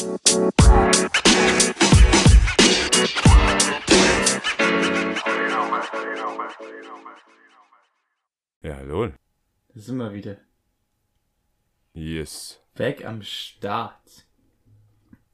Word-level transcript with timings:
Ja, 0.00 0.06
hallo. 8.76 9.08
Da 9.08 9.12
sind 9.74 9.98
wir 9.98 10.14
wieder. 10.14 10.38
Yes. 11.92 12.62
Back 12.74 13.04
am 13.04 13.20
Start. 13.20 14.24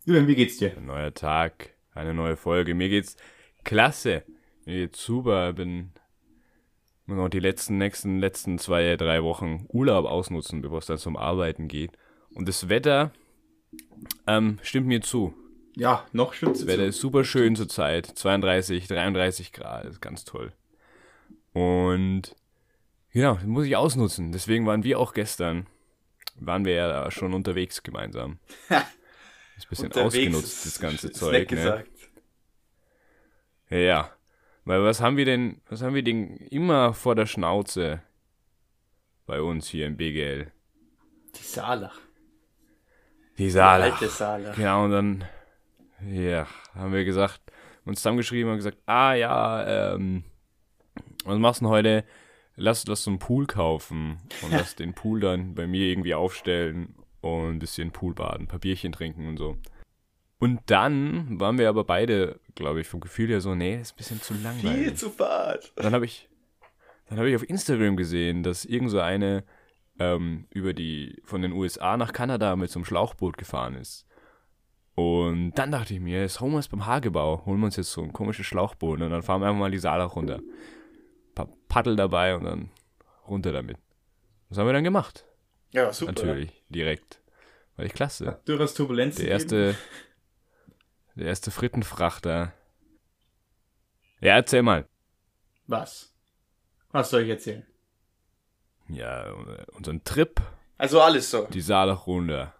Julian, 0.04 0.26
wie 0.26 0.34
geht's 0.34 0.56
dir? 0.56 0.76
Ein 0.76 0.86
neuer 0.86 1.14
Tag, 1.14 1.70
eine 1.94 2.12
neue 2.12 2.36
Folge. 2.36 2.74
Mir 2.74 2.88
geht's 2.88 3.16
klasse. 3.62 4.24
Mir 4.64 4.86
geht's 4.86 5.04
super. 5.04 5.52
Bin 5.52 5.92
nur 7.06 7.18
noch 7.18 7.28
die 7.28 7.38
letzten, 7.38 7.78
nächsten, 7.78 8.18
letzten 8.18 8.58
zwei, 8.58 8.96
drei 8.96 9.22
Wochen 9.22 9.66
Urlaub 9.68 10.06
ausnutzen, 10.06 10.60
bevor 10.60 10.78
es 10.78 10.86
dann 10.86 10.98
zum 10.98 11.16
Arbeiten 11.16 11.68
geht. 11.68 11.92
Und 12.34 12.48
das 12.48 12.68
Wetter 12.68 13.12
ähm, 14.26 14.58
stimmt 14.62 14.86
mir 14.86 15.00
zu. 15.00 15.34
Ja, 15.76 16.06
noch 16.12 16.32
stimmt's 16.32 16.60
Das 16.60 16.68
Wetter 16.68 16.86
ist 16.86 17.00
super 17.00 17.24
schön 17.24 17.54
zurzeit. 17.54 18.06
32, 18.06 18.88
33 18.88 19.52
Grad. 19.52 19.84
ist 19.84 20.00
ganz 20.00 20.24
toll. 20.24 20.52
Und 21.52 22.34
genau, 23.12 23.34
das 23.34 23.44
muss 23.44 23.66
ich 23.66 23.76
ausnutzen. 23.76 24.32
Deswegen 24.32 24.66
waren 24.66 24.84
wir 24.84 24.98
auch 24.98 25.12
gestern, 25.12 25.66
waren 26.36 26.64
wir 26.64 26.74
ja 26.74 27.10
schon 27.10 27.34
unterwegs 27.34 27.82
gemeinsam. 27.82 28.38
Ist 29.56 29.64
ein 29.64 29.68
bisschen 29.70 29.92
ausgenutzt, 29.92 30.66
das 30.66 30.78
ganze 30.78 31.10
Zeug. 31.12 31.32
Ne? 31.32 31.46
gesagt. 31.46 31.90
Ja, 33.70 33.78
ja. 33.78 34.10
Weil 34.66 34.82
was 34.82 35.00
haben 35.00 35.16
wir 35.16 35.24
denn, 35.24 35.60
was 35.68 35.80
haben 35.80 35.94
wir 35.94 36.02
denn 36.02 36.36
immer 36.36 36.92
vor 36.92 37.14
der 37.14 37.26
Schnauze 37.26 38.02
bei 39.24 39.40
uns 39.40 39.68
hier 39.68 39.86
im 39.86 39.96
BGL? 39.96 40.52
Die 41.36 41.42
Saalach. 41.42 41.98
Die 43.38 43.44
Die 43.44 43.50
Saale. 43.50 43.84
alte 43.84 44.08
Saalach. 44.08 44.54
Genau, 44.56 44.84
und 44.84 44.90
dann, 44.90 45.24
ja, 46.10 46.46
haben 46.74 46.92
wir 46.92 47.04
gesagt, 47.04 47.40
uns 47.84 47.98
zusammengeschrieben 47.98 48.50
und 48.50 48.58
gesagt, 48.58 48.78
ah 48.86 49.14
ja, 49.14 49.94
ähm, 49.94 50.24
was 51.24 51.38
machst 51.38 51.60
du 51.60 51.64
denn 51.66 51.72
heute? 51.72 52.04
Lass, 52.56 52.86
lass 52.86 53.04
so 53.04 53.10
einen 53.10 53.18
Pool 53.18 53.46
kaufen 53.46 54.18
und 54.42 54.52
lass 54.52 54.76
den 54.76 54.94
Pool 54.94 55.20
dann 55.20 55.54
bei 55.54 55.66
mir 55.66 55.84
irgendwie 55.86 56.14
aufstellen 56.14 56.94
und 57.20 57.50
ein 57.50 57.58
bisschen 57.58 57.90
Pool 57.90 58.14
baden, 58.14 58.48
Bierchen 58.60 58.92
trinken 58.92 59.28
und 59.28 59.36
so. 59.36 59.58
Und 60.38 60.60
dann 60.66 61.40
waren 61.40 61.58
wir 61.58 61.68
aber 61.68 61.84
beide, 61.84 62.40
glaube 62.54 62.80
ich, 62.80 62.88
vom 62.88 63.00
Gefühl 63.00 63.28
her 63.28 63.40
so, 63.40 63.54
nee, 63.54 63.80
ist 63.80 63.94
ein 63.94 63.96
bisschen 63.96 64.22
zu 64.22 64.34
langweilig. 64.34 64.84
Viel 64.84 64.94
zu 64.94 65.10
fad. 65.10 65.72
Dann 65.76 65.94
habe 65.94 66.04
ich, 66.04 66.28
dann 67.08 67.18
habe 67.18 67.28
ich 67.28 67.36
auf 67.36 67.48
Instagram 67.48 67.96
gesehen, 67.96 68.42
dass 68.42 68.64
irgend 68.64 68.90
so 68.90 69.00
eine 69.00 69.44
ähm, 69.98 70.46
über 70.50 70.72
die 70.72 71.20
von 71.24 71.42
den 71.42 71.52
USA 71.52 71.96
nach 71.96 72.12
Kanada 72.12 72.56
mit 72.56 72.70
so 72.70 72.78
einem 72.78 72.84
Schlauchboot 72.84 73.36
gefahren 73.38 73.74
ist. 73.74 74.06
Und 74.94 75.52
dann 75.52 75.70
dachte 75.70 75.92
ich 75.92 76.00
mir, 76.00 76.20
jetzt 76.20 76.40
holen 76.40 76.52
wir 76.52 76.58
es 76.58 76.68
beim 76.68 76.86
Hagebau, 76.86 77.44
holen 77.44 77.60
wir 77.60 77.66
uns 77.66 77.76
jetzt 77.76 77.92
so 77.92 78.02
ein 78.02 78.12
komisches 78.12 78.46
Schlauchboot 78.46 79.00
und 79.00 79.10
dann 79.10 79.22
fahren 79.22 79.42
wir 79.42 79.48
einfach 79.48 79.60
mal 79.60 79.70
die 79.70 79.78
Saalach 79.78 80.16
runter. 80.16 80.36
Ein 80.36 81.34
paar 81.34 81.48
Paddel 81.68 81.96
dabei 81.96 82.34
und 82.34 82.44
dann 82.44 82.70
runter 83.28 83.52
damit. 83.52 83.76
Das 84.48 84.58
haben 84.58 84.66
wir 84.66 84.72
dann 84.72 84.84
gemacht. 84.84 85.26
Ja, 85.72 85.92
super. 85.92 86.12
Natürlich, 86.12 86.62
direkt. 86.70 87.20
War 87.76 87.84
echt 87.84 87.94
klasse. 87.94 88.40
Durchaus 88.46 88.72
Turbulenzen. 88.72 89.24
Der 89.24 89.32
erste, 89.32 89.76
der 91.14 91.26
erste 91.26 91.50
Frittenfrachter. 91.50 92.54
Ja, 94.20 94.34
erzähl 94.34 94.62
mal. 94.62 94.86
Was? 95.66 96.14
Was 96.90 97.10
soll 97.10 97.22
ich 97.22 97.28
erzählen? 97.28 97.66
Ja, 98.88 99.32
unseren 99.72 100.02
Trip 100.04 100.40
Also 100.78 101.00
alles 101.00 101.30
so. 101.30 101.46
Die 101.46 101.60
Saalach 101.60 102.06
runter. 102.06 102.54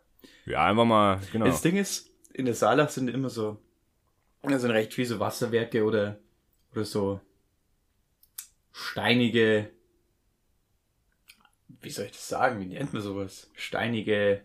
Ja, 0.45 0.65
einfach 0.65 0.85
mal, 0.85 1.21
genau. 1.33 1.47
Das 1.47 1.63
Ding 1.63 1.77
ist, 1.77 2.11
in 2.33 2.45
der 2.47 2.55
Saalach 2.55 2.89
sind 2.91 3.09
immer 3.09 3.31
so, 3.31 3.59
da 4.43 4.59
sind 4.59 4.71
recht 4.71 4.95
viele 4.95 5.09
so 5.09 5.21
Wasserwerke 5.21 5.85
oder, 5.85 6.19
oder 6.73 6.85
so 6.85 7.21
steinige, 8.73 9.71
wie 11.81 11.91
soll 11.91 12.07
ich 12.07 12.13
das 12.13 12.29
sagen? 12.29 12.61
Wie 12.61 12.67
nennt 12.67 12.93
man 12.93 13.03
sowas? 13.03 13.51
Steinige, 13.55 14.43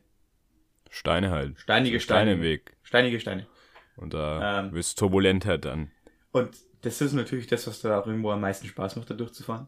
Steine 0.89 1.31
halt. 1.31 1.59
steinige 1.59 1.99
Steine 1.99 2.21
Steine. 2.21 2.33
im 2.33 2.41
Weg. 2.41 2.75
Steinige 2.83 3.19
Steine. 3.19 3.47
Und 3.95 4.13
da 4.13 4.59
Ähm. 4.61 4.73
wird's 4.73 4.95
turbulenter 4.95 5.57
dann. 5.57 5.91
Und 6.31 6.57
das 6.81 7.01
ist 7.01 7.13
natürlich 7.13 7.47
das, 7.47 7.67
was 7.67 7.81
da 7.81 7.99
auch 7.99 8.07
irgendwo 8.07 8.31
am 8.31 8.41
meisten 8.41 8.67
Spaß 8.67 8.95
macht, 8.95 9.09
da 9.09 9.13
durchzufahren. 9.13 9.67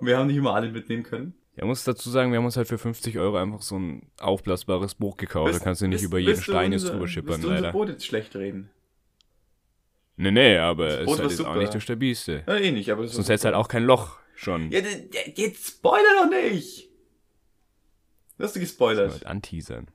Und 0.00 0.06
wir 0.06 0.16
haben 0.18 0.26
nicht 0.28 0.36
immer 0.36 0.54
alle 0.54 0.70
mitnehmen 0.70 1.02
können. 1.02 1.34
Ja, 1.56 1.66
muss 1.66 1.84
dazu 1.84 2.08
sagen, 2.10 2.30
wir 2.32 2.38
haben 2.38 2.44
uns 2.46 2.56
halt 2.56 2.68
für 2.68 2.78
50 2.78 3.18
Euro 3.18 3.36
einfach 3.36 3.60
so 3.60 3.78
ein 3.78 4.10
aufblasbares 4.18 4.94
Buch 4.94 5.16
gekauft. 5.16 5.54
da 5.54 5.58
kannst 5.58 5.82
du 5.82 5.86
nicht 5.88 5.96
Willst- 6.00 6.04
über 6.06 6.18
jeden 6.18 6.40
Stein 6.40 6.72
jetzt 6.72 6.88
drüber 6.88 7.06
schippern, 7.08 7.34
unser 7.34 7.48
leider. 7.50 7.72
Boot 7.72 7.88
jetzt 7.88 8.06
schlecht 8.06 8.34
reden? 8.36 8.70
Nee, 10.16 10.30
nee, 10.30 10.56
aber 10.58 10.86
Das 10.86 10.94
es 10.94 11.00
ist 11.12 11.18
halt 11.18 11.30
jetzt 11.30 11.40
auch 11.46 11.56
nicht 11.56 11.74
das 11.74 11.82
stabilste. 11.82 12.44
Ja, 12.46 12.56
eh 12.56 12.70
nicht, 12.72 12.90
aber 12.90 13.02
das 13.02 13.12
Sonst 13.12 13.28
hättest 13.28 13.44
halt 13.46 13.54
auch 13.54 13.68
kein 13.68 13.84
Loch 13.84 14.18
schon. 14.34 14.70
Ja, 14.70 14.80
jetzt 15.34 15.66
spoiler 15.66 16.22
doch 16.22 16.30
nicht! 16.30 16.88
Du 18.38 18.44
hast 18.44 18.56
du 18.56 18.60
gespoilert. 18.60 19.12
Halt 19.12 19.26
anteasern. 19.26 19.88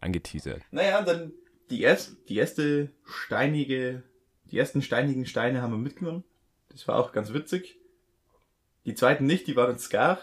Angeteasert. 0.00 0.62
Naja, 0.72 1.00
dann 1.02 1.32
die, 1.70 1.80
erst, 1.82 2.16
die 2.28 2.36
erste 2.36 2.90
steinige, 3.04 4.02
die 4.50 4.58
ersten 4.58 4.82
steinigen 4.82 5.24
Steine 5.26 5.62
haben 5.62 5.72
wir 5.72 5.78
mitgenommen. 5.78 6.24
Das 6.68 6.86
war 6.88 6.98
auch 6.98 7.12
ganz 7.12 7.32
witzig. 7.32 7.78
Die 8.84 8.94
zweiten 8.94 9.26
nicht, 9.26 9.46
die 9.46 9.56
waren 9.56 9.78
Scar. 9.78 10.18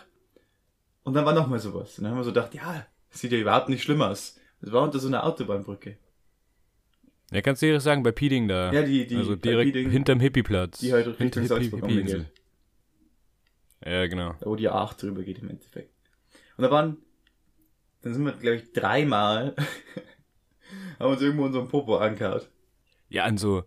Und 1.04 1.14
dann 1.14 1.26
war 1.26 1.34
noch 1.34 1.48
mal 1.48 1.60
sowas. 1.60 1.98
Und 1.98 2.04
dann 2.04 2.12
haben 2.12 2.20
wir 2.20 2.24
so 2.24 2.32
gedacht, 2.32 2.54
ja, 2.54 2.86
sieht 3.10 3.32
ja 3.32 3.38
überhaupt 3.40 3.70
nicht 3.70 3.84
schlimm 3.84 4.02
aus. 4.02 4.40
Das 4.62 4.72
war 4.72 4.84
unter 4.84 5.00
so 5.00 5.08
einer 5.08 5.24
Autobahnbrücke. 5.26 5.98
Ja, 7.32 7.42
kannst 7.42 7.62
du 7.62 7.68
direkt 7.68 7.84
sagen, 7.84 8.04
bei 8.04 8.12
Pieding 8.12 8.48
da. 8.48 8.72
Ja, 8.74 8.82
die, 8.82 9.06
die, 9.06 9.16
also 9.16 9.36
direkt 9.36 9.74
Pieding, 9.74 9.92
hinterm 9.92 10.20
Hippieplatz. 10.20 10.80
die 10.80 10.92
halt 10.92 11.08
Richtung 11.08 11.18
Hinter 11.44 11.46
Salzburg 11.46 11.82
Hippie-Insel. 11.82 12.26
Ja, 13.86 14.08
genau. 14.08 14.36
Da 14.40 14.46
wo 14.46 14.56
die 14.56 14.70
A8 14.70 15.00
drüber 15.00 15.24
geht 15.24 15.40
im 15.40 15.50
Endeffekt. 15.50 15.94
Und 16.58 16.64
da 16.64 16.72
waren, 16.72 16.98
dann 18.02 18.14
sind 18.14 18.26
wir, 18.26 18.34
glaube 18.34 18.58
ich, 18.58 18.74
dreimal, 18.74 19.56
haben 21.00 21.12
uns 21.12 21.22
irgendwo 21.22 21.46
unseren 21.46 21.68
Popo 21.70 21.98
angehaut. 21.98 22.50
Ja, 23.10 23.24
an 23.24 23.38
so, 23.38 23.64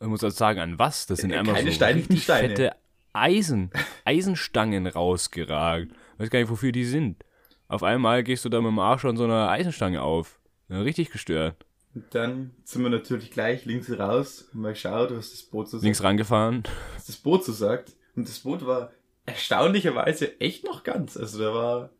ich 0.00 0.06
muss 0.06 0.24
also 0.24 0.34
sagen, 0.36 0.60
an 0.60 0.78
was? 0.78 1.06
Das 1.06 1.18
sind 1.18 1.32
Äh, 1.32 1.38
einfach 1.38 1.54
keine 1.54 1.70
so 1.70 1.74
steinigen 1.76 2.06
richtig 2.06 2.22
Steine. 2.24 2.76
Eisen, 3.12 3.70
Eisenstangen 4.04 4.86
rausgeragt. 4.86 5.92
Weiß 6.18 6.30
gar 6.30 6.38
nicht, 6.38 6.50
wofür 6.50 6.72
die 6.72 6.84
sind. 6.84 7.24
Auf 7.68 7.82
einmal 7.82 8.24
gehst 8.24 8.44
du 8.44 8.48
da 8.48 8.60
mit 8.60 8.70
dem 8.70 8.78
Arsch 8.78 9.04
an 9.04 9.16
so 9.16 9.24
einer 9.24 9.48
Eisenstange 9.48 10.02
auf. 10.02 10.40
Ja, 10.68 10.80
richtig 10.80 11.10
gestört. 11.10 11.66
Und 11.94 12.14
dann 12.14 12.52
sind 12.64 12.82
wir 12.82 12.90
natürlich 12.90 13.30
gleich 13.30 13.64
links 13.64 13.90
raus 13.90 14.48
und 14.52 14.60
mal 14.60 14.72
geschaut, 14.72 15.10
was 15.10 15.30
das 15.30 15.42
Boot 15.42 15.68
so 15.68 15.78
sagt. 15.78 15.84
Links 15.84 16.02
rangefahren. 16.02 16.62
Was 16.94 17.06
das 17.06 17.16
Boot 17.16 17.44
so 17.44 17.52
sagt. 17.52 17.96
Und 18.14 18.28
das 18.28 18.40
Boot 18.40 18.64
war 18.64 18.92
erstaunlicherweise 19.26 20.40
echt 20.40 20.64
noch 20.64 20.84
ganz. 20.84 21.16
Also 21.16 21.38
da 21.38 21.54
war 21.54 21.90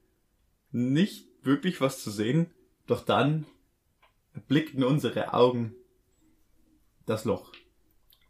nicht 0.71 1.27
wirklich 1.43 1.81
was 1.81 2.03
zu 2.03 2.11
sehen. 2.11 2.51
Doch 2.87 3.05
dann 3.05 3.47
blickten 4.47 4.85
unsere 4.85 5.35
Augen 5.35 5.75
das 7.07 7.25
Loch. 7.25 7.53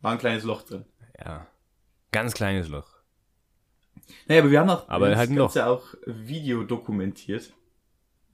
War 0.00 0.12
ein 0.12 0.18
kleines 0.18 0.44
Loch 0.44 0.62
drin. 0.62 0.86
Ja. 1.18 1.46
Ganz 2.12 2.34
kleines 2.34 2.68
Loch. 2.68 2.88
Naja, 4.26 4.40
aber 4.42 4.50
wir 4.50 4.60
haben 4.60 4.70
auch 4.70 4.88
Aber 4.88 5.08
das 5.08 5.18
halt 5.18 5.34
Ganze 5.36 5.66
auch 5.66 5.84
Video 6.06 6.64
dokumentiert. 6.64 7.52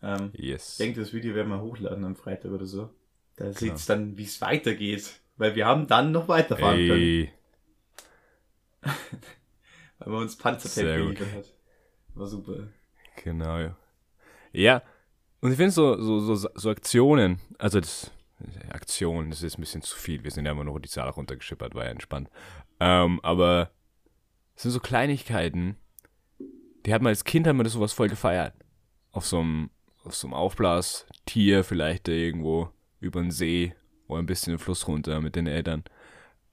Ähm, 0.02 0.30
Yes. 0.34 0.72
ich 0.72 0.76
denke, 0.78 1.00
das 1.00 1.12
Video 1.12 1.34
werden 1.34 1.48
wir 1.48 1.60
hochladen 1.60 2.04
am 2.04 2.16
Freitag 2.16 2.52
oder 2.52 2.66
so. 2.66 2.90
Da 3.36 3.44
Genau. 3.46 3.58
sieht's 3.58 3.86
dann, 3.86 4.16
wie 4.16 4.24
es 4.24 4.40
weitergeht. 4.40 5.20
Weil 5.36 5.54
wir 5.54 5.66
haben 5.66 5.86
dann 5.86 6.12
noch 6.12 6.28
weiterfahren 6.28 6.76
können. 6.78 6.92
Ey. 7.02 7.32
Weil 9.98 10.08
man 10.12 10.22
uns 10.22 10.36
Panzertape 10.36 10.96
geliefert 10.96 11.32
hat. 11.34 11.52
War 12.14 12.26
super. 12.26 12.68
Genau, 13.22 13.58
ja. 13.58 13.76
Ja, 14.52 14.82
und 15.40 15.50
ich 15.50 15.56
finde 15.56 15.72
so, 15.72 16.00
so, 16.00 16.34
so, 16.34 16.48
so 16.54 16.70
Aktionen, 16.70 17.40
also 17.58 17.80
das, 17.80 18.10
Aktionen, 18.70 19.30
das 19.30 19.42
ist 19.42 19.58
ein 19.58 19.60
bisschen 19.60 19.82
zu 19.82 19.96
viel. 19.96 20.24
Wir 20.24 20.30
sind 20.30 20.46
ja 20.46 20.52
immer 20.52 20.64
noch 20.64 20.78
die 20.78 20.88
Zahl 20.88 21.10
runtergeschippert, 21.10 21.74
war 21.74 21.84
ja 21.84 21.90
entspannt. 21.90 22.30
Ähm, 22.80 23.20
aber 23.22 23.70
es 24.54 24.62
sind 24.62 24.72
so 24.72 24.80
Kleinigkeiten, 24.80 25.76
die 26.84 26.94
hat 26.94 27.02
man 27.02 27.10
als 27.10 27.24
Kind, 27.24 27.46
hat 27.46 27.56
man 27.56 27.64
das 27.64 27.72
sowas 27.72 27.92
voll 27.92 28.08
gefeiert. 28.08 28.54
Auf 29.12 29.26
so 29.26 29.40
einem, 29.40 29.70
auf 30.04 30.14
so 30.14 30.26
einem 30.26 30.34
Aufblastier 30.34 31.64
vielleicht 31.64 32.08
irgendwo 32.08 32.70
über 33.00 33.20
den 33.20 33.30
See 33.30 33.74
oder 34.06 34.20
ein 34.20 34.26
bisschen 34.26 34.52
den 34.52 34.58
Fluss 34.58 34.86
runter 34.86 35.20
mit 35.20 35.36
den 35.36 35.46
Eltern. 35.46 35.84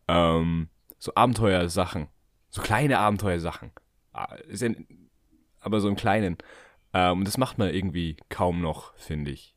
Ähm, 0.07 0.69
so 0.97 1.13
Abenteuersachen. 1.15 2.07
So 2.49 2.61
kleine 2.61 2.99
Abenteuersachen. 2.99 3.71
Ah, 4.13 4.35
aber 5.59 5.79
so 5.79 5.87
im 5.87 5.95
Kleinen. 5.95 6.37
Ähm, 6.93 7.19
und 7.19 7.25
das 7.27 7.37
macht 7.37 7.57
man 7.57 7.73
irgendwie 7.73 8.17
kaum 8.29 8.61
noch, 8.61 8.95
finde 8.95 9.31
ich. 9.31 9.55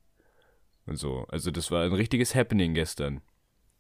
Und 0.87 0.97
so. 0.97 1.27
Also 1.29 1.51
das 1.51 1.71
war 1.71 1.85
ein 1.85 1.93
richtiges 1.93 2.35
Happening 2.35 2.75
gestern. 2.75 3.23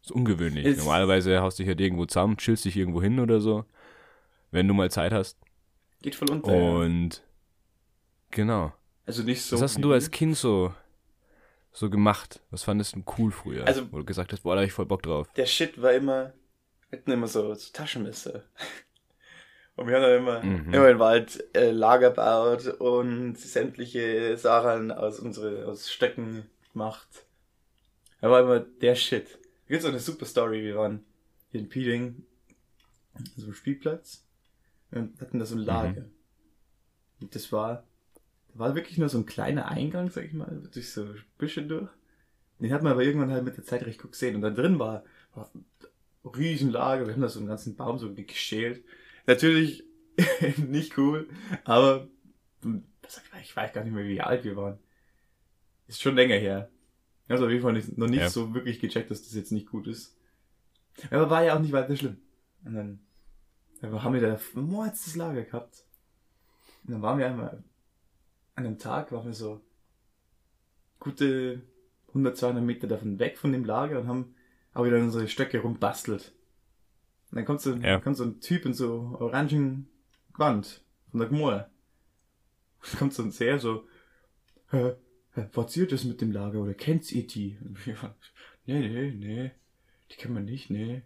Ist 0.06 0.12
ungewöhnlich. 0.12 0.64
Es- 0.66 0.78
Normalerweise 0.78 1.40
haust 1.40 1.58
dich 1.58 1.66
halt 1.68 1.80
irgendwo 1.80 2.06
zusammen, 2.06 2.36
chillst 2.36 2.64
dich 2.64 2.76
irgendwo 2.76 3.02
hin 3.02 3.20
oder 3.20 3.40
so. 3.40 3.64
Wenn 4.50 4.68
du 4.68 4.74
mal 4.74 4.90
Zeit 4.90 5.12
hast. 5.12 5.36
Geht 6.02 6.14
voll 6.14 6.30
unter. 6.30 6.54
ja. 6.54 6.62
Und 6.78 7.22
genau. 8.30 8.72
Also 9.06 9.22
nicht 9.22 9.42
so. 9.42 9.56
Was 9.56 9.62
hast 9.62 9.82
du 9.84 9.92
als 9.92 10.10
Kind 10.10 10.36
so, 10.36 10.72
so 11.72 11.90
gemacht? 11.90 12.40
Was 12.50 12.62
fandest 12.62 12.96
du 12.96 13.04
cool 13.18 13.30
früher? 13.30 13.66
Also- 13.66 13.90
wo 13.92 13.98
du 13.98 14.04
gesagt 14.04 14.32
hast, 14.32 14.42
boah, 14.42 14.54
da 14.54 14.60
hab 14.62 14.66
ich 14.68 14.72
voll 14.72 14.86
Bock 14.86 15.02
drauf. 15.02 15.28
Der 15.36 15.46
Shit 15.46 15.80
war 15.82 15.92
immer, 15.92 16.32
wir 16.90 16.98
hatten 17.00 17.10
immer 17.12 17.26
so, 17.28 17.52
so 17.54 17.72
Taschenmesser. 17.72 18.44
Und 19.76 19.88
wir 19.88 19.96
haben 19.96 20.02
dann 20.02 20.16
immer, 20.18 20.42
Mhm. 20.42 20.72
immer 20.72 20.88
im 20.88 20.98
Wald 20.98 21.44
äh, 21.54 21.70
Lager 21.70 22.08
baut 22.10 22.66
und 22.80 23.36
sämtliche 23.38 24.34
Sachen 24.38 24.90
aus 24.90 25.20
unsere, 25.20 25.66
aus 25.66 25.92
Stöcken 25.92 26.46
gemacht. 26.72 27.06
Da 28.22 28.30
war 28.30 28.40
immer 28.40 28.60
der 28.60 28.94
Shit. 28.94 29.38
Da 29.66 29.74
gibt's 29.74 29.84
auch 29.84 29.90
eine 29.90 29.98
super 29.98 30.26
Story. 30.26 30.62
Wir 30.62 30.76
waren 30.76 31.04
hier 31.50 31.60
in 31.60 31.68
Peeling, 31.68 32.24
so 33.36 33.44
einem 33.44 33.54
Spielplatz, 33.54 34.24
und 34.92 35.20
hatten 35.20 35.38
da 35.38 35.46
so 35.46 35.56
ein 35.56 35.62
Lager. 35.62 36.04
Und 37.20 37.34
das 37.34 37.50
war, 37.50 37.84
da 38.52 38.58
war 38.58 38.74
wirklich 38.74 38.98
nur 38.98 39.08
so 39.08 39.18
ein 39.18 39.26
kleiner 39.26 39.68
Eingang, 39.68 40.10
sag 40.10 40.24
ich 40.24 40.32
mal, 40.32 40.62
durch 40.72 40.92
so 40.92 41.14
Büsche 41.38 41.62
durch. 41.62 41.88
Den 42.60 42.72
hat 42.72 42.82
man 42.82 42.92
aber 42.92 43.02
irgendwann 43.02 43.32
halt 43.32 43.44
mit 43.44 43.56
der 43.56 43.64
Zeit 43.64 43.84
recht 43.84 44.00
gut 44.00 44.12
gesehen. 44.12 44.36
Und 44.36 44.42
da 44.42 44.50
drin 44.50 44.78
war, 44.78 45.04
war 45.34 45.50
ein 45.54 45.64
Riesenlager. 46.24 47.06
Wir 47.06 47.14
haben 47.14 47.20
da 47.20 47.28
so 47.28 47.40
einen 47.40 47.48
ganzen 47.48 47.76
Baum 47.76 47.98
so 47.98 48.12
geschält. 48.14 48.84
Natürlich 49.26 49.84
nicht 50.56 50.96
cool, 50.96 51.28
aber 51.64 52.08
ich 53.42 53.54
weiß 53.54 53.72
gar 53.72 53.84
nicht 53.84 53.92
mehr, 53.92 54.06
wie 54.06 54.20
alt 54.20 54.44
wir 54.44 54.56
waren. 54.56 54.78
Ist 55.88 56.02
schon 56.02 56.16
länger 56.16 56.36
her. 56.36 56.70
Also 57.28 57.44
auf 57.46 57.50
jeden 57.50 57.62
Fall 57.62 57.72
nicht, 57.72 57.96
noch 57.98 58.08
nicht 58.08 58.20
Ja. 58.20 58.30
so 58.30 58.54
wirklich 58.54 58.78
gecheckt, 58.80 59.10
dass 59.10 59.22
das 59.22 59.34
jetzt 59.34 59.52
nicht 59.52 59.68
gut 59.68 59.86
ist. 59.88 60.16
Aber 61.10 61.28
war 61.30 61.42
ja 61.44 61.54
auch 61.56 61.60
nicht 61.60 61.72
weiter 61.72 61.96
schlimm. 61.96 62.18
Und 62.64 62.74
dann, 62.74 63.00
dann 63.80 64.02
haben 64.02 64.14
wir 64.14 64.20
da 64.20 64.34
ein 64.56 64.62
mordstes 64.62 65.16
Lager 65.16 65.42
gehabt. 65.42 65.84
Und 66.84 66.92
dann 66.92 67.02
waren 67.02 67.18
wir 67.18 67.26
einmal 67.26 67.62
an 68.54 68.64
einem 68.66 68.78
Tag, 68.78 69.12
waren 69.12 69.26
wir 69.26 69.34
so 69.34 69.60
gute 71.00 71.62
100, 72.08 72.36
200 72.36 72.64
Meter 72.64 72.86
davon 72.86 73.18
weg 73.18 73.36
von 73.38 73.52
dem 73.52 73.64
Lager 73.64 74.00
und 74.00 74.08
haben 74.08 74.34
aber 74.72 74.86
wieder 74.86 74.98
unsere 74.98 75.28
Stöcke 75.28 75.58
rumbastelt. 75.60 76.32
Und 77.30 77.36
dann 77.36 77.44
kommt 77.44 77.60
so, 77.60 77.74
Ja. 77.74 77.98
kommt 78.00 78.16
so 78.16 78.24
ein 78.24 78.40
Typ 78.40 78.64
in 78.66 78.72
so 78.72 79.16
orangen 79.20 79.88
Gewand 80.32 80.82
von 81.10 81.20
der 81.20 81.28
Gmoor. 81.28 81.68
Kommt 82.98 83.12
so 83.14 83.22
ein 83.22 83.30
sehr 83.32 83.58
so, 83.58 83.86
was 85.52 85.76
ihr 85.76 85.86
das 85.86 86.04
mit 86.04 86.20
dem 86.20 86.32
Lager 86.32 86.60
oder 86.60 86.74
kennt 86.74 87.10
ihr 87.12 87.26
die? 87.26 87.56
Und 87.64 87.86
wir 87.86 88.00
waren, 88.02 88.14
nee, 88.66 88.88
nee, 88.88 89.10
nee, 89.12 89.50
die 90.10 90.16
kennen 90.16 90.34
wir 90.34 90.42
nicht, 90.42 90.70
nee. 90.70 91.02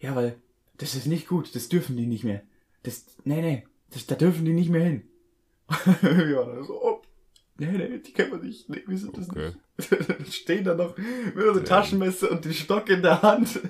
Ja, 0.00 0.14
weil 0.16 0.40
das 0.78 0.94
ist 0.94 1.06
nicht 1.06 1.28
gut, 1.28 1.54
das 1.54 1.68
dürfen 1.68 1.96
die 1.96 2.06
nicht 2.06 2.24
mehr. 2.24 2.42
Das, 2.82 3.06
nee, 3.24 3.40
nee, 3.40 3.64
das, 3.90 4.06
da 4.06 4.14
dürfen 4.16 4.44
die 4.44 4.52
nicht 4.52 4.70
mehr 4.70 4.84
hin. 4.84 5.02
wir 6.02 6.36
waren 6.36 6.56
dann 6.56 6.64
so, 6.64 6.82
oh, 6.82 7.02
nee, 7.58 7.70
nee, 7.72 7.98
die 7.98 8.12
kennen 8.12 8.32
wir 8.32 8.38
nicht, 8.38 8.68
nee, 8.68 8.82
wir 8.86 8.98
sind 8.98 9.16
das 9.16 9.30
Okay. 9.30 9.52
nicht. 9.78 10.08
Dann 10.08 10.26
stehen 10.26 10.62
da 10.64 10.74
noch 10.74 10.96
mit 10.96 11.34
unserem 11.36 11.64
Taschenmesser 11.64 12.30
und 12.30 12.44
den 12.44 12.52
Stock 12.54 12.88
in 12.90 13.02
der 13.02 13.22
Hand. 13.22 13.60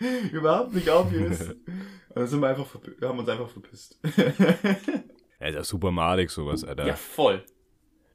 Überhaupt 0.32 0.74
nicht 0.74 0.90
aufgelöst. 0.90 1.50
Und 1.50 2.16
dann 2.16 2.26
sind 2.26 2.40
wir 2.40 2.48
einfach, 2.48 2.66
haben 3.02 3.18
uns 3.20 3.28
einfach 3.28 3.48
verpisst. 3.48 4.00
Ja, 5.40 5.46
ist 5.46 5.54
ja 5.54 5.62
super 5.64 5.90
malig 5.92 6.30
sowas, 6.30 6.64
Alter. 6.64 6.86
ja, 6.86 6.96
voll. 6.96 7.44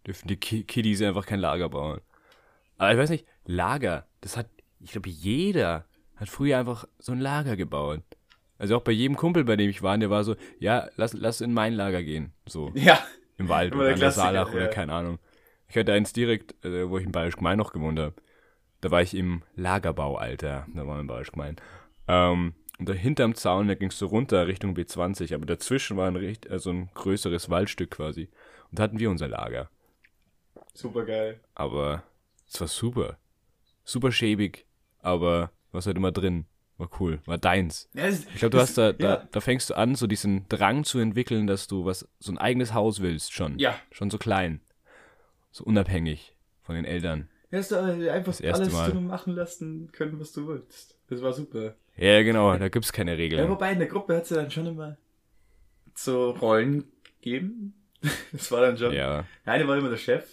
Dürfen 0.05 0.27
die 0.27 0.37
Ki 0.37 0.63
Kiddies 0.63 1.01
einfach 1.01 1.25
kein 1.25 1.39
Lager 1.39 1.69
bauen. 1.69 2.01
Aber 2.77 2.91
ich 2.91 2.97
weiß 2.97 3.09
nicht, 3.09 3.25
Lager, 3.45 4.05
das 4.21 4.35
hat, 4.37 4.47
ich 4.79 4.91
glaube, 4.91 5.09
jeder 5.09 5.85
hat 6.15 6.29
früher 6.29 6.57
einfach 6.59 6.85
so 6.99 7.11
ein 7.11 7.19
Lager 7.19 7.55
gebaut. 7.55 8.01
Also 8.57 8.77
auch 8.77 8.81
bei 8.81 8.91
jedem 8.91 9.15
Kumpel, 9.17 9.43
bei 9.43 9.55
dem 9.55 9.69
ich 9.69 9.81
war, 9.81 9.97
der 9.97 10.09
war 10.09 10.23
so, 10.23 10.35
ja, 10.59 10.87
lass, 10.95 11.13
lass 11.13 11.41
in 11.41 11.53
mein 11.53 11.73
Lager 11.73 12.03
gehen. 12.03 12.33
So, 12.47 12.71
Ja, 12.75 12.99
im 13.37 13.49
Wald 13.49 13.73
oder 13.75 13.85
der 13.85 13.93
an 13.93 13.99
der 13.99 14.11
Saalach 14.11 14.49
oder 14.53 14.63
ja. 14.63 14.67
keine 14.67 14.93
Ahnung. 14.93 15.19
Ich 15.67 15.77
hatte 15.77 15.93
eins 15.93 16.13
direkt, 16.13 16.63
äh, 16.65 16.89
wo 16.89 16.97
ich 16.97 17.05
in 17.05 17.11
Bayerisch 17.11 17.35
Gemein 17.37 17.57
noch 17.57 17.73
gewohnt 17.73 17.99
habe. 17.99 18.13
Da 18.81 18.91
war 18.91 19.01
ich 19.01 19.15
im 19.15 19.43
Lagerbaualter, 19.55 20.67
da 20.73 20.87
war 20.87 20.95
ich 20.97 21.01
in 21.01 21.07
Bayerisch 21.07 21.31
Gemein. 21.31 21.55
Ähm, 22.07 22.53
und 22.79 22.89
da 22.89 22.93
hinterm 22.93 23.35
Zaun, 23.35 23.67
da 23.67 23.75
ging 23.75 23.89
es 23.89 23.97
so 23.97 24.07
runter 24.07 24.47
Richtung 24.47 24.75
B20, 24.75 25.33
aber 25.33 25.45
dazwischen 25.45 25.95
war 25.97 26.07
ein, 26.07 26.15
richt- 26.15 26.49
also 26.49 26.69
ein 26.71 26.89
größeres 26.93 27.49
Waldstück 27.49 27.91
quasi. 27.91 28.29
Und 28.71 28.79
da 28.79 28.83
hatten 28.83 28.99
wir 28.99 29.09
unser 29.09 29.27
Lager. 29.27 29.69
Super 30.73 31.05
geil. 31.05 31.39
Aber 31.55 32.03
es 32.47 32.59
war 32.59 32.67
super. 32.67 33.17
Super 33.83 34.11
schäbig, 34.11 34.65
aber 34.99 35.51
was 35.71 35.85
halt 35.85 35.97
immer 35.97 36.11
drin. 36.11 36.45
War 36.77 36.89
cool, 36.99 37.19
war 37.25 37.37
deins. 37.37 37.87
Ja, 37.93 38.07
Ich 38.09 38.25
glaube, 38.35 38.49
du 38.49 38.59
hast 38.59 38.77
da, 38.79 38.93
da, 38.93 39.07
ja. 39.07 39.27
da 39.31 39.41
fängst 39.41 39.69
du 39.69 39.75
an, 39.75 39.93
so 39.93 40.07
diesen 40.07 40.47
Drang 40.49 40.83
zu 40.83 40.97
entwickeln, 40.97 41.45
dass 41.45 41.67
du 41.67 41.85
was, 41.85 42.07
so 42.19 42.31
ein 42.31 42.39
eigenes 42.39 42.73
Haus 42.73 42.99
willst 43.01 43.31
schon. 43.33 43.59
Ja. 43.59 43.75
Schon 43.91 44.09
so 44.09 44.17
klein. 44.17 44.59
So 45.51 45.63
unabhängig 45.65 46.35
von 46.63 46.73
den 46.75 46.83
Eltern. 46.85 47.29
Du 47.51 47.57
hast 47.57 47.71
da 47.71 47.85
einfach 47.85 48.25
Das 48.31 48.41
erste 48.41 48.63
alles 48.63 48.73
Mal. 48.73 48.93
machen 49.01 49.33
lassen 49.35 49.91
können, 49.91 50.19
was 50.19 50.31
du 50.31 50.47
willst. 50.47 50.97
Das 51.09 51.21
war 51.21 51.31
super. 51.33 51.75
Ja, 51.95 52.23
genau, 52.23 52.57
da 52.57 52.69
gibt's 52.69 52.91
keine 52.91 53.11
Ja, 53.11 53.17
Regeln. 53.17 53.49
wobei 53.49 53.71
in 53.73 53.77
der 53.79 53.87
Gruppe 53.87 54.15
hat 54.15 54.23
es 54.23 54.31
ja 54.31 54.37
dann 54.37 54.49
schon 54.49 54.65
immer 54.65 54.97
so 55.93 56.31
Rollen 56.31 56.85
gegeben. 57.21 57.75
Das 58.31 58.51
war 58.51 58.61
dann 58.61 58.77
schon. 58.77 58.93
Ja, 58.93 59.25
Der 59.45 59.53
eine 59.53 59.67
war 59.67 59.77
immer 59.77 59.89
der 59.89 59.97
Chef. 59.97 60.27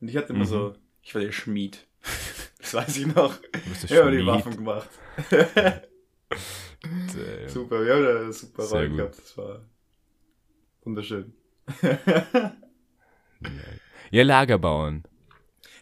Und 0.00 0.08
ich 0.08 0.16
hatte 0.16 0.32
immer 0.32 0.44
Mhm. 0.44 0.48
so, 0.48 0.74
ich 1.02 1.14
war 1.14 1.22
der 1.22 1.32
Schmied. 1.32 1.86
Das 2.60 2.74
weiß 2.74 2.96
ich 2.98 3.06
noch. 3.06 3.34
Ich 3.84 3.92
habe 3.96 4.10
die. 4.10 4.26
Waffen 4.26 4.56
gemacht. 4.56 4.88
Super, 7.46 7.84
wir 7.84 7.94
haben 7.94 8.04
da 8.04 8.20
eine 8.20 8.32
super 8.32 8.62
Sehr 8.64 8.78
Rolle 8.78 8.88
gut. 8.90 8.96
gehabt. 8.98 9.18
Das 9.18 9.38
war 9.38 9.60
wunderschön. 10.82 11.32
Ja, 14.10 14.22
Lager 14.24 14.58
bauen. 14.58 15.04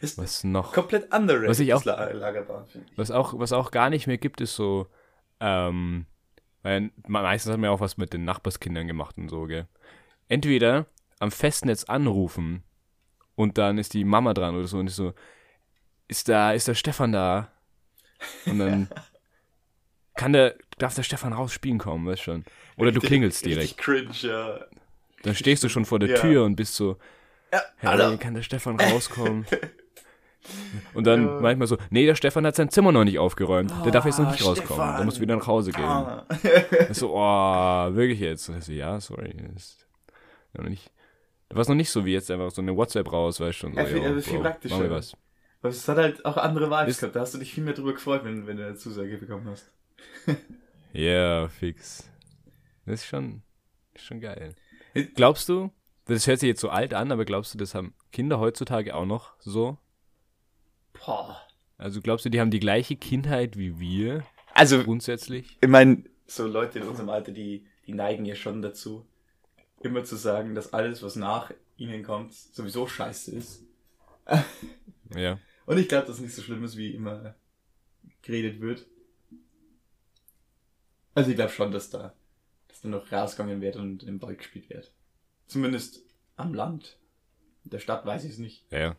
Ist 0.00 0.18
Was 0.18 0.44
noch? 0.44 0.72
komplett 0.72 1.12
underrated, 1.14 1.48
Was 1.48 1.60
ich 1.60 1.72
auch- 1.72 1.82
das 1.82 1.96
La 1.96 2.10
Lagerbahn, 2.12 2.66
finde 2.66 2.86
ich. 2.90 2.98
Was 2.98 3.10
auch, 3.10 3.38
was 3.38 3.52
auch 3.52 3.70
gar 3.70 3.88
nicht 3.88 4.06
mehr 4.06 4.18
gibt, 4.18 4.40
ist 4.40 4.54
so, 4.56 4.88
ähm, 5.40 6.06
weil 6.62 6.82
me- 6.82 6.90
meistens 7.22 7.52
hat 7.52 7.58
man 7.60 7.68
ja 7.68 7.74
auch 7.74 7.80
was 7.80 7.96
mit 7.96 8.12
den 8.12 8.24
Nachbarskindern 8.24 8.86
gemacht 8.86 9.16
und 9.16 9.28
so, 9.30 9.44
gell. 9.46 9.66
Entweder 10.28 10.86
am 11.20 11.30
Festnetz 11.30 11.84
anrufen 11.84 12.62
und 13.36 13.56
dann 13.58 13.78
ist 13.78 13.94
die 13.94 14.04
Mama 14.04 14.34
dran 14.34 14.56
oder 14.56 14.66
so 14.66 14.78
und 14.78 14.88
ist 14.88 14.96
so, 14.96 15.14
ist 16.08 16.28
da, 16.28 16.52
ist 16.52 16.66
der 16.68 16.74
Stefan 16.74 17.12
da? 17.12 17.52
Und 18.46 18.58
dann 18.58 18.88
kann 20.16 20.32
der, 20.32 20.56
darf 20.78 20.94
der 20.94 21.02
Stefan 21.04 21.32
raus 21.32 21.52
spielen 21.52 21.78
kommen, 21.78 22.06
weißt 22.06 22.22
schon. 22.22 22.44
Oder 22.76 22.90
du 22.90 22.96
Richtig- 23.00 23.08
klingelst 23.08 23.44
direkt. 23.44 23.62
Richtig 23.62 23.76
cringe, 23.78 24.14
ja. 24.22 24.60
Dann 25.22 25.34
stehst 25.34 25.62
du 25.64 25.68
schon 25.68 25.84
vor 25.84 25.98
der 25.98 26.10
Ja. 26.10 26.20
Tür 26.20 26.44
und 26.44 26.56
bist 26.56 26.74
so, 26.74 26.98
Ja, 27.52 27.62
hey, 27.78 28.16
kann 28.18 28.34
der 28.34 28.42
Stefan 28.42 28.78
rauskommen? 28.80 29.46
Und 30.94 31.04
dann 31.08 31.26
Ja. 31.26 31.40
manchmal 31.40 31.66
so, 31.66 31.76
nee, 31.90 32.06
der 32.06 32.14
Stefan 32.14 32.46
hat 32.46 32.54
sein 32.54 32.70
Zimmer 32.70 32.92
noch 32.92 33.02
nicht 33.02 33.18
aufgeräumt. 33.18 33.72
Der 33.84 33.90
darf 33.90 34.04
jetzt 34.04 34.20
noch 34.20 34.30
nicht 34.30 34.42
Ah, 34.42 34.46
rauskommen. 34.50 34.78
Der 34.78 34.86
Stefan. 34.92 35.04
muss 35.04 35.20
wieder 35.20 35.34
nach 35.36 35.46
Hause 35.48 35.72
gehen. 35.72 35.84
Ah. 35.84 36.24
Ich 36.88 36.96
so, 36.98 37.12
oh, 37.16 37.94
wirklich 37.94 38.20
jetzt? 38.20 38.48
Und 38.48 38.58
ich 38.58 38.64
so, 38.64 38.70
ja, 38.72 39.00
sorry. 39.00 39.34
Ist 39.56 39.88
noch 40.52 40.68
nicht, 40.68 40.92
da 41.48 41.56
war 41.56 41.62
es 41.62 41.68
noch 41.68 41.74
nicht 41.74 41.90
so 41.90 42.04
wie 42.04 42.12
jetzt 42.12 42.30
einfach 42.30 42.50
so 42.50 42.60
eine 42.62 42.76
WhatsApp 42.76 43.12
raus, 43.12 43.40
weißt 43.40 43.62
du. 43.62 43.66
schon 43.68 43.74
So, 43.74 43.80
Ja, 43.80 43.86
viel- 43.86 44.20
viel 44.22 44.32
Bro, 44.34 44.42
praktischer. 44.42 44.90
Was. 44.90 45.14
Aber 45.60 45.70
es 45.70 45.88
hat 45.88 45.96
halt 45.96 46.24
auch 46.24 46.36
andere 46.36 46.70
Vibes 46.70 46.98
gehabt. 46.98 47.16
Da 47.16 47.20
hast 47.20 47.34
du 47.34 47.38
dich 47.38 47.52
viel 47.52 47.64
mehr 47.64 47.74
drüber 47.74 47.92
gefreut, 47.94 48.24
wenn, 48.24 48.46
wenn 48.46 48.56
du 48.56 48.66
eine 48.66 48.76
Zusage 48.76 49.16
bekommen 49.18 49.46
hast. 49.48 49.70
Ja, 50.92 51.02
yeah, 51.40 51.48
fix. 51.48 52.10
Das 52.86 53.00
ist 53.02 53.06
schon, 53.06 53.42
schon 53.96 54.18
geil. 54.20 54.54
Glaubst 55.14 55.46
du, 55.50 55.70
das 56.06 56.26
hört 56.26 56.40
sich 56.40 56.46
jetzt 56.46 56.60
so 56.62 56.70
alt 56.70 56.94
an, 56.94 57.12
aber 57.12 57.26
glaubst 57.26 57.52
du, 57.52 57.58
das 57.58 57.74
haben 57.74 57.92
Kinder 58.12 58.38
heutzutage 58.38 58.94
auch 58.94 59.04
noch 59.04 59.34
so? 59.40 59.76
Boah. 60.94 61.42
Also 61.76 62.00
glaubst 62.00 62.24
du, 62.24 62.30
die 62.30 62.40
haben 62.40 62.50
die 62.50 62.60
gleiche 62.60 62.96
Kindheit 62.96 63.58
wie 63.58 63.78
wir 63.78 64.24
Also, 64.54 64.82
grundsätzlich? 64.82 65.58
ich 65.60 65.68
meine, 65.68 66.04
so 66.26 66.46
Leute 66.46 66.78
in 66.78 66.88
unserem 66.88 67.10
Alter, 67.10 67.32
die, 67.32 67.66
die 67.86 67.92
neigen 67.92 68.24
ja 68.24 68.34
schon 68.34 68.62
dazu, 68.62 69.06
immer 69.80 70.04
zu 70.04 70.16
sagen, 70.16 70.54
dass 70.54 70.72
alles, 70.72 71.02
was 71.02 71.16
nach 71.16 71.52
ihnen 71.76 72.02
kommt, 72.02 72.32
sowieso 72.32 72.86
scheiße 72.86 73.32
ist. 73.32 73.62
Ja. 75.14 75.38
Und 75.66 75.78
ich 75.78 75.88
glaube, 75.88 76.08
dass 76.08 76.16
es 76.16 76.22
nicht 76.22 76.34
so 76.34 76.42
schlimm 76.42 76.64
ist, 76.64 76.76
wie 76.76 76.90
immer 76.90 77.36
geredet 78.22 78.60
wird. 78.60 78.86
Also 81.14 81.30
ich 81.30 81.36
glaube 81.36 81.52
schon, 81.52 81.70
dass 81.70 81.90
da, 81.90 82.12
dass 82.66 82.80
da 82.80 82.88
noch 82.88 83.12
rausgegangen 83.12 83.60
wird 83.60 83.76
und 83.76 84.02
im 84.02 84.20
Wald 84.20 84.38
gespielt 84.38 84.68
wird. 84.68 84.92
Zumindest 85.46 86.02
am 86.34 86.54
Land. 86.54 86.98
In 87.64 87.70
der 87.70 87.78
Stadt 87.78 88.04
weiß 88.04 88.24
ich 88.24 88.32
es 88.32 88.38
nicht. 88.38 88.64
Ja, 88.70 88.78
ja. 88.78 88.96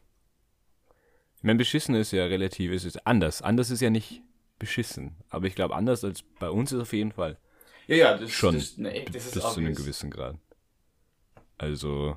Ich 1.36 1.44
meine, 1.44 1.58
beschissen 1.58 1.94
ist 1.94 2.12
ja 2.12 2.26
relativ, 2.26 2.72
es 2.72 2.86
ist 2.86 3.06
anders. 3.06 3.42
Anders 3.42 3.70
ist 3.70 3.82
ja 3.82 3.90
nicht 3.90 4.22
beschissen. 4.58 5.16
Aber 5.30 5.46
ich 5.46 5.56
glaube, 5.56 5.76
anders 5.76 6.04
als 6.04 6.24
bei 6.40 6.50
uns 6.50 6.72
ist 6.72 6.82
auf 6.82 6.94
jeden 6.94 7.12
Fall. 7.12 7.38
Ja, 7.88 7.96
ja, 7.96 8.18
das, 8.18 8.32
Schon. 8.32 8.56
Das, 8.56 8.78
nee, 8.78 9.06
das 9.12 9.28
ist 9.28 9.34
bis 9.36 9.44
zu 9.44 9.60
einem 9.60 9.76
gewissen 9.76 10.10
Grad. 10.10 10.38
Also, 11.58 12.16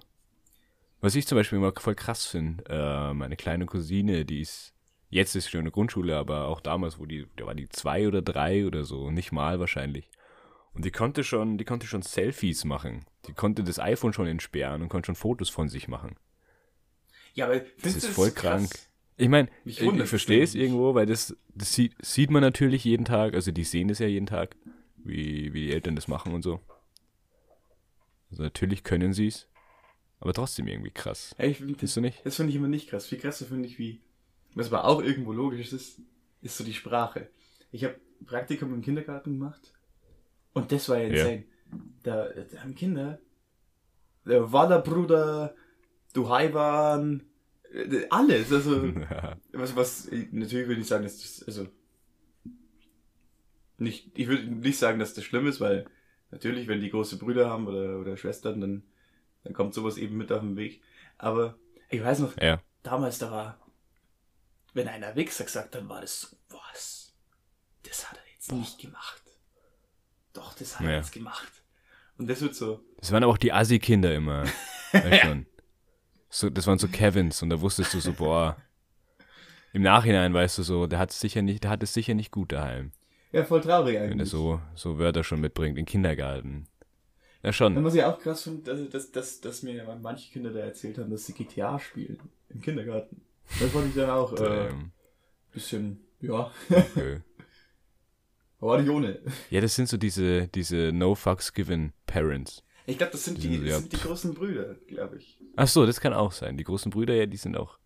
was 1.00 1.14
ich 1.14 1.26
zum 1.26 1.36
Beispiel 1.36 1.58
immer 1.58 1.72
voll 1.76 1.94
krass 1.94 2.26
finde, 2.26 2.64
äh, 2.68 3.14
meine 3.14 3.36
kleine 3.36 3.66
Cousine, 3.66 4.24
die 4.24 4.40
ist, 4.40 4.74
jetzt 5.08 5.34
ist 5.34 5.44
sie 5.44 5.50
schon 5.50 5.60
in 5.60 5.66
der 5.66 5.72
Grundschule, 5.72 6.16
aber 6.16 6.46
auch 6.48 6.60
damals, 6.60 6.98
wo 6.98 7.06
die, 7.06 7.26
da 7.36 7.46
war 7.46 7.54
die 7.54 7.68
zwei 7.68 8.06
oder 8.06 8.22
drei 8.22 8.66
oder 8.66 8.84
so, 8.84 9.10
nicht 9.10 9.32
mal 9.32 9.58
wahrscheinlich. 9.60 10.10
Und 10.72 10.84
die 10.84 10.90
konnte 10.90 11.24
schon, 11.24 11.58
die 11.58 11.64
konnte 11.64 11.86
schon 11.86 12.02
Selfies 12.02 12.64
machen. 12.64 13.06
Die 13.26 13.32
konnte 13.32 13.64
das 13.64 13.78
iPhone 13.80 14.12
schon 14.12 14.26
entsperren 14.26 14.82
und 14.82 14.88
konnte 14.88 15.06
schon 15.06 15.16
Fotos 15.16 15.48
von 15.48 15.68
sich 15.68 15.88
machen. 15.88 16.16
Ja, 17.34 17.46
aber 17.46 17.60
Das 17.82 17.94
ist 17.94 18.06
voll 18.06 18.30
krass? 18.30 18.70
krank. 18.70 18.78
Ich 19.16 19.28
meine, 19.28 19.48
ich, 19.64 19.80
ich 19.80 20.08
verstehe 20.08 20.42
es 20.42 20.54
irgendwo, 20.54 20.94
weil 20.94 21.06
das, 21.06 21.36
das 21.54 21.74
sieht, 21.74 21.94
sieht 22.00 22.30
man 22.30 22.40
natürlich 22.40 22.84
jeden 22.84 23.04
Tag. 23.04 23.34
Also 23.34 23.52
die 23.52 23.64
sehen 23.64 23.88
das 23.88 23.98
ja 23.98 24.06
jeden 24.06 24.26
Tag, 24.26 24.56
wie, 24.96 25.52
wie 25.52 25.66
die 25.66 25.72
Eltern 25.72 25.96
das 25.96 26.08
machen 26.08 26.32
und 26.32 26.42
so. 26.42 26.60
Also 28.30 28.42
natürlich 28.42 28.84
können 28.84 29.12
sie 29.12 29.26
es, 29.28 29.48
aber 30.20 30.32
trotzdem 30.32 30.66
irgendwie 30.68 30.90
krass. 30.90 31.34
Ja, 31.38 31.46
ich 31.46 31.58
find, 31.58 31.70
Findest 31.78 31.96
du 31.96 32.00
nicht? 32.00 32.24
Das 32.24 32.36
finde 32.36 32.50
ich 32.50 32.56
immer 32.56 32.68
nicht 32.68 32.88
krass. 32.88 33.06
Viel 33.06 33.18
krasser 33.18 33.46
finde 33.46 33.68
ich, 33.68 33.78
wie, 33.78 34.00
was 34.54 34.68
aber 34.72 34.84
auch 34.84 35.02
irgendwo 35.02 35.32
logisch 35.32 35.72
ist, 35.72 36.00
ist 36.42 36.56
so 36.56 36.64
die 36.64 36.74
Sprache. 36.74 37.28
Ich 37.72 37.84
habe 37.84 37.96
Praktikum 38.26 38.72
im 38.74 38.82
Kindergarten 38.82 39.38
gemacht 39.38 39.72
und 40.52 40.72
das 40.72 40.88
war 40.88 40.98
ja 40.98 41.04
Ja. 41.04 41.08
insane. 41.08 41.44
Da, 42.02 42.28
da 42.28 42.62
haben 42.62 42.74
Kinder, 42.74 43.20
der 44.24 44.52
Wallerbruder, 44.52 45.54
du 46.12 46.28
Haiwan, 46.28 47.22
äh, 47.72 48.06
alles. 48.10 48.52
Also, 48.52 48.92
was, 49.52 49.76
was, 49.76 50.08
natürlich 50.32 50.66
würde 50.68 50.80
ich 50.80 50.86
sagen, 50.88 51.04
dass 51.04 51.18
das, 51.20 51.44
also, 51.46 51.68
nicht, 53.78 54.10
ich 54.18 54.26
würde 54.28 54.46
nicht 54.46 54.78
sagen, 54.78 54.98
dass 54.98 55.14
das 55.14 55.24
schlimm 55.24 55.46
ist, 55.46 55.60
weil 55.60 55.86
natürlich, 56.30 56.68
wenn 56.68 56.80
die 56.80 56.90
große 56.90 57.18
Brüder 57.18 57.48
haben 57.50 57.66
oder, 57.66 57.98
oder 57.98 58.16
Schwestern, 58.16 58.60
dann, 58.60 58.82
dann 59.44 59.52
kommt 59.52 59.74
sowas 59.74 59.96
eben 59.96 60.16
mit 60.16 60.30
auf 60.32 60.40
den 60.40 60.56
Weg. 60.56 60.82
Aber 61.18 61.56
ich 61.88 62.02
weiß 62.02 62.20
noch, 62.20 62.36
ja. 62.40 62.60
damals 62.82 63.18
da 63.18 63.30
war, 63.30 63.58
wenn 64.74 64.88
einer 64.88 65.14
Wichser 65.16 65.44
gesagt 65.44 65.74
hat, 65.74 65.88
war 65.88 66.00
das 66.00 66.20
so, 66.22 66.36
was? 66.48 67.14
Das 67.82 68.10
hat 68.10 68.18
er 68.18 68.32
jetzt 68.32 68.52
nicht 68.52 68.78
gemacht. 68.80 69.22
Doch, 70.32 70.54
das 70.54 70.78
hat 70.78 70.86
er 70.86 70.92
Ja. 70.92 70.96
jetzt 70.98 71.12
gemacht. 71.12 71.50
Und 72.18 72.28
das 72.28 72.40
wird 72.40 72.54
so, 72.54 72.84
Das 72.98 73.10
waren 73.12 73.22
aber 73.24 73.32
auch 73.32 73.38
die 73.38 73.52
Assi-Kinder 73.52 74.14
immer. 74.14 74.44
Weißt 74.92 75.22
schon. 75.22 75.46
So, 76.28 76.48
das 76.50 76.66
waren 76.66 76.78
so 76.78 76.86
Kevins 76.86 77.42
und 77.42 77.50
da 77.50 77.60
wusstest 77.60 77.94
du 77.94 78.00
so, 78.00 78.12
boah. 78.12 78.56
Im 79.72 79.82
Nachhinein 79.82 80.34
weißt 80.34 80.58
du 80.58 80.62
so, 80.64 80.86
der 80.88 80.98
hat 80.98 81.10
es 81.10 81.20
sicher 81.20 81.42
nicht, 81.42 81.62
der 81.64 81.70
hat 81.70 81.82
es 81.82 81.94
sicher 81.94 82.14
nicht 82.14 82.30
gut 82.32 82.50
daheim, 82.52 82.90
ja, 83.32 83.44
voll 83.44 83.60
traurig 83.60 83.94
wenn 83.94 84.02
er 84.02 84.10
eigentlich. 84.10 84.28
so, 84.30 84.60
so 84.74 84.98
Wörter 84.98 85.24
schon 85.24 85.40
mitbringt, 85.40 85.78
im 85.78 85.86
Kindergarten. 85.86 86.66
Ja, 87.42 87.44
Dann 87.44 87.52
schon. 87.52 87.84
was 87.84 87.94
ich 87.94 88.04
auch 88.04 88.18
krass 88.18 88.42
finde, 88.42 88.62
dass, 88.62 88.90
dass, 88.90 89.10
dass, 89.12 89.40
dass 89.40 89.62
mir 89.62 89.82
manche 90.02 90.30
Kinder 90.30 90.50
da 90.50 90.60
erzählt 90.60 90.98
haben, 90.98 91.10
dass 91.10 91.24
sie 91.26 91.32
GTA 91.32 91.78
spielen 91.78 92.18
im 92.50 92.60
Kindergarten. 92.60 93.22
Das 93.58 93.70
fand 93.70 93.88
ich 93.88 93.94
dann 93.94 94.10
auch 94.10 94.32
äh, 94.34 94.68
bisschen, 95.52 96.00
ja, 96.20 96.50
okay. 96.68 97.20
aber 98.60 98.80
nicht 98.80 98.90
ohne. 98.90 99.20
Ja, 99.50 99.60
das 99.60 99.74
sind 99.74 99.88
so 99.88 99.96
diese, 99.96 100.48
diese 100.48 100.92
No 100.92 101.14
Fucks 101.14 101.52
Given 101.52 101.92
Parents. 102.06 102.62
Ich 102.86 102.98
glaube, 102.98 103.12
das 103.12 103.24
sind 103.24 103.42
die, 103.42 103.56
Ja. 103.56 103.72
das 103.72 103.78
sind 103.80 103.92
die 103.92 103.96
großen 104.00 104.34
Brüder, 104.34 104.74
glaube 104.86 105.16
ich. 105.18 105.38
Ach 105.56 105.68
so, 105.68 105.86
das 105.86 106.00
kann 106.00 106.12
auch 106.12 106.32
sein. 106.32 106.56
Die 106.56 106.64
großen 106.64 106.90
Brüder, 106.90 107.14
ja, 107.14 107.26
die 107.26 107.36
sind 107.36 107.56
auch. 107.56 107.78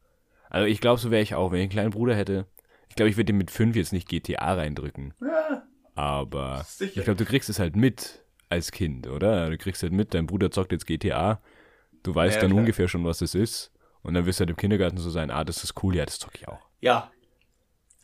Also 0.51 0.67
ich 0.67 0.81
glaube, 0.81 1.01
so 1.01 1.11
wäre 1.11 1.23
ich 1.23 1.35
auch. 1.35 1.51
Wenn 1.53 1.59
ich 1.61 1.65
einen 1.65 1.71
kleinen 1.71 1.91
Bruder 1.91 2.15
hätte, 2.15 2.47
ich 2.95 2.97
glaube, 2.97 3.11
ich 3.11 3.17
würde 3.17 3.33
mit 3.33 3.51
fünf 3.51 3.75
jetzt 3.75 3.93
nicht 3.93 4.09
GTA 4.09 4.55
reindrücken. 4.55 5.15
Ja, 5.21 5.65
Aber 5.97 6.65
Sicher. 6.69 6.97
ich 6.99 7.05
glaube, 7.05 7.17
du 7.19 7.25
kriegst 7.25 7.49
es 7.51 7.59
halt 7.59 7.75
mit 7.75 8.25
als 8.49 8.71
Kind, 8.71 9.09
oder? 9.09 9.51
Du 9.51 9.59
kriegst 9.59 9.83
halt 9.83 9.93
mit, 9.93 10.15
dein 10.15 10.27
Bruder 10.27 10.53
zockt 10.53 10.71
jetzt 10.71 10.87
GTA. 10.87 11.43
Du 12.05 12.15
weißt 12.15 12.37
Ja, 12.37 12.43
dann 12.43 12.51
klar. 12.51 12.61
ungefähr 12.61 12.87
schon, 12.87 13.05
was 13.05 13.19
das 13.19 13.35
ist. 13.35 13.73
Und 14.03 14.15
dann 14.15 14.27
wirst 14.27 14.39
du 14.39 14.43
halt 14.43 14.51
im 14.51 14.57
Kindergarten 14.57 14.99
so 14.99 15.11
sein, 15.11 15.33
ah, 15.33 15.43
das 15.43 15.65
ist 15.65 15.83
cool, 15.83 15.97
ja, 15.97 16.05
das 16.05 16.21
zocke 16.21 16.39
ich 16.39 16.47
auch. 16.47 16.61
ja. 16.81 17.11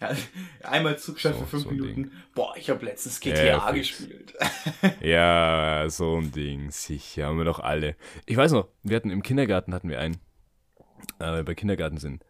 ja 0.01 0.11
einmal 0.65 0.99
zugeschaut 0.99 1.35
So- 1.35 1.41
für 1.41 1.47
fünf 1.47 1.65
so 1.65 1.71
Minuten. 1.71 2.13
Boah, 2.35 2.57
ich 2.57 2.69
habe 2.71 2.85
letztens 2.85 3.23
Ja, 3.25 3.61
GTA 3.61 3.73
fix. 3.73 3.89
gespielt. 3.99 4.35
Ja, 5.03 5.87
so 5.89 6.17
ein 6.17 6.33
Ding, 6.33 6.71
sicher, 6.73 7.27
haben 7.27 7.39
wir 7.39 7.45
doch 7.45 7.61
alle. 7.61 7.97
Ich 8.27 8.37
weiß 8.37 8.53
noch, 8.53 8.69
wir 8.83 8.97
hatten 8.97 9.11
im 9.11 9.23
Kindergarten 9.23 9.73
hatten 9.75 9.89
wir 9.89 10.01
einen, 10.01 10.19
äh, 11.19 11.43
bei 11.43 11.55
Kindergarten 11.55 11.99
sind. 11.99 12.25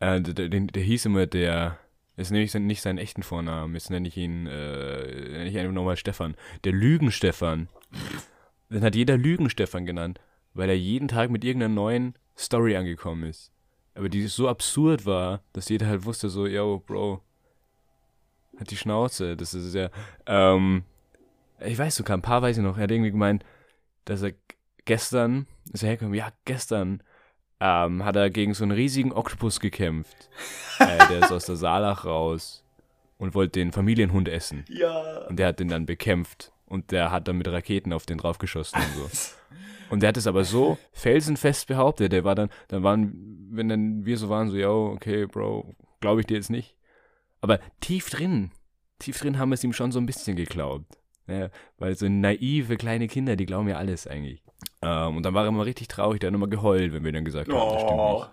Äh, 0.00 0.20
der, 0.20 0.48
der, 0.48 0.60
der 0.60 0.82
hieß 0.82 1.06
immer 1.06 1.26
der, 1.26 1.78
jetzt 2.16 2.30
nenne 2.30 2.44
ich 2.44 2.54
nicht 2.54 2.82
seinen 2.82 2.98
echten 2.98 3.22
Vornamen, 3.22 3.74
jetzt 3.74 3.90
nenne 3.90 4.08
ich 4.08 4.16
ihn, 4.16 4.46
äh, 4.46 5.30
nenne 5.30 5.48
ich 5.48 5.58
einfach 5.58 5.72
nochmal 5.72 5.96
Stefan. 5.96 6.36
Der 6.64 6.72
Lügen-Stefan. 6.72 7.68
Den 8.70 8.82
hat 8.82 8.94
jeder 8.94 9.16
Lügen-Stefan 9.16 9.86
genannt, 9.86 10.20
weil 10.54 10.68
er 10.68 10.76
jeden 10.76 11.08
Tag 11.08 11.30
mit 11.30 11.44
irgendeiner 11.44 11.74
neuen 11.74 12.14
Story 12.36 12.76
angekommen 12.76 13.24
ist. 13.24 13.50
Aber 13.94 14.08
die 14.08 14.26
so 14.28 14.48
absurd 14.48 15.06
war, 15.06 15.42
dass 15.52 15.68
jeder 15.68 15.86
halt 15.86 16.04
wusste 16.04 16.28
so, 16.28 16.46
yo, 16.46 16.82
Bro, 16.86 17.22
hat 18.58 18.70
die 18.70 18.76
Schnauze, 18.76 19.36
das 19.36 19.54
ist 19.54 19.74
ja, 19.74 19.90
ähm, 20.26 20.84
ich 21.60 21.78
weiß 21.78 21.96
sogar, 21.96 22.16
ein 22.16 22.22
paar 22.22 22.42
weiß 22.42 22.58
ich 22.58 22.62
noch, 22.62 22.76
er 22.76 22.84
hat 22.84 22.90
irgendwie 22.90 23.10
gemeint, 23.10 23.44
dass 24.04 24.22
er 24.22 24.32
gestern, 24.84 25.46
ist 25.72 25.82
er 25.82 25.88
hergekommen, 25.90 26.14
ja, 26.14 26.30
gestern, 26.44 27.02
ähm, 27.60 28.04
hat 28.04 28.16
er 28.16 28.30
gegen 28.30 28.54
so 28.54 28.64
einen 28.64 28.72
riesigen 28.72 29.12
Oktopus 29.12 29.60
gekämpft. 29.60 30.30
äh, 30.78 30.98
der 31.08 31.20
ist 31.20 31.32
aus 31.32 31.46
der 31.46 31.56
Saalach 31.56 32.04
raus 32.04 32.64
und 33.18 33.34
wollte 33.34 33.60
den 33.60 33.72
Familienhund 33.72 34.28
essen. 34.28 34.64
Ja. 34.68 35.26
Und 35.26 35.38
der 35.38 35.48
hat 35.48 35.60
den 35.60 35.68
dann 35.68 35.86
bekämpft 35.86 36.52
und 36.66 36.92
der 36.92 37.10
hat 37.10 37.28
dann 37.28 37.38
mit 37.38 37.48
Raketen 37.48 37.92
auf 37.92 38.06
den 38.06 38.18
draufgeschossen 38.18 38.80
und 38.80 38.94
so. 38.94 39.10
Und 39.90 40.00
der 40.02 40.08
hat 40.08 40.18
es 40.18 40.26
aber 40.26 40.44
so 40.44 40.76
felsenfest 40.92 41.66
behauptet, 41.66 42.12
der 42.12 42.22
war 42.22 42.34
dann, 42.34 42.50
dann 42.68 42.82
waren, 42.82 43.48
wenn 43.50 43.70
dann 43.70 44.04
wir 44.04 44.18
so 44.18 44.28
waren, 44.28 44.50
so, 44.50 44.56
ja, 44.58 44.68
okay, 44.68 45.24
Bro, 45.24 45.74
glaube 46.00 46.20
ich 46.20 46.26
dir 46.26 46.36
jetzt 46.36 46.50
nicht. 46.50 46.76
Aber 47.40 47.58
tief 47.80 48.10
drin, 48.10 48.50
tief 48.98 49.18
drin 49.18 49.38
haben 49.38 49.48
wir 49.48 49.54
es 49.54 49.64
ihm 49.64 49.72
schon 49.72 49.90
so 49.90 49.98
ein 49.98 50.04
bisschen 50.04 50.36
geglaubt. 50.36 50.98
Ja, 51.26 51.48
weil 51.78 51.94
so 51.94 52.06
naive 52.06 52.76
kleine 52.76 53.06
Kinder, 53.06 53.36
die 53.36 53.46
glauben 53.46 53.68
ja 53.68 53.76
alles 53.76 54.06
eigentlich. 54.06 54.42
Ähm, 54.82 55.16
und 55.16 55.22
dann 55.24 55.34
war 55.34 55.44
er 55.44 55.48
immer 55.48 55.64
richtig 55.64 55.88
traurig, 55.88 56.20
der 56.20 56.28
hat 56.28 56.34
immer 56.34 56.48
geheult, 56.48 56.92
wenn 56.92 57.04
wir 57.04 57.12
dann 57.12 57.24
gesagt 57.24 57.50
haben, 57.52 57.72
das 57.72 57.82
stimmt 57.82 57.98
Oh. 58.00 58.18
nicht, 58.20 58.30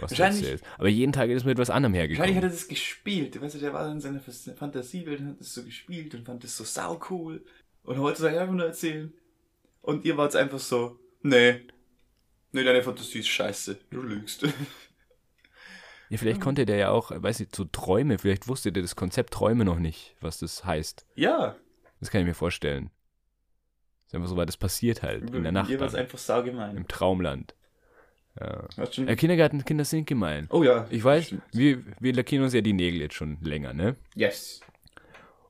was 0.00 0.10
du 0.12 0.22
erzählst. 0.22 0.64
Aber 0.78 0.88
jeden 0.88 1.12
Tag 1.12 1.28
ist 1.30 1.38
es 1.38 1.44
mit 1.44 1.58
was 1.58 1.70
anderem 1.70 1.92
Wahrscheinlich 1.94 2.18
hat 2.18 2.26
hergekommen. 2.26 2.44
er 2.44 2.50
das 2.56 2.68
gespielt. 2.68 3.40
Weißt 3.40 3.54
du, 3.56 3.58
der 3.58 3.72
war 3.72 3.90
in 3.90 4.00
seiner 4.00 4.20
Fantasiewelt 4.20 5.20
und 5.20 5.28
hat 5.30 5.40
das 5.40 5.54
so 5.54 5.64
gespielt 5.64 6.14
und 6.14 6.24
fand 6.24 6.44
das 6.44 6.56
so 6.56 6.64
sau 6.64 7.00
cool. 7.10 7.44
Und 7.82 7.98
heute 7.98 8.20
soll 8.20 8.32
ich 8.32 8.38
einfach 8.38 8.54
nur 8.54 8.66
erzählen. 8.66 9.12
Und 9.82 10.04
ihr 10.04 10.16
wart 10.16 10.36
einfach 10.36 10.58
so, 10.58 10.98
nee. 11.22 11.62
Nee, 12.52 12.64
deine 12.64 12.82
Fantasie 12.82 13.18
ist 13.20 13.28
scheiße. 13.28 13.78
Du 13.90 14.02
lügst. 14.02 14.46
Ja, 16.10 16.16
vielleicht 16.16 16.40
konnte 16.40 16.64
der 16.64 16.76
ja 16.76 16.90
auch, 16.90 17.10
weiß 17.14 17.40
ich, 17.40 17.48
so 17.54 17.64
Träume, 17.66 18.18
vielleicht 18.18 18.48
wusste 18.48 18.72
der 18.72 18.82
das 18.82 18.96
Konzept 18.96 19.34
Träume 19.34 19.64
noch 19.66 19.78
nicht, 19.78 20.16
was 20.20 20.38
das 20.38 20.64
heißt. 20.64 21.06
ja. 21.16 21.56
Das 22.00 22.10
kann 22.10 22.20
ich 22.20 22.26
mir 22.28 22.34
vorstellen. 22.34 22.90
Ist 24.08 24.14
einfach 24.14 24.28
so, 24.28 24.36
weil 24.36 24.46
das 24.46 24.56
passiert 24.56 25.02
halt 25.02 25.30
in 25.30 25.42
der 25.42 25.52
Nacht 25.52 25.70
Ihr 25.70 25.80
wart 25.80 25.92
dann, 25.92 26.00
einfach 26.00 26.18
saugemein. 26.18 26.76
im 26.76 26.88
Traumland. 26.88 27.54
Ja. 28.40 28.66
Äh, 29.06 29.16
Kindergartenkinder 29.16 29.84
sind 29.84 30.06
gemein. 30.06 30.46
Oh 30.50 30.62
ja. 30.62 30.86
Ich 30.90 31.04
weiß, 31.04 31.34
wir, 31.52 31.82
wir 32.00 32.14
lackieren 32.14 32.44
uns 32.44 32.54
ja 32.54 32.60
die 32.60 32.72
Nägel 32.72 33.00
jetzt 33.00 33.14
schon 33.14 33.38
länger, 33.42 33.74
ne? 33.74 33.96
Yes. 34.14 34.60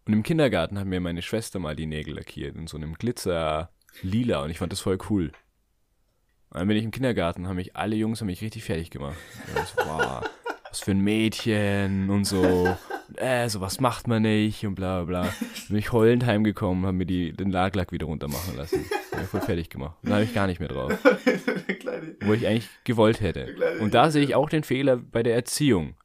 Und 0.07 0.13
im 0.13 0.23
Kindergarten 0.23 0.79
hat 0.79 0.87
mir 0.87 1.01
meine 1.01 1.23
Schwester 1.23 1.59
mal 1.59 1.77
die 1.77 1.87
Nägel 1.87 2.15
lackiert 2.17 2.57
in 2.57 2.67
so 2.67 2.77
einem 2.77 2.95
Glitzer 2.95 3.71
lila 4.03 4.43
und 4.43 4.51
ich 4.51 4.59
fand 4.59 4.73
das 4.73 4.81
voll 4.81 4.99
cool. 5.11 5.33
Und 6.51 6.61
dann 6.61 6.69
bin 6.69 6.79
ich 6.79 6.85
im 6.85 6.91
Kindergarten, 6.91 7.47
haben 7.47 7.57
mich 7.57 7.77
alle 7.77 7.95
Jungs 7.95 8.21
haben 8.21 8.27
mich 8.27 8.41
richtig 8.41 8.65
fertig 8.65 8.91
gemacht. 8.91 9.19
So, 9.77 9.83
wow, 9.85 10.25
was 10.79 10.85
für 10.85 10.93
ein 10.93 11.01
Mädchen 11.01 12.11
und 12.11 12.25
so. 12.25 12.69
Äh, 13.17 13.49
sowas 13.49 13.81
macht 13.81 14.07
man 14.07 14.23
nicht 14.23 14.67
und 14.67 14.75
bla 14.75 15.03
bla 15.03 15.23
bla. 15.23 15.35
Bin 15.69 15.79
ich 15.79 15.93
heulend 15.93 16.27
heimgekommen, 16.27 16.85
haben 16.85 16.99
mir 16.99 17.07
die, 17.07 17.33
den 17.33 17.49
Nagellack 17.49 17.91
wieder 17.91 18.05
runter 18.05 18.29
machen 18.29 18.55
lassen. 18.57 18.85
Hab 19.11 19.21
mich 19.21 19.29
voll 19.29 19.41
fertig 19.41 19.71
gemacht. 19.71 19.97
Und 20.03 20.11
dann 20.11 20.17
habe 20.17 20.25
ich 20.25 20.35
gar 20.35 20.47
nicht 20.47 20.61
mehr 20.61 20.69
drauf. 20.69 20.93
Wo 22.21 22.35
ich 22.35 22.47
eigentlich 22.47 22.69
gewollt 22.85 23.23
hätte. 23.23 23.57
Und 23.81 23.95
da 23.95 24.11
sehe 24.11 24.23
ich 24.23 24.35
auch 24.35 24.51
den 24.51 24.63
Fehler 24.63 24.99
bei 24.99 25.23
der 25.23 25.35
Erziehung. 25.35 25.97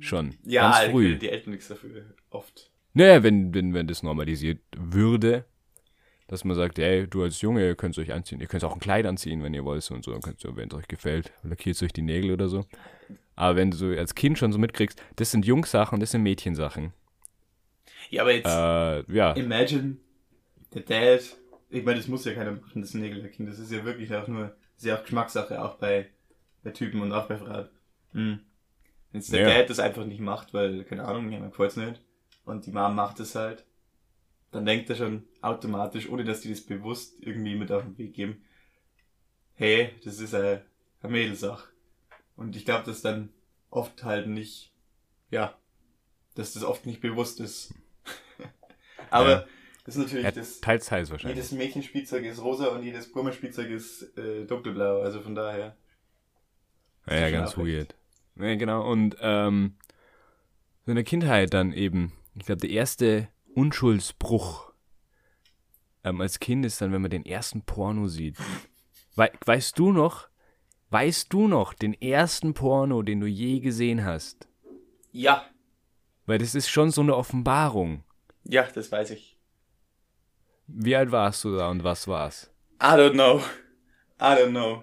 Schon. 0.00 0.34
Ja, 0.44 0.72
ganz 0.72 0.90
früh. 0.90 1.16
die 1.16 1.30
Eltern 1.30 1.52
nichts 1.52 1.68
dafür. 1.68 2.04
Oft. 2.28 2.70
Naja, 2.92 3.22
wenn, 3.22 3.54
wenn, 3.54 3.72
wenn 3.72 3.86
das 3.86 4.02
normalisiert 4.02 4.58
würde, 4.76 5.46
dass 6.26 6.44
man 6.44 6.56
sagt, 6.56 6.78
ey, 6.80 7.06
du 7.06 7.22
als 7.22 7.40
Junge, 7.40 7.64
ihr 7.64 7.76
könnt 7.76 7.96
euch 7.98 8.12
anziehen, 8.12 8.40
ihr 8.40 8.48
könnt 8.48 8.64
auch 8.64 8.74
ein 8.74 8.80
Kleid 8.80 9.06
anziehen, 9.06 9.42
wenn 9.44 9.54
ihr 9.54 9.64
wollt 9.64 9.88
und 9.90 10.04
so, 10.04 10.10
dann 10.10 10.22
könnt 10.22 10.44
ihr, 10.44 10.56
wenn 10.56 10.68
es 10.68 10.74
euch 10.74 10.88
gefällt, 10.88 11.32
lackiert 11.44 11.80
euch 11.82 11.92
die 11.92 12.02
Nägel 12.02 12.32
oder 12.32 12.48
so. 12.48 12.66
Aber 13.34 13.56
wenn 13.56 13.70
du 13.70 13.76
so 13.76 13.86
als 13.86 14.14
Kind 14.14 14.38
schon 14.38 14.52
so 14.52 14.58
mitkriegst, 14.58 15.02
das 15.16 15.30
sind 15.30 15.46
Jungsachen, 15.46 16.00
das 16.00 16.10
sind 16.10 16.22
Mädchensachen. 16.22 16.92
Ja, 18.10 18.22
aber 18.22 18.34
jetzt... 18.34 18.46
Äh, 18.46 19.12
ja, 19.12 19.32
Imagine, 19.32 19.96
der 20.74 20.82
Dad, 20.82 21.36
ich 21.70 21.84
meine, 21.84 21.98
das 21.98 22.08
muss 22.08 22.24
ja 22.24 22.34
keiner 22.34 22.52
machen, 22.52 22.82
das 22.82 22.94
Nägellacking, 22.94 23.46
das 23.46 23.58
ist 23.58 23.72
ja 23.72 23.84
wirklich 23.84 24.14
auch 24.14 24.28
nur, 24.28 24.48
das 24.48 24.78
ist 24.78 24.84
ja 24.84 24.98
auch 24.98 25.02
Geschmackssache, 25.02 25.62
auch 25.62 25.76
bei, 25.76 26.10
bei 26.62 26.70
Typen 26.70 27.00
und 27.00 27.12
auch 27.12 27.26
bei 27.26 27.36
Frauen. 27.38 27.68
Hm. 28.12 28.40
Wenn 29.10 29.20
jetzt 29.20 29.32
der 29.32 29.48
Ja. 29.48 29.58
Dad 29.58 29.70
das 29.70 29.78
einfach 29.78 30.04
nicht 30.04 30.20
macht, 30.20 30.52
weil, 30.52 30.84
keine 30.84 31.04
Ahnung, 31.04 31.30
jemand 31.30 31.52
gefällt's 31.52 31.76
nicht, 31.76 32.02
und 32.44 32.66
die 32.66 32.70
Mom 32.72 32.94
macht 32.94 33.20
es 33.20 33.34
halt, 33.34 33.64
dann 34.50 34.66
denkt 34.66 34.90
er 34.90 34.96
schon 34.96 35.24
automatisch, 35.40 36.08
ohne 36.08 36.24
dass 36.24 36.42
die 36.42 36.50
das 36.50 36.60
bewusst 36.60 37.14
irgendwie 37.20 37.54
mit 37.54 37.72
auf 37.72 37.82
den 37.82 37.96
Weg 37.96 38.14
geben, 38.14 38.44
hey, 39.54 39.90
das 40.04 40.18
ist 40.18 40.34
eine, 40.34 40.62
eine 41.00 41.12
Mädelsache. 41.12 41.71
Und 42.42 42.56
ich 42.56 42.64
glaube, 42.64 42.84
dass 42.84 43.02
dann 43.02 43.30
oft 43.70 44.04
halt 44.04 44.26
nicht, 44.26 44.72
ja, 45.30 45.54
dass 46.34 46.54
das 46.54 46.64
oft 46.64 46.86
nicht 46.86 47.00
bewusst 47.00 47.40
ist. 47.40 47.74
Aber 49.10 49.30
Ja. 49.30 49.46
das 49.84 49.96
ist 49.96 50.02
natürlich 50.02 50.24
ja 50.24 50.30
das. 50.32 50.60
teils, 50.60 50.86
teils 50.86 51.10
wahrscheinlich. 51.10 51.36
Jedes 51.36 51.52
Mädchenspielzeug 51.52 52.24
ist 52.24 52.42
rosa 52.42 52.66
und 52.68 52.82
jedes 52.82 53.12
Burmenspielzeug 53.12 53.70
ist 53.70 54.16
äh, 54.18 54.44
dunkelblau. 54.44 55.00
Also 55.02 55.20
von 55.20 55.34
daher. 55.34 55.76
Ja, 57.06 57.14
ja 57.16 57.30
ganz 57.30 57.56
weird. 57.56 57.94
Ja, 58.36 58.54
genau. 58.56 58.90
Und 58.90 59.16
ähm, 59.20 59.76
so 60.84 60.90
in 60.92 60.96
der 60.96 61.04
Kindheit 61.04 61.52
dann 61.54 61.72
eben, 61.72 62.12
ich 62.34 62.46
glaube, 62.46 62.60
der 62.60 62.70
erste 62.70 63.28
Unschuldsbruch 63.54 64.72
ähm, 66.04 66.20
als 66.20 66.40
Kind 66.40 66.64
ist 66.66 66.80
dann, 66.80 66.92
wenn 66.92 67.02
man 67.02 67.10
den 67.10 67.26
ersten 67.26 67.62
Porno 67.62 68.08
sieht. 68.08 68.36
Wei 69.14 69.30
weißt 69.44 69.78
du 69.78 69.92
noch, 69.92 70.28
weißt 70.92 71.32
du 71.32 71.48
noch 71.48 71.74
den 71.74 71.94
ersten 72.00 72.54
Porno, 72.54 73.02
den 73.02 73.20
du 73.20 73.26
je 73.26 73.60
gesehen 73.60 74.04
hast? 74.04 74.48
Ja, 75.12 75.44
Weil 76.26 76.38
das 76.38 76.54
ist 76.54 76.68
schon 76.70 76.90
so 76.90 77.00
eine 77.02 77.16
Offenbarung. 77.16 78.04
ja, 78.44 78.66
das 78.74 78.90
weiß 78.92 79.10
ich. 79.10 79.38
Wie 80.66 80.96
alt 80.96 81.10
warst 81.10 81.44
du 81.44 81.56
da 81.56 81.68
und 81.70 81.84
was 81.84 82.06
war's? 82.08 82.50
I 82.80 82.94
don't 82.96 83.12
know. 83.12 83.40
I 84.20 84.36
don't 84.38 84.50
know. 84.50 84.82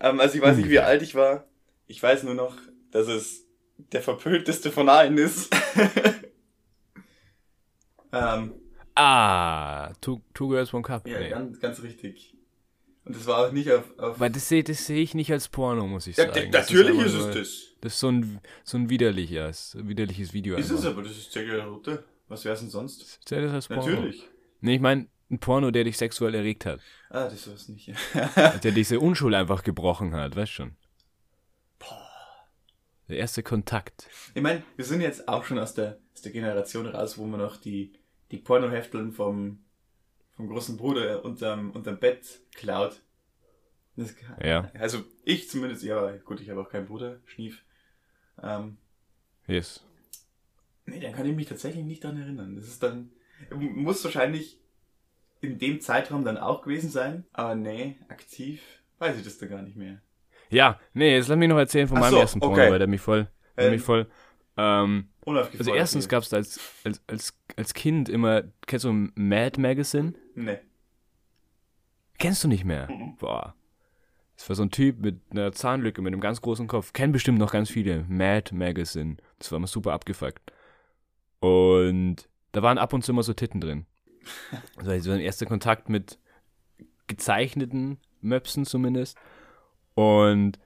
Ähm, 0.00 0.20
also 0.20 0.36
ich 0.36 0.42
weiß 0.42 0.56
nicht, 0.56 0.64
wie 0.70 0.78
Ungefähr. 0.78 0.80
alt 0.86 1.02
ich 1.02 1.14
war. 1.14 1.44
Ich 1.86 2.02
weiß 2.02 2.22
nur 2.24 2.34
noch, 2.34 2.56
dass 2.90 3.08
es 3.08 3.44
der 3.92 4.02
verpölteste 4.02 4.72
von 4.72 4.88
allen 4.88 5.18
ist. 5.18 5.54
ähm, 8.12 8.54
Ah, 8.94 9.92
Two, 10.00 10.22
two 10.32 10.48
Girls 10.48 10.72
One 10.72 10.82
Cup. 10.82 11.06
ja, 11.06 11.18
Nee. 11.20 11.28
ganz, 11.28 11.60
ganz 11.60 11.82
richtig. 11.82 12.34
Und 13.06 13.14
das 13.16 13.26
war 13.26 13.46
auch 13.46 13.52
nicht 13.52 13.70
auf... 13.70 13.84
auf 13.98 14.18
Weil 14.18 14.30
das 14.30 14.48
sehe 14.48 14.64
das 14.64 14.84
seh 14.84 15.00
ich 15.00 15.14
nicht 15.14 15.30
als 15.32 15.48
Porno, 15.48 15.86
muss 15.86 16.08
ich 16.08 16.16
ja, 16.16 16.26
sagen. 16.26 16.50
natürlich 16.50 16.98
ist, 16.98 17.14
nur- 17.14 17.28
es 17.28 17.34
das. 17.36 17.62
Das 17.80 17.92
ist 17.94 18.00
so 18.00 18.08
ein, 18.10 18.40
so 18.64 18.76
ein 18.78 18.90
widerliches, 18.90 19.76
widerliches 19.80 20.32
Video. 20.32 20.56
Ist 20.56 20.70
einfach. 20.70 20.82
es 20.82 20.90
aber, 20.90 21.02
das 21.02 21.12
ist 21.12 21.30
Zigarette. 21.30 22.04
Was 22.26 22.44
wär's 22.44 22.60
denn 22.60 22.70
sonst? 22.70 23.20
Zählt 23.24 23.44
das 23.44 23.52
als 23.52 23.68
Porno? 23.68 23.88
Natürlich. 23.88 24.28
Nee, 24.60 24.74
ich 24.74 24.80
meine, 24.80 25.06
ein 25.30 25.38
Porno, 25.38 25.70
der 25.70 25.84
dich 25.84 25.96
sexuell 25.96 26.34
erregt 26.34 26.66
hat. 26.66 26.80
Ah, 27.10 27.28
das 27.28 27.48
war's 27.48 27.68
nicht. 27.68 27.92
Der 28.64 28.72
diese 28.72 28.98
Unschuld 28.98 29.34
einfach 29.34 29.62
gebrochen 29.62 30.12
hat, 30.14 30.34
weißt 30.34 30.50
schon. 30.52 30.76
Der 33.08 33.18
erste 33.18 33.44
Kontakt. 33.44 34.08
Ich 34.34 34.42
meine, 34.42 34.64
wir 34.74 34.84
sind 34.84 35.00
jetzt 35.00 35.28
auch 35.28 35.44
schon 35.44 35.60
aus 35.60 35.74
der, 35.74 35.98
aus 36.12 36.22
der 36.22 36.32
Generation 36.32 36.86
raus, 36.86 37.18
wo 37.18 37.24
man 37.24 37.38
noch 37.40 37.56
die, 37.56 37.92
die 38.32 38.38
Pornohefteln 38.38 39.12
vom, 39.12 39.64
vom 40.36 40.48
großen 40.48 40.76
Bruder 40.76 41.24
unterm, 41.24 41.70
unterm 41.70 41.98
Bett 41.98 42.40
klaut. 42.54 43.02
Das, 43.96 44.14
Ja. 44.42 44.70
Also 44.78 45.04
ich 45.24 45.48
zumindest, 45.48 45.82
ja, 45.82 46.16
gut, 46.18 46.40
ich 46.40 46.50
habe 46.50 46.60
auch 46.60 46.68
keinen 46.68 46.86
Bruder, 46.86 47.20
Schnief. 47.24 47.64
Ähm, 48.42 48.76
Yes. 49.46 49.84
nee, 50.84 51.00
dann 51.00 51.12
kann 51.14 51.26
ich 51.26 51.34
mich 51.34 51.46
tatsächlich 51.46 51.84
nicht 51.84 52.04
daran 52.04 52.20
erinnern. 52.20 52.56
Das 52.56 52.66
ist 52.66 52.82
dann, 52.82 53.10
muss 53.50 54.04
wahrscheinlich 54.04 54.60
in 55.40 55.58
dem 55.58 55.80
Zeitraum 55.80 56.24
dann 56.24 56.36
auch 56.36 56.62
gewesen 56.62 56.90
sein, 56.90 57.24
aber 57.32 57.54
nee, 57.54 57.98
aktiv 58.08 58.62
weiß 58.98 59.16
ich 59.16 59.24
das 59.24 59.38
da 59.38 59.46
gar 59.46 59.62
nicht 59.62 59.76
mehr. 59.76 60.00
Ja, 60.50 60.78
nee, 60.94 61.14
jetzt 61.14 61.28
lass 61.28 61.38
mich 61.38 61.48
noch 61.48 61.58
erzählen 61.58 61.88
von 61.88 61.96
Ach 61.98 62.02
meinem 62.02 62.12
so, 62.12 62.18
ersten 62.20 62.40
Porno, 62.40 62.54
okay. 62.54 62.70
weil 62.70 62.78
der 62.78 62.88
mich 62.88 63.00
voll, 63.00 63.28
der 63.56 63.66
Ähm, 63.66 63.72
mich 63.72 63.82
voll, 63.82 64.06
ähm. 64.56 65.08
Also 65.26 65.74
erstens 65.74 66.08
gab 66.08 66.22
es 66.22 66.32
als, 66.32 66.60
als, 66.84 67.02
als, 67.06 67.38
als 67.56 67.74
Kind 67.74 68.08
immer, 68.08 68.44
kennst 68.66 68.84
du 68.84 68.92
Mad 68.92 69.60
Magazine? 69.60 70.14
Nee. 70.34 70.58
Kennst 72.18 72.44
du 72.44 72.48
nicht 72.48 72.64
mehr? 72.64 72.88
Mhm. 72.90 73.16
Boah. 73.16 73.54
Das 74.36 74.48
war 74.48 74.56
so 74.56 74.62
ein 74.62 74.70
Typ 74.70 75.00
mit 75.00 75.20
einer 75.30 75.52
Zahnlücke, 75.52 76.02
mit 76.02 76.12
einem 76.12 76.20
ganz 76.20 76.40
großen 76.42 76.66
Kopf. 76.66 76.92
Kennen 76.92 77.12
bestimmt 77.12 77.38
noch 77.38 77.52
ganz 77.52 77.70
viele. 77.70 78.04
Mad 78.08 78.54
Magazine. 78.54 79.16
Das 79.38 79.50
war 79.50 79.56
immer 79.56 79.66
super 79.66 79.92
abgefuckt. 79.92 80.52
Und 81.40 82.28
da 82.52 82.62
waren 82.62 82.78
ab 82.78 82.92
und 82.92 83.02
zu 83.02 83.12
immer 83.12 83.22
so 83.22 83.32
Titten 83.34 83.60
drin. 83.60 83.86
Das 84.76 84.86
war 84.86 85.00
so 85.00 85.10
ein 85.12 85.20
erster 85.20 85.46
Kontakt 85.46 85.88
mit 85.88 86.18
gezeichneten 87.06 87.98
Möpsen 88.20 88.64
zumindest. 88.64 89.16
Und 89.94 90.58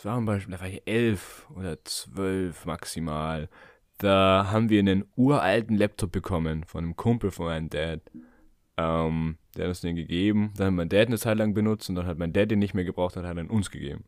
es 0.00 0.06
war 0.06 0.16
zum 0.16 0.24
Beispiel, 0.24 0.54
da 0.54 0.60
war 0.60 0.68
ich 0.68 0.80
elf 0.86 1.46
oder 1.54 1.84
zwölf 1.84 2.64
maximal. 2.64 3.50
Da 3.98 4.48
haben 4.50 4.70
wir 4.70 4.78
einen 4.78 5.04
uralten 5.14 5.76
Laptop 5.76 6.10
bekommen 6.10 6.64
von 6.64 6.84
einem 6.84 6.96
Kumpel 6.96 7.30
von 7.30 7.44
meinem 7.44 7.68
Dad. 7.68 8.00
Ähm, 8.78 9.36
der 9.54 9.64
hat 9.64 9.68
uns 9.68 9.82
den 9.82 9.96
gegeben. 9.96 10.54
Dann 10.56 10.68
hat 10.68 10.72
mein 10.72 10.88
Dad 10.88 11.08
eine 11.08 11.18
Zeit 11.18 11.36
lang 11.36 11.52
benutzt 11.52 11.90
und 11.90 11.96
dann 11.96 12.06
hat 12.06 12.16
mein 12.16 12.32
Dad 12.32 12.50
den 12.50 12.60
nicht 12.60 12.72
mehr 12.72 12.84
gebraucht 12.84 13.18
und 13.18 13.26
hat 13.26 13.36
er 13.36 13.42
ihn 13.42 13.50
uns 13.50 13.70
gegeben. 13.70 14.04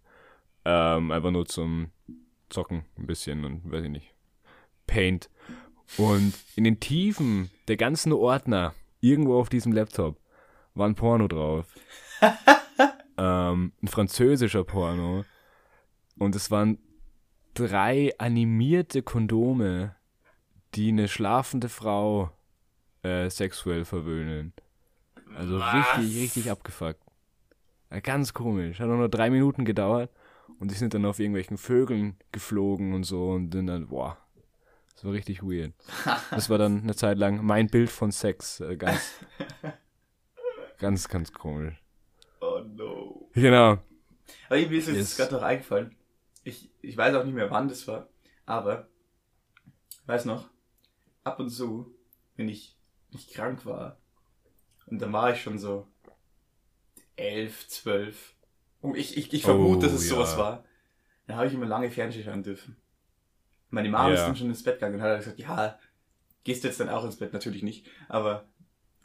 Ähm, 0.65 1.11
einfach 1.11 1.31
nur 1.31 1.45
zum 1.45 1.91
Zocken 2.49 2.87
ein 2.97 3.07
bisschen 3.07 3.45
und 3.45 3.71
weiß 3.71 3.85
ich 3.85 3.91
nicht. 3.91 4.15
Paint. 4.87 5.29
Und 5.99 6.33
in 6.57 6.65
den 6.65 6.81
Tiefen 6.81 7.51
der 7.69 7.77
ganzen 7.77 8.15
Ordner, 8.15 8.73
irgendwo 9.01 9.39
auf 9.39 9.51
diesem 9.51 9.73
Laptop, 9.73 10.19
war 10.73 10.89
ein 10.89 10.95
Porno 10.95 11.29
drauf. 11.29 11.67
ähm, 13.19 13.73
ein 13.83 13.89
französischer 13.89 14.65
Porno. 14.65 15.27
Und 16.19 16.35
es 16.37 16.51
waren 16.51 16.79
drei 17.55 18.13
animierte 18.19 19.03
Kondome, 19.03 19.95
die 20.75 20.89
eine 20.89 21.09
schlafende 21.09 21.69
Frau 21.69 22.31
äh, 23.03 23.29
sexuell 23.31 23.85
verwöhnen. 23.85 24.53
Also 25.37 25.59
Was? 25.59 25.75
richtig, 25.99 26.23
richtig 26.23 26.51
abgefuckt. 26.51 27.01
Ja, 27.91 28.01
ganz 28.01 28.33
komisch. 28.35 28.81
Hat 28.81 28.89
auch 28.89 28.97
nur 28.97 29.09
drei 29.09 29.31
Minuten 29.31 29.65
gedauert 29.65 30.11
und 30.59 30.71
die 30.71 30.75
sind 30.75 30.95
dann 30.95 31.05
auf 31.05 31.19
irgendwelchen 31.19 31.59
Vögeln 31.59 32.17
geflogen 32.33 32.95
und 32.95 33.05
so 33.05 33.31
und 33.31 33.53
sind 33.53 33.67
dann, 33.67 33.89
boah, 33.89 34.17
das 34.95 35.05
war 35.05 35.13
richtig 35.13 35.43
weird. 35.43 35.73
Das 36.31 36.49
war 36.49 36.59
dann 36.59 36.83
eine 36.83 36.95
Zeit 36.95 37.19
lang 37.19 37.45
mein 37.45 37.67
Bild 37.69 37.91
von 37.91 38.13
Sex. 38.13 38.61
Äh, 38.61 38.77
ganz, 38.77 39.15
ganz, 40.79 41.09
ganz 41.09 41.33
komisch. 41.33 41.83
Oh 42.41 42.61
no. 42.61 43.29
Genau. 43.35 43.79
Aber 44.49 44.57
mir 44.57 44.71
ist 44.71 44.89
jetzt 44.89 44.97
Yes. 44.97 45.17
gerade 45.17 45.35
noch 45.35 45.43
eingefallen. 45.43 45.95
Ich, 46.45 46.71
ich 46.83 46.97
weiß 46.97 47.15
auch 47.17 47.25
nicht 47.25 47.35
mehr, 47.35 47.51
wann 47.51 47.69
das 47.69 47.87
war, 47.89 48.09
aber 48.47 48.89
ich 49.91 50.09
weiß 50.09 50.25
noch, 50.27 50.49
ab 51.25 51.41
und 51.41 51.51
zu, 51.51 51.95
wenn 52.37 52.49
ich 52.49 52.77
nicht 53.11 53.33
krank 53.35 53.67
war, 53.67 53.99
und 54.87 55.01
dann 55.01 55.13
war 55.13 55.33
ich 55.33 55.43
schon 55.43 55.59
so 55.59 55.89
elf, 57.17 57.69
zwölf, 57.69 58.35
und 58.81 58.97
ich, 58.97 59.17
ich, 59.17 59.33
ich 59.33 59.45
vermute, 59.45 59.87
Oh, 59.87 59.87
dass 59.87 59.95
es 59.95 60.09
ja. 60.09 60.15
sowas 60.15 60.37
war, 60.37 60.65
dann 61.27 61.37
habe 61.37 61.47
ich 61.49 61.55
immer 61.55 61.67
lange 61.67 61.91
Fernsehen 61.91 62.25
schauen 62.25 62.43
dürfen. 62.43 62.77
Meine 63.71 63.91
Mama 63.91 64.13
ist 64.13 64.21
Ja. 64.21 64.29
dann 64.29 64.37
schon 64.37 64.49
ins 64.49 64.63
Bett 64.63 64.77
gegangen 64.77 64.97
und 64.97 65.03
hat 65.03 65.19
gesagt, 65.19 65.39
ja, 65.41 65.79
gehst 66.45 66.65
du 66.65 66.69
jetzt 66.69 66.81
dann 66.81 66.89
auch 66.91 67.05
ins 67.05 67.17
Bett? 67.19 67.33
Natürlich 67.33 67.63
nicht, 67.63 67.89
aber 68.09 68.47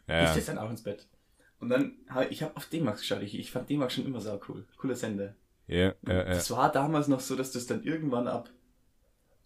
Ja, 0.08 0.16
gehst 0.18 0.36
du 0.36 0.40
jetzt 0.40 0.50
dann 0.50 0.58
auch 0.60 0.70
ins 0.70 0.84
Bett? 0.84 1.08
Und 1.60 1.70
dann, 1.70 1.98
hab, 2.10 2.32
ich 2.32 2.44
habe 2.44 2.56
auf 2.58 2.68
D-Max 2.68 3.02
geschaut, 3.02 3.24
ich, 3.24 3.38
ich 3.40 3.52
fand 3.52 3.70
D-Max 3.70 3.96
schon 3.96 4.06
immer 4.06 4.22
sau 4.22 4.40
cool, 4.50 4.68
cooler 4.78 4.96
Sender. 4.96 5.36
Ja, 5.68 5.94
ja, 6.08 6.14
ja. 6.14 6.24
Das 6.24 6.50
war 6.52 6.72
damals 6.72 7.08
noch 7.08 7.20
so, 7.20 7.36
dass 7.36 7.52
das 7.52 7.68
dann 7.68 7.84
irgendwann 7.84 8.28
ab, 8.28 8.50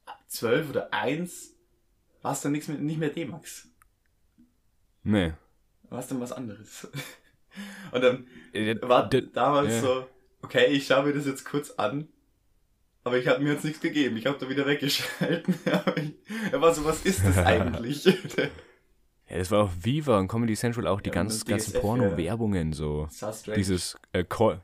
ab 0.06 0.20
12 0.28 0.70
oder 0.70 0.94
1 0.94 1.54
war 2.22 2.34
es 2.34 2.42
dann 2.42 2.52
nichts 2.52 2.68
mehr, 2.68 2.78
nicht 2.78 3.00
mehr 3.00 3.10
D-Max. 3.10 3.68
Nee. 5.04 5.34
War 5.90 6.00
es 6.00 6.08
dann 6.08 6.22
was 6.22 6.32
anderes. 6.32 6.88
Und 7.92 8.02
dann 8.02 8.28
Äh, 8.54 8.78
war 8.82 9.10
damals 9.10 9.74
ja. 9.74 9.82
so, 9.82 10.08
okay, 10.42 10.68
ich 10.68 10.86
schaue 10.88 11.04
mir 11.06 11.14
das 11.14 11.26
jetzt 11.26 11.44
kurz 11.44 11.72
an, 11.72 12.08
aber 13.04 13.18
ich 13.18 13.28
habe 13.28 13.42
mir 13.44 13.54
jetzt 13.54 13.66
nichts 13.66 13.82
gegeben. 13.82 14.16
Ich 14.18 14.26
habe 14.28 14.38
da 14.38 14.48
wieder 14.48 14.66
weggeschalten. 14.66 15.56
Er 16.52 16.62
war 16.62 16.74
so, 16.74 16.86
was 16.86 17.04
ist 17.04 17.26
das 17.26 17.38
eigentlich? 17.46 18.06
Ja, 18.06 19.38
das 19.38 19.50
war 19.52 19.64
auch 19.66 19.72
Viva 19.82 20.20
und 20.20 20.28
Comedy 20.28 20.56
Central 20.56 20.86
auch 20.88 21.02
die 21.02 21.10
Ja, 21.10 21.16
ganz, 21.16 21.44
ganzen 21.46 21.74
Porno-Werbungen 21.74 22.74
so. 22.74 23.08
Dieses 23.56 23.98
äh, 24.14 24.24
Call, 24.24 24.62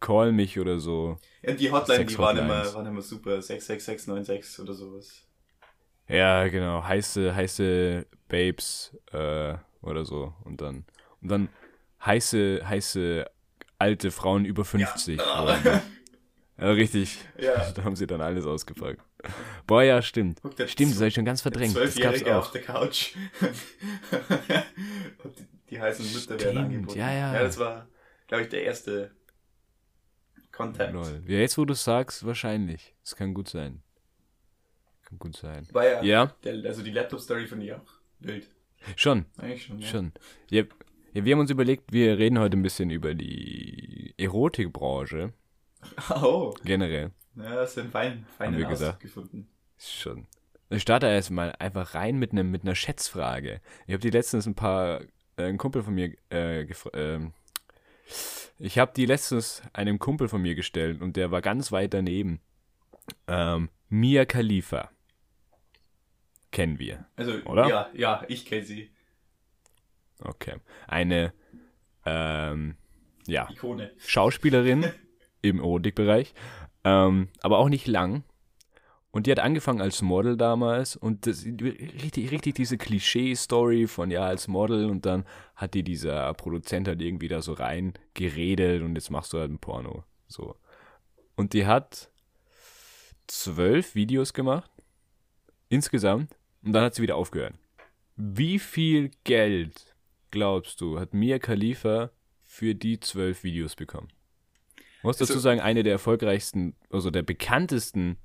Call 0.00 0.32
mich 0.32 0.58
oder 0.58 0.78
so. 0.78 1.16
ja, 1.42 1.52
die 1.52 1.70
Hotline, 1.70 2.04
die 2.06 2.18
waren 2.18 2.36
immer, 2.38 2.74
waren 2.74 2.86
immer 2.86 3.02
super. 3.02 3.40
66696 3.42 4.60
oder 4.60 4.74
sowas. 4.74 5.24
Ja, 6.08 6.48
genau. 6.48 6.82
Heiße, 6.84 7.34
heiße 7.34 8.06
Babes 8.28 8.96
äh, 9.12 9.54
oder 9.82 10.04
so. 10.04 10.34
Und 10.44 10.60
dann, 10.60 10.84
und 11.20 11.30
dann 11.30 11.48
heiße, 12.04 12.62
heiße 12.66 13.26
alte 13.78 14.10
Frauen 14.10 14.44
über 14.44 14.64
50. 14.64 15.18
Ja. 15.18 15.82
Ja, 16.60 16.70
richtig. 16.72 17.18
Ja. 17.38 17.70
Da 17.74 17.84
haben 17.84 17.94
sie 17.94 18.06
dann 18.08 18.20
alles 18.20 18.44
ausgepackt. 18.44 19.00
Boah, 19.66 19.84
ja, 19.84 20.02
stimmt. 20.02 20.40
Guck, 20.42 20.54
Stimmt, 20.68 20.90
das 20.90 20.98
habe 20.98 21.06
ich 21.06 21.14
schon 21.14 21.24
ganz 21.24 21.40
verdrängt. 21.40 21.76
Das 21.76 21.94
gab's 21.94 22.24
auf 22.24 22.50
der 22.50 22.62
Couch. 22.62 23.14
Die, 25.38 25.46
die 25.70 25.80
heißen 25.80 26.12
Mütter 26.12 26.40
werden 26.40 26.58
angeboten. 26.58 26.98
ja, 26.98 27.12
ja. 27.12 27.34
Ja, 27.34 27.42
das 27.42 27.58
war, 27.58 27.86
glaube 28.26 28.44
ich, 28.44 28.48
der 28.48 28.62
erste 28.64 29.12
Contact. 30.58 30.92
Lol. 30.92 31.22
Ja, 31.26 31.38
jetzt 31.38 31.56
wo 31.56 31.64
du 31.64 31.74
sagst, 31.74 32.26
wahrscheinlich. 32.26 32.94
Das 33.02 33.16
kann 33.16 33.32
gut 33.32 33.48
sein. 33.48 33.82
Kann 35.04 35.18
gut 35.18 35.36
sein. 35.36 35.66
War 35.72 35.86
ja, 35.86 36.02
Ja, 36.02 36.26
Der, 36.44 36.54
also 36.68 36.82
die 36.82 36.90
Laptop-Story 36.90 37.46
finde 37.46 37.66
ich 37.66 37.72
auch 37.72 37.86
wild. 38.18 38.46
schon. 38.96 39.24
Eigentlich 39.38 39.64
schon, 39.64 39.78
ja. 39.78 39.86
Schon. 39.88 40.12
Ja, 40.50 40.62
ja, 41.14 41.24
wir 41.24 41.32
haben 41.32 41.40
uns 41.40 41.50
überlegt, 41.50 41.92
wir 41.92 42.18
reden 42.18 42.38
heute 42.38 42.56
ein 42.56 42.62
bisschen 42.62 42.90
über 42.90 43.14
die 43.14 44.14
Erotikbranche 44.18 45.32
Oh, 46.10 46.54
generell. 46.64 47.12
ja, 47.36 47.54
das 47.54 47.78
ein 47.78 47.90
fein, 47.90 48.26
feinen 48.36 48.58
wir 48.58 48.66
Ausdruck 48.66 48.78
gesagt. 48.80 49.00
gefunden. 49.00 49.48
Schon. 49.78 50.26
Ich 50.70 50.82
starte 50.82 51.06
erstmal 51.06 51.52
einfach 51.60 51.94
rein 51.94 52.18
mit, 52.18 52.32
einem 52.32 52.50
mit 52.50 52.62
einer 52.62 52.74
Schätzfrage. 52.74 53.60
Ich 53.86 53.94
habe 53.94 54.02
die 54.02 54.10
letztens 54.10 54.44
ein 54.46 54.54
paar, 54.54 55.00
äh, 55.36 55.44
ein 55.44 55.56
Kumpel 55.56 55.82
von 55.82 55.94
mir 55.94 56.12
äh, 56.30 56.66
ähm, 56.92 57.32
Ich 58.58 58.78
habe 58.78 58.92
die 58.94 59.06
letztens 59.06 59.62
einem 59.72 59.98
Kumpel 59.98 60.28
von 60.28 60.42
mir 60.42 60.54
gestellt 60.54 61.00
und 61.00 61.16
der 61.16 61.30
war 61.30 61.40
ganz 61.40 61.70
weit 61.70 61.94
daneben. 61.94 62.40
Ähm, 63.28 63.70
Mia 63.88 64.24
Khalifa. 64.24 64.90
Kennen 66.50 66.78
wir. 66.78 67.06
Also, 67.16 67.34
Oder? 67.44 67.68
ja, 67.68 67.90
ja, 67.94 68.24
ich 68.28 68.46
kenne 68.46 68.64
sie. 68.64 68.90
Okay. 70.20 70.56
Eine, 70.88 71.32
ähm, 72.04 72.76
ja, 73.26 73.48
Ikone. 73.50 73.92
Schauspielerin 73.98 74.90
im 75.42 75.58
Erotikbereich, 75.58 76.34
ähm, 76.84 77.28
aber 77.40 77.58
auch 77.58 77.68
nicht 77.68 77.86
lang. 77.86 78.24
Und 79.10 79.26
die 79.26 79.30
hat 79.32 79.38
angefangen 79.40 79.80
als 79.80 80.02
Model 80.02 80.36
damals 80.36 80.94
und 80.94 81.26
das, 81.26 81.44
richtig, 81.44 82.30
richtig 82.30 82.54
diese 82.56 82.76
Klischee-Story 82.76 83.86
von 83.86 84.10
ja 84.10 84.20
als 84.26 84.48
Model 84.48 84.84
und 84.90 85.06
dann 85.06 85.24
hat 85.56 85.72
die 85.74 85.82
dieser 85.82 86.32
Produzent 86.34 86.88
halt 86.88 87.00
irgendwie 87.00 87.28
da 87.28 87.40
so 87.40 87.54
rein 87.54 87.94
geredet 88.12 88.82
und 88.82 88.94
jetzt 88.96 89.10
machst 89.10 89.32
du 89.32 89.38
halt 89.38 89.50
ein 89.50 89.58
Porno. 89.58 90.04
So. 90.26 90.56
Und 91.36 91.54
die 91.54 91.64
hat 91.66 92.10
zwölf 93.26 93.94
Videos 93.94 94.32
gemacht 94.34 94.70
insgesamt 95.70 96.36
und 96.62 96.72
dann 96.72 96.84
hat 96.84 96.94
sie 96.94 97.02
wieder 97.02 97.16
aufgehört. 97.16 97.54
Wie 98.16 98.58
viel 98.58 99.10
Geld 99.24 99.94
glaubst 100.30 100.80
du 100.80 101.00
hat 101.00 101.14
Mia 101.14 101.38
Khalifa 101.38 102.10
für 102.44 102.74
die 102.74 103.00
zwölf 103.00 103.42
Videos 103.42 103.74
bekommen? 103.74 104.08
Muss 105.02 105.16
dazu 105.16 105.32
Also- 105.34 105.40
sagen, 105.40 105.60
eine 105.60 105.82
der 105.82 105.92
erfolgreichsten, 105.92 106.74
also 106.90 107.10
der 107.10 107.22
bekanntesten 107.22 108.18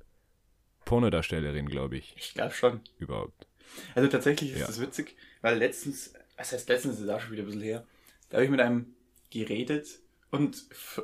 Pornodarstellerin, 0.84 1.66
glaube 1.68 1.96
ich, 1.96 2.14
Ich 2.16 2.34
glaube 2.34 2.52
schon. 2.54 2.80
überhaupt. 2.98 3.46
Also 3.94 4.08
tatsächlich 4.08 4.52
ist 4.52 4.60
Ja. 4.60 4.66
das 4.66 4.80
witzig, 4.80 5.16
weil 5.42 5.58
letztens, 5.58 6.14
was 6.36 6.52
heißt 6.52 6.68
letztens, 6.68 7.00
ist 7.00 7.08
auch 7.08 7.20
schon 7.20 7.32
wieder 7.32 7.42
ein 7.42 7.46
bisschen 7.46 7.62
her, 7.62 7.86
da 8.30 8.36
habe 8.36 8.44
ich 8.44 8.50
mit 8.50 8.60
einem 8.60 8.94
geredet 9.30 10.00
und 10.30 10.56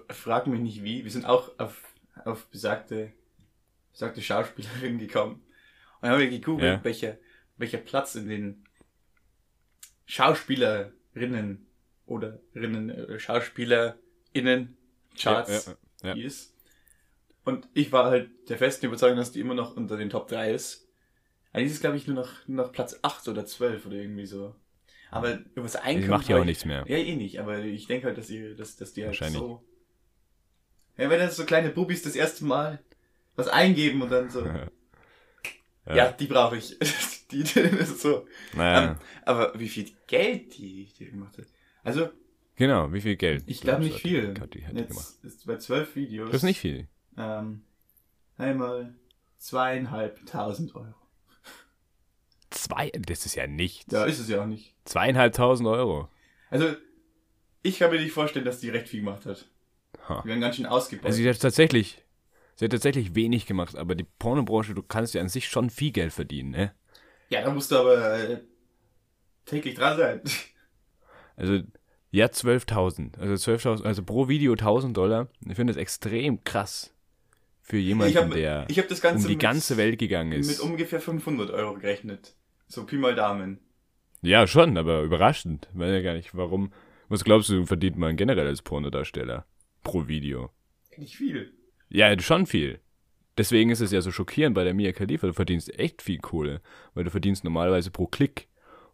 frag 0.08 0.46
mich 0.46 0.60
nicht 0.60 0.82
wie, 0.84 1.04
wir 1.04 1.10
sind 1.10 1.24
auch 1.24 1.58
auf, 1.58 1.82
auf 2.24 2.46
besagte, 2.46 3.12
besagte 3.92 4.22
Schauspielerin 4.22 4.98
gekommen. 4.98 5.34
Und 5.36 6.02
dann 6.02 6.10
haben 6.12 6.20
wir 6.20 6.30
gegoogelt, 6.30 6.78
Ja. 6.78 6.84
welcher, 6.84 7.18
welcher 7.56 7.78
Platz 7.78 8.14
in 8.14 8.28
den 8.28 8.64
Schauspielerinnen 10.06 11.66
oder 12.06 12.40
Rinnen, 12.54 12.90
äh, 12.90 13.18
SchauspielerInnen 13.18 14.76
Charts 15.16 15.66
Ja, 15.66 16.08
ja, 16.10 16.14
ja. 16.16 16.24
ist. 16.26 16.54
Und 17.44 17.68
ich 17.74 17.90
war 17.92 18.07
halt 18.07 18.31
der 18.48 18.59
festen 18.59 18.87
Überzeugung, 18.87 19.16
dass 19.16 19.33
die 19.33 19.40
immer 19.40 19.55
noch 19.55 19.76
unter 19.76 19.96
den 19.96 20.11
Top 20.11 20.29
3 20.29 20.53
ist. 20.53 20.87
Eigentlich 21.53 21.68
ist 21.68 21.74
es, 21.76 21.81
glaube 21.81 21.96
ich, 21.96 22.07
nur 22.07 22.16
noch, 22.16 22.46
nur 22.46 22.64
noch 22.66 22.72
Platz 22.72 22.98
8 23.03 23.26
oder 23.29 23.44
12 23.46 23.87
oder 23.87 23.96
irgendwie 23.96 24.26
so. 24.26 24.55
Aber 25.11 25.38
über 25.55 25.62
das 25.62 25.74
Einkommen. 25.76 26.03
Die 26.03 26.09
macht 26.09 26.29
ja 26.29 26.35
hab 26.37 26.40
auch 26.40 26.44
ich- 26.44 26.48
nichts 26.50 26.64
mehr. 26.64 26.85
Ja, 26.87 26.96
eh 26.96 27.16
nicht, 27.16 27.40
aber 27.40 27.59
ich 27.61 27.87
denke 27.88 28.07
halt, 28.07 28.18
dass, 28.18 28.29
die, 28.29 28.55
dass, 28.55 28.76
dass 28.76 28.92
die 28.92 29.05
halt 29.05 29.16
so. 29.16 29.64
Ja, 30.96 31.09
wenn 31.11 31.18
dann 31.18 31.31
so 31.31 31.44
kleine 31.44 31.70
Bubis 31.70 32.03
das 32.03 32.14
erste 32.14 32.44
Mal 32.44 32.79
was 33.37 33.48
eingeben 33.48 34.03
und 34.03 34.11
dann 34.11 34.31
so. 34.31 34.46
Ja. 35.87 35.96
ja, 35.96 36.12
die 36.12 36.26
brauche 36.26 36.59
ich. 36.59 36.79
die, 37.33 37.42
das 37.42 37.57
ist 37.90 38.03
so. 38.03 38.26
Naja, 38.55 38.90
Ähm, 38.92 38.96
aber 39.24 39.59
wie 39.59 39.68
viel 39.68 39.90
Geld 40.07 40.57
die, 40.59 40.92
die 40.96 41.07
gemacht 41.07 41.37
hat. 41.38 41.46
Also, 41.83 42.11
genau, 42.55 42.92
wie 42.92 43.00
viel 43.00 43.16
Geld? 43.16 43.44
ich 43.46 43.62
glaube 43.62 43.83
nicht 43.83 43.98
viel. 43.98 44.38
Hat 44.38 44.53
die, 44.55 44.64
hat 44.66 44.76
die 44.79 44.87
gemacht? 44.87 45.14
Jetzt 45.22 45.24
ist 45.24 45.46
bei 45.46 45.57
zwölf 45.57 45.96
Videos. 45.96 46.29
Das 46.31 46.42
ist 46.42 46.42
nicht 46.44 46.61
viel. 46.61 46.87
Ähm, 47.20 47.62
einmal 48.38 48.94
zweieinhalbtausend 49.38 50.74
Euro. 50.74 50.94
Zwei, 52.50 52.90
das 52.90 53.26
ist 53.26 53.35
ja 53.35 53.46
nichts. 53.46 53.92
Ja, 53.92 54.04
ist 54.04 54.18
es 54.18 54.28
ja 54.28 54.42
auch 54.42 54.46
nicht. 54.46 54.74
Zweieinhalbtausend 54.85 55.68
Euro. 55.68 56.09
Also, 56.50 56.74
ich 57.62 57.78
kann 57.78 57.90
mir 57.90 58.00
nicht 58.00 58.12
vorstellen, 58.12 58.44
dass 58.44 58.61
die 58.61 58.70
recht 58.70 58.88
viel 58.88 59.00
gemacht 59.00 59.26
hat. 59.26 59.46
Ha. 60.09 60.22
Die 60.22 60.28
werden 60.28 60.40
ganz 60.40 60.56
schön 60.56 60.66
ausgebaut. 60.66 61.06
Also 61.06 61.18
sie 61.18 61.28
hat 61.28 61.38
tatsächlich, 61.40 62.02
sie 62.56 62.64
hat 62.64 62.72
tatsächlich 62.72 63.14
wenig 63.14 63.46
gemacht, 63.46 63.76
aber 63.76 63.94
die 63.94 64.06
Pornobranche, 64.18 64.74
du 64.74 64.83
kannst 64.83 65.14
ja 65.14 65.20
an 65.20 65.28
sich 65.28 65.48
schon 65.48 65.70
viel 65.70 65.92
Geld 65.92 66.12
verdienen, 66.12 66.50
ne? 66.50 66.74
ja, 67.30 67.42
da 67.42 67.50
musst 67.50 67.70
du 67.70 67.76
aber 67.76 68.18
äh, 68.18 68.40
täglich 69.46 69.76
dran 69.76 69.96
sein. 69.96 70.20
Also, 71.37 71.61
ja, 72.11 72.26
12.000. 72.26 73.18
Also 73.18 73.52
12.000, 73.52 73.85
also 73.85 74.02
pro 74.02 74.28
Video 74.28 74.52
1.000 74.52 74.92
Dollar. 74.92 75.28
Ich 75.46 75.54
finde 75.54 75.72
das 75.72 75.80
extrem 75.80 76.44
krass 76.44 76.92
für 77.70 77.78
jemanden, 77.78 78.11
ich 78.11 78.16
habe 78.16 78.35
der 78.35 78.66
ich 78.68 78.78
hab 78.78 78.88
das 78.88 79.00
Ganze 79.00 79.22
um 79.24 79.28
die 79.28 79.35
mit, 79.35 79.42
ganze 79.42 79.76
Welt 79.76 79.98
gegangen 79.98 80.33
ist. 80.33 80.48
mit 80.48 80.61
ungefähr 80.61 81.00
500 81.00 81.50
Euro 81.50 81.74
gerechnet. 81.74 82.35
So 82.66 82.85
Pi 82.85 82.96
mal 82.96 83.14
Daumen. 83.14 83.59
ja, 84.22 84.46
schon, 84.46 84.76
aber 84.76 85.02
überraschend. 85.02 85.68
Weiß 85.72 85.90
ja 85.92 86.02
gar 86.02 86.14
nicht, 86.14 86.37
warum. 86.37 86.72
Was 87.09 87.24
glaubst 87.24 87.48
du, 87.48 87.64
verdient 87.66 87.96
man 87.96 88.16
generell 88.16 88.46
als 88.46 88.62
Pornodarsteller 88.62 89.46
pro 89.83 90.06
Video? 90.09 90.50
Nicht 90.96 91.16
viel. 91.16 91.52
Ja, 91.88 92.16
schon 92.20 92.46
viel. 92.46 92.80
Deswegen 93.38 93.70
ist 93.70 93.80
es 93.80 93.90
ja 93.92 94.00
so 94.00 94.11
schockierend 94.12 94.54
bei 94.54 94.64
der 94.64 94.74
Mia 94.74 94.92
Khalifa. 94.92 95.26
Du 95.28 95.33
verdienst 95.33 95.76
echt 95.78 96.02
viel 96.02 96.18
Kohle, 96.18 96.61
weil 96.94 97.04
du 97.04 97.11
verdienst 97.11 97.42
normalerweise 97.44 97.90
pro 97.90 98.06
Klick. 98.06 98.48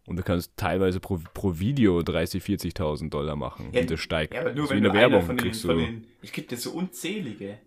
Und 0.05 0.15
du 0.15 0.23
kannst 0.23 0.55
teilweise 0.55 0.99
pro, 1.01 1.19
pro 1.33 1.59
Video 1.59 1.99
30.000, 1.99 2.73
40.000 2.73 3.09
Dollar 3.09 3.35
machen. 3.35 3.71
Ja, 3.73 3.81
und 3.81 3.91
das 3.91 3.99
steigt. 3.99 4.33
Ja, 4.33 4.41
aber 4.41 4.53
nur 4.53 4.63
Das 4.63 4.69
wenn 4.71 4.83
wie 4.83 4.87
du 4.87 4.93
Werbung 4.93 5.21
von 5.23 5.35
den, 5.35 5.43
kriegst 5.43 5.65
von 5.65 5.77
du. 5.77 5.85
den, 5.85 6.07
ich 6.21 6.31
gibt 6.31 6.51
dir 6.51 6.57
so 6.57 6.71
unzählige. 6.71 7.57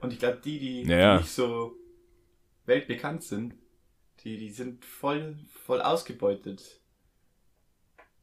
Und 0.00 0.12
ich 0.12 0.18
glaube, 0.18 0.40
die, 0.44 0.58
die, 0.58 0.82
Ja, 0.82 0.98
ja. 0.98 1.16
die 1.16 1.22
nicht 1.22 1.32
so 1.32 1.76
weltbekannt 2.66 3.22
sind, 3.24 3.54
die, 4.24 4.36
die 4.36 4.50
sind 4.50 4.84
voll, 4.84 5.36
voll 5.64 5.80
ausgebeutet. 5.80 6.80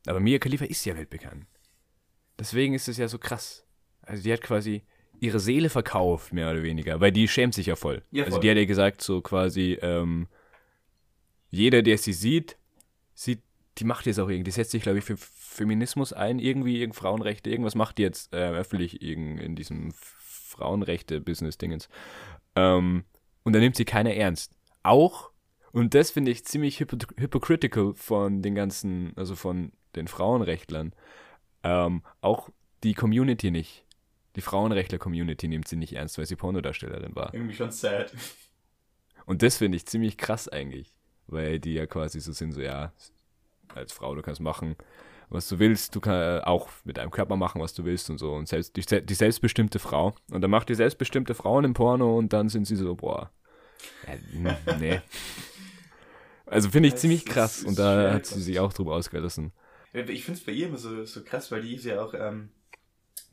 Aber 0.08 0.20
Mia 0.20 0.38
Khalifa 0.40 0.66
ist 0.66 0.86
ja 0.86 0.96
weltbekannt. 0.96 1.46
Deswegen 2.38 2.74
ist 2.74 2.88
es 2.88 2.98
ja 2.98 3.08
so 3.08 3.18
krass. 3.18 3.66
Also 4.02 4.22
die 4.24 4.32
hat 4.32 4.42
quasi 4.42 4.84
ihre 5.20 5.40
Seele 5.40 5.70
verkauft, 5.70 6.34
mehr 6.34 6.52
oder 6.52 6.62
weniger, 6.64 7.00
weil 7.00 7.12
die 7.12 7.28
schämt 7.28 7.54
sich 7.54 7.68
ja 7.68 7.76
voll. 7.76 8.04
Ja, 8.12 8.26
Also 8.26 8.36
voll. 8.36 8.42
die 8.42 8.50
hat 8.52 8.58
ja 8.58 8.66
gesagt, 8.66 9.02
so 9.02 9.22
quasi, 9.22 9.78
ähm, 9.82 10.28
jeder, 11.50 11.82
der 11.82 11.98
sie 11.98 12.14
sieht, 12.14 12.58
sieht, 13.14 13.42
die 13.78 13.86
macht 13.86 14.06
jetzt 14.06 14.20
auch 14.20 14.30
irgendwie, 14.30 14.44
die 14.44 14.52
setzt 14.52 14.72
sich, 14.72 14.84
glaube 14.84 15.00
ich, 15.00 15.06
für 15.06 15.16
Feminismus 15.18 16.12
ein, 16.14 16.40
irgendwie, 16.40 16.80
irgend 16.82 16.96
Frauenrechte, 16.98 17.50
irgendwas 17.50 17.76
macht 17.76 17.98
die 17.98 18.04
jetzt 18.04 18.34
äh, 18.34 18.50
öffentlich 18.50 19.02
irgend 19.02 19.40
in 19.40 19.56
diesem 19.56 19.94
Frauenrechte-Business-Dingens. 20.56 21.90
Ähm, 22.56 23.04
und 23.44 23.54
da 23.54 23.60
nimmt 23.60 23.76
sie 23.76 23.86
keiner 23.86 24.14
ernst. 24.14 24.54
Auch, 24.84 25.32
und 25.72 25.94
das 25.94 26.12
finde 26.12 26.32
ich 26.32 26.46
ziemlich 26.46 26.80
hypo 26.80 26.98
hypocritical 27.18 27.94
von 27.96 28.42
den 28.42 28.56
ganzen, 28.56 29.14
also 29.16 29.36
von 29.36 29.72
den 29.96 30.08
Frauenrechtlern, 30.08 30.94
ähm, 31.64 32.04
auch 32.22 32.50
die 32.84 32.94
Community 32.94 33.52
nicht. 33.52 33.86
Die 34.36 34.42
Frauenrechtler-Community 34.42 35.48
nimmt 35.48 35.68
sie 35.68 35.78
nicht 35.78 35.94
ernst, 35.94 36.18
weil 36.18 36.26
sie 36.26 36.36
Pornodarstellerin 36.36 37.16
war. 37.16 37.34
Irgendwie 37.34 37.56
schon 37.56 37.72
sad. 37.72 38.14
Und 39.26 39.42
das 39.42 39.58
finde 39.58 39.78
ich 39.78 39.86
ziemlich 39.86 40.18
krass 40.18 40.48
eigentlich, 40.48 40.94
weil 41.28 41.60
die 41.60 41.74
ja 41.74 41.88
quasi 41.88 42.20
so 42.20 42.32
sind, 42.32 42.52
so 42.52 42.62
ja, 42.62 42.92
als 43.74 43.92
Frau, 43.92 44.14
du 44.14 44.22
kannst 44.22 44.42
machen, 44.42 44.76
was 45.30 45.48
du 45.50 45.60
willst, 45.60 45.96
du 45.96 46.00
kannst 46.02 46.46
auch 46.46 46.70
mit 46.84 46.98
deinem 46.98 47.12
Körper 47.12 47.36
machen, 47.36 47.62
was 47.62 47.74
du 47.74 47.86
willst 47.86 48.10
und 48.10 48.18
so. 48.18 48.34
Und 48.34 48.48
selbst, 48.48 48.76
die, 48.76 49.06
die 49.06 49.14
selbstbestimmte 49.14 49.80
Frau. 49.80 50.16
Und 50.32 50.42
dann 50.42 50.52
macht 50.52 50.70
die 50.70 50.76
selbstbestimmte 50.76 51.34
Frauen 51.36 51.66
im 51.66 51.74
Porno 51.74 52.18
und 52.18 52.34
dann 52.34 52.50
sind 52.50 52.66
sie 52.66 52.76
so, 52.76 52.96
boah, 52.96 53.32
ja, 54.08 54.58
nee. 54.80 55.02
Also 56.46 56.70
finde 56.70 56.88
ich 56.88 56.94
Das 56.94 57.02
ziemlich 57.02 57.26
krass 57.26 57.64
und 57.64 57.80
da 57.80 58.14
hat 58.14 58.26
sie 58.26 58.42
sich 58.42 58.60
auch 58.60 58.72
drüber 58.72 58.94
ausgelassen. 58.94 59.52
Ich 59.94 60.26
finde 60.26 60.40
es 60.40 60.46
bei 60.46 60.52
ihr 60.52 60.68
immer 60.68 60.78
so, 60.78 61.06
so 61.06 61.24
krass, 61.24 61.52
weil 61.52 61.62
die 61.62 61.76
ist 61.76 61.86
ja 61.86 62.04
auch, 62.04 62.14
ähm, 62.14 62.50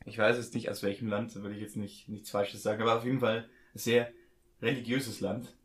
ich 0.05 0.17
weiß 0.17 0.37
jetzt 0.37 0.53
nicht 0.53 0.69
aus 0.69 0.81
welchem 0.81 1.07
Land, 1.07 1.35
da 1.35 1.43
will 1.43 1.51
ich 1.53 1.61
jetzt 1.61 1.77
nicht 1.77 2.09
nichts 2.09 2.31
Falsches 2.31 2.63
sagen, 2.63 2.81
aber 2.81 2.97
auf 2.97 3.05
jeden 3.05 3.19
Fall 3.19 3.49
ein 3.75 3.77
sehr 3.77 4.11
religiöses 4.61 5.19
Land. 5.19 5.55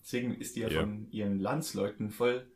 Deswegen 0.00 0.34
ist 0.40 0.56
die 0.56 0.60
ja 0.60 0.68
Ja. 0.68 0.80
von 0.80 1.10
ihren 1.10 1.40
Landsleuten 1.40 2.10
voll, 2.10 2.46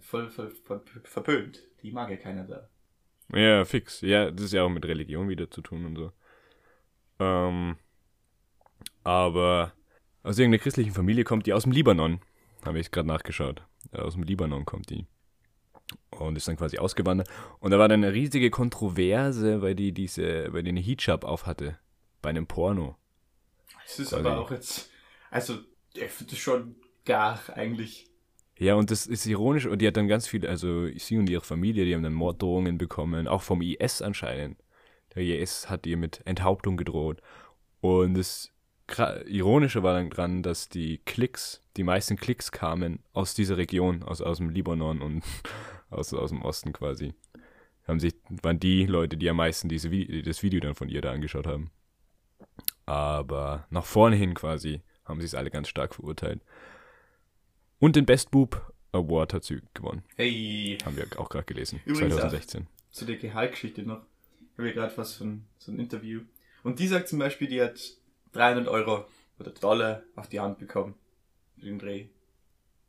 voll, 0.00 0.30
voll, 0.30 0.54
ver 0.64 0.80
verpönt. 1.04 1.62
Die 1.86 1.92
mag 1.92 2.10
ja 2.10 2.16
keiner 2.16 2.42
da. 2.42 2.68
Ja, 3.32 3.64
fix. 3.64 4.00
Ja, 4.00 4.28
das 4.32 4.46
ist 4.46 4.52
ja 4.52 4.64
auch 4.64 4.68
mit 4.68 4.84
Religion 4.84 5.28
wieder 5.28 5.48
zu 5.48 5.60
tun 5.60 5.86
und 5.86 5.94
so. 5.94 6.12
Ähm, 7.20 7.76
aber 9.04 9.72
aus 10.24 10.36
irgendeiner 10.36 10.60
christlichen 10.64 10.90
Familie 10.92 11.22
kommt 11.22 11.46
die 11.46 11.52
aus 11.52 11.62
dem 11.62 11.70
Libanon. 11.70 12.20
Habe 12.64 12.80
ich 12.80 12.90
gerade 12.90 13.06
nachgeschaut. 13.06 13.62
Äh, 13.92 13.98
Aus 13.98 14.14
dem 14.14 14.24
Libanon 14.24 14.64
kommt 14.64 14.90
die. 14.90 15.06
Und 16.10 16.36
ist 16.36 16.48
dann 16.48 16.56
quasi 16.56 16.78
ausgewandert. 16.78 17.28
Und 17.60 17.70
da 17.70 17.78
war 17.78 17.86
dann 17.86 18.02
eine 18.02 18.12
riesige 18.12 18.50
Kontroverse, 18.50 19.62
weil 19.62 19.76
die 19.76 19.92
diese, 19.92 20.52
weil 20.52 20.64
die 20.64 20.70
eine 20.70 20.80
Hijab 20.80 21.24
auf 21.24 21.46
hatte. 21.46 21.78
Bei 22.20 22.30
einem 22.30 22.48
Porno. 22.48 22.96
Es 23.84 24.00
ist 24.00 24.08
Quasi. 24.08 24.26
aber 24.26 24.40
auch 24.40 24.50
jetzt, 24.50 24.90
also, 25.30 25.58
das 25.94 26.36
schon 26.36 26.74
gar 27.04 27.38
eigentlich. 27.54 28.10
Ja, 28.58 28.74
und 28.74 28.90
das 28.90 29.06
ist 29.06 29.26
ironisch. 29.26 29.66
Und 29.66 29.80
die 29.82 29.86
hat 29.86 29.96
dann 29.96 30.08
ganz 30.08 30.26
viele, 30.26 30.48
also 30.48 30.88
sie 30.96 31.18
und 31.18 31.28
ihre 31.28 31.42
Familie, 31.42 31.84
die 31.84 31.94
haben 31.94 32.02
dann 32.02 32.14
Morddrohungen 32.14 32.78
bekommen, 32.78 33.28
auch 33.28 33.42
vom 33.42 33.60
IS 33.60 34.02
anscheinend. 34.02 34.62
Der 35.14 35.22
IS 35.22 35.68
hat 35.68 35.86
ihr 35.86 35.96
mit 35.96 36.22
Enthauptung 36.24 36.76
gedroht. 36.76 37.20
Und 37.80 38.14
das 38.14 38.52
Ironische 39.26 39.82
war 39.82 39.94
dann 39.94 40.10
dran, 40.10 40.42
dass 40.42 40.68
die 40.68 40.98
Klicks, 40.98 41.62
die 41.76 41.82
meisten 41.82 42.16
Klicks 42.16 42.52
kamen 42.52 43.00
aus 43.12 43.34
dieser 43.34 43.56
Region, 43.56 44.02
aus, 44.02 44.22
aus 44.22 44.38
dem 44.38 44.50
Libanon 44.50 45.02
und 45.02 45.22
aus, 45.90 46.14
aus 46.14 46.30
dem 46.30 46.42
Osten 46.42 46.72
quasi. 46.72 47.14
haben 47.86 48.00
sich, 48.00 48.14
waren 48.42 48.60
die 48.60 48.86
Leute, 48.86 49.16
die 49.16 49.28
am 49.28 49.36
meisten 49.36 49.68
diese, 49.68 49.90
das 50.22 50.42
Video 50.42 50.60
dann 50.60 50.74
von 50.74 50.88
ihr 50.88 51.02
da 51.02 51.12
angeschaut 51.12 51.46
haben. 51.46 51.70
Aber 52.86 53.66
nach 53.70 53.84
vorne 53.84 54.16
hin 54.16 54.34
quasi 54.34 54.82
haben 55.04 55.20
sie 55.20 55.26
es 55.26 55.34
alle 55.34 55.50
ganz 55.50 55.68
stark 55.68 55.94
verurteilt. 55.94 56.42
Und 57.78 57.96
den 57.96 58.06
Best 58.06 58.30
Boob 58.30 58.72
Award 58.92 59.34
hat 59.34 59.44
sie 59.44 59.60
gewonnen. 59.74 60.02
Hey, 60.16 60.78
Haben 60.84 60.96
wir 60.96 61.06
auch 61.18 61.28
gerade 61.28 61.44
gelesen. 61.44 61.80
Übrigens 61.84 62.14
auch. 62.14 62.20
2016. 62.20 62.66
zu 62.90 63.04
der 63.04 63.16
Gehaltsgeschichte 63.16 63.82
noch. 63.82 64.02
Ich 64.40 64.58
habe 64.58 64.64
hier 64.64 64.74
gerade 64.74 64.96
was 64.96 65.14
von 65.14 65.44
so 65.58 65.72
ein 65.72 65.78
Interview. 65.78 66.22
Und 66.62 66.78
die 66.78 66.88
sagt 66.88 67.08
zum 67.08 67.18
Beispiel, 67.18 67.48
die 67.48 67.60
hat 67.60 67.78
300 68.32 68.68
Euro 68.68 69.06
oder 69.38 69.50
Dollar 69.50 70.02
auf 70.14 70.28
die 70.28 70.40
Hand 70.40 70.58
bekommen. 70.58 70.94
Für 71.58 71.66
den 71.66 71.78
Dreh. 71.78 72.06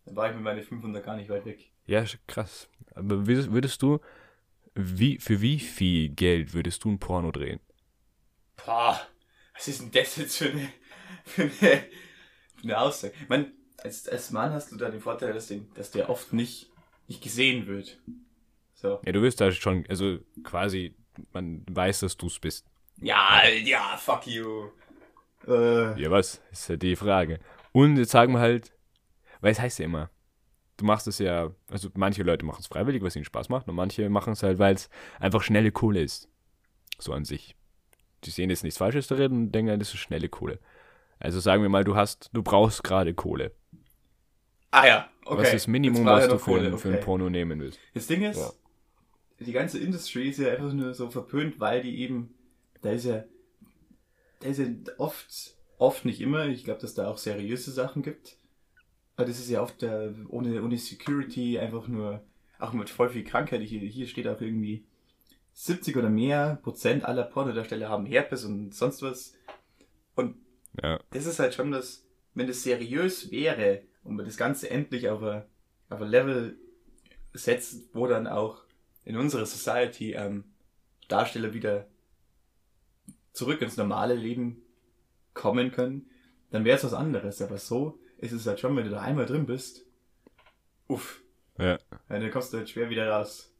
Dann 0.06 0.16
war 0.16 0.30
ich 0.30 0.36
mit 0.36 0.44
meinen 0.44 0.64
500 0.64 1.04
gar 1.04 1.18
nicht 1.18 1.30
weit 1.30 1.46
weg. 1.46 1.70
Ja, 1.86 2.06
krass. 2.26 2.70
Aber 2.96 3.28
würdest, 3.28 3.52
würdest 3.52 3.82
du, 3.82 4.00
wie, 4.74 5.18
für 5.20 5.42
wie 5.42 5.60
viel 5.60 6.10
Geld 6.10 6.54
würdest 6.54 6.84
du 6.84 6.92
ein 6.92 7.00
Porno 7.00 7.32
drehen? 7.32 7.60
Boah, 8.66 9.00
was 9.54 9.68
ist 9.68 9.82
denn 9.82 9.92
das 9.92 10.16
jetzt 10.18 10.38
für 10.38 10.50
eine, 10.50 10.70
für 11.26 11.42
eine, 11.44 11.52
für 11.60 12.64
eine 12.64 12.78
Aussage? 12.80 13.14
Ich 13.22 13.30
meine, 13.30 13.52
als, 13.88 14.08
als 14.08 14.32
Mann 14.32 14.52
hast 14.52 14.72
du 14.72 14.76
da 14.78 14.90
den 14.90 15.00
Vorteil, 15.00 15.34
dass, 15.34 15.48
den, 15.48 15.68
dass 15.74 15.92
der 15.92 16.10
oft 16.10 16.34
nicht, 16.34 16.70
nicht 17.08 17.24
gesehen 17.24 17.68
wird. 17.68 17.98
So. 18.74 19.00
Ja, 19.06 19.12
du 19.12 19.22
wirst 19.22 19.42
da 19.42 19.52
schon, 19.52 19.86
also 19.90 20.20
quasi, 20.44 20.94
man 21.34 21.66
weiß, 21.72 22.02
dass 22.02 22.18
du 22.18 22.28
es 22.28 22.40
bist. 22.40 22.68
Ja, 22.98 23.42
ja, 23.64 23.98
fuck 23.98 24.28
you. 24.28 24.70
Äh, 25.48 26.00
Ja, 26.02 26.12
was? 26.12 26.42
Ist 26.52 26.70
ja 26.70 26.76
die 26.76 26.96
Frage. 26.96 27.40
Und 27.72 27.98
jetzt 27.98 28.12
sagen 28.12 28.34
wir 28.34 28.40
halt, 28.40 28.74
weil 29.42 29.52
es 29.52 29.60
heißt 29.60 29.80
ja 29.80 29.86
immer, 29.86 30.10
du 30.78 30.86
machst 30.86 31.08
es 31.08 31.20
ja, 31.20 31.52
also 31.72 31.90
manche 31.96 32.24
Leute 32.24 32.46
machen 32.46 32.60
es 32.60 32.68
freiwillig, 32.68 33.02
was 33.02 33.16
ihnen 33.16 33.26
Spaß 33.26 33.50
macht, 33.50 33.68
und 33.68 33.76
manche 33.76 34.10
machen 34.10 34.34
es 34.34 34.44
halt, 34.44 34.60
weil 34.60 34.76
es 34.76 34.90
einfach 35.20 35.42
schnelle 35.42 35.72
Kohle 35.72 36.02
ist. 36.02 36.30
So 37.00 37.14
an 37.14 37.26
sich. 37.26 37.56
Die 38.24 38.32
sehen 38.32 38.50
jetzt 38.50 38.64
nichts 38.64 38.80
Falsches 38.80 39.08
darin 39.08 39.32
und 39.32 39.52
denken, 39.52 39.80
das 39.80 39.94
ist 39.94 40.00
schnelle 40.00 40.28
Kohle. 40.30 40.60
Also 41.20 41.40
sagen 41.40 41.62
wir 41.62 41.70
mal, 41.70 41.84
du 41.84 41.96
hast, 41.96 42.30
du 42.34 42.44
brauchst 42.44 42.84
gerade 42.84 43.14
Kohle. 43.14 43.52
Ah 44.72 44.86
ja, 44.88 45.10
okay. 45.26 45.38
was 45.40 45.48
ist 45.48 45.54
das 45.54 45.68
Minimum, 45.68 46.06
was 46.06 46.28
du 46.28 46.38
für, 46.38 46.60
ein, 46.60 46.78
für 46.78 46.90
ein 46.90 46.96
okay. 46.96 47.04
Porno 47.04 47.30
nehmen 47.30 47.60
willst? 47.60 47.80
Das 47.94 48.08
Ding 48.08 48.24
ist, 48.24 48.38
Ja. 48.38 48.52
die 49.46 49.52
ganze 49.52 49.80
Industry 49.80 50.30
ist 50.30 50.40
ja 50.40 50.52
einfach 50.52 50.74
nur 50.74 50.94
so 50.94 51.10
verpönt, 51.10 51.60
weil 51.60 51.82
die 51.82 52.00
eben, 52.02 52.34
da 52.82 52.92
ist 52.92 53.06
ja, 53.06 53.24
da 54.40 54.48
ist 54.50 54.60
ja 54.60 54.68
oft, 54.98 55.56
oft 55.78 56.06
nicht 56.06 56.22
immer, 56.22 56.48
ich 56.48 56.64
glaube, 56.64 56.82
dass 56.82 56.94
da 56.94 57.08
auch 57.10 57.18
seriöse 57.18 57.72
Sachen 57.72 58.02
gibt, 58.04 58.38
aber 59.16 59.28
das 59.28 59.40
ist 59.40 59.50
ja 59.50 59.62
oft 59.62 59.82
äh, 59.84 60.14
ohne, 60.30 60.62
ohne 60.64 60.78
Security 60.78 61.58
einfach 61.60 61.88
nur, 61.88 62.24
auch 62.60 62.74
mit 62.74 62.90
voll 62.90 63.10
viel 63.10 63.24
Krankheit, 63.24 63.62
hier, 63.62 63.80
hier 63.82 64.08
steht 64.08 64.28
auch 64.28 64.42
irgendwie 64.42 64.86
70 65.54 65.98
oder 65.98 66.10
mehr 66.10 66.60
Prozent 66.62 67.04
aller 67.06 67.24
Pornodarsteller 67.24 67.90
haben 67.90 68.06
Herpes 68.06 68.46
und 68.46 68.74
sonst 68.76 69.02
was 69.02 69.34
und 70.16 70.36
Ja. 70.84 71.00
das 71.12 71.26
ist 71.26 71.40
halt 71.40 71.54
schon 71.56 71.72
das, 71.72 72.06
wenn 72.36 72.46
das 72.48 72.62
seriös 72.64 73.32
wäre 73.32 73.82
und 74.08 74.16
man 74.16 74.26
das 74.26 74.38
Ganze 74.38 74.70
endlich 74.70 75.10
auf 75.10 75.22
ein, 75.22 75.44
auf 75.90 76.02
ein 76.02 76.08
Level 76.08 76.58
setzt, 77.34 77.94
wo 77.94 78.08
dann 78.08 78.26
auch 78.26 78.64
in 79.04 79.18
unserer 79.18 79.46
Society 79.46 80.14
ähm, 80.14 80.46
Darsteller 81.08 81.54
wieder 81.54 81.88
zurück 83.34 83.62
ins 83.62 83.78
normale 83.78 84.16
Leben 84.16 84.62
kommen 85.34 85.72
können, 85.72 86.10
dann 86.50 86.66
wäre 86.66 86.78
es 86.78 86.84
was 86.84 86.94
anderes. 86.94 87.42
Aber 87.42 87.58
so 87.58 88.00
ist 88.18 88.32
es 88.32 88.48
halt 88.48 88.60
schon, 88.60 88.76
wenn 88.76 88.86
du 88.86 88.92
da 88.92 89.02
einmal 89.02 89.26
drin 89.26 89.46
bist, 89.46 89.86
uff, 90.88 91.22
Ja. 91.60 91.78
dann 92.10 92.32
kommst 92.32 92.54
du 92.54 92.58
halt 92.58 92.70
schwer 92.70 92.90
wieder 92.90 93.10
raus. 93.10 93.54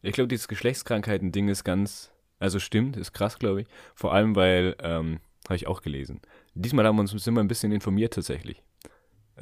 Ich 0.00 0.12
glaube, 0.14 0.28
dieses 0.28 0.48
Geschlechtskrankheiten-Ding 0.48 1.48
ist 1.48 1.64
ganz, 1.64 2.10
also 2.40 2.58
stimmt, 2.58 2.96
ist 2.96 3.12
krass, 3.12 3.38
glaube 3.38 3.62
ich. 3.62 3.68
Vor 3.94 4.12
allem, 4.12 4.34
weil, 4.34 4.74
ähm, 4.80 5.20
habe 5.44 5.56
ich 5.56 5.66
auch 5.68 5.82
gelesen. 5.82 6.20
Diesmal 6.54 6.86
haben 6.86 6.96
wir 6.96 7.02
uns 7.02 7.12
wir 7.12 7.40
ein 7.40 7.48
bisschen 7.48 7.72
informiert 7.72 8.14
tatsächlich. 8.14 8.62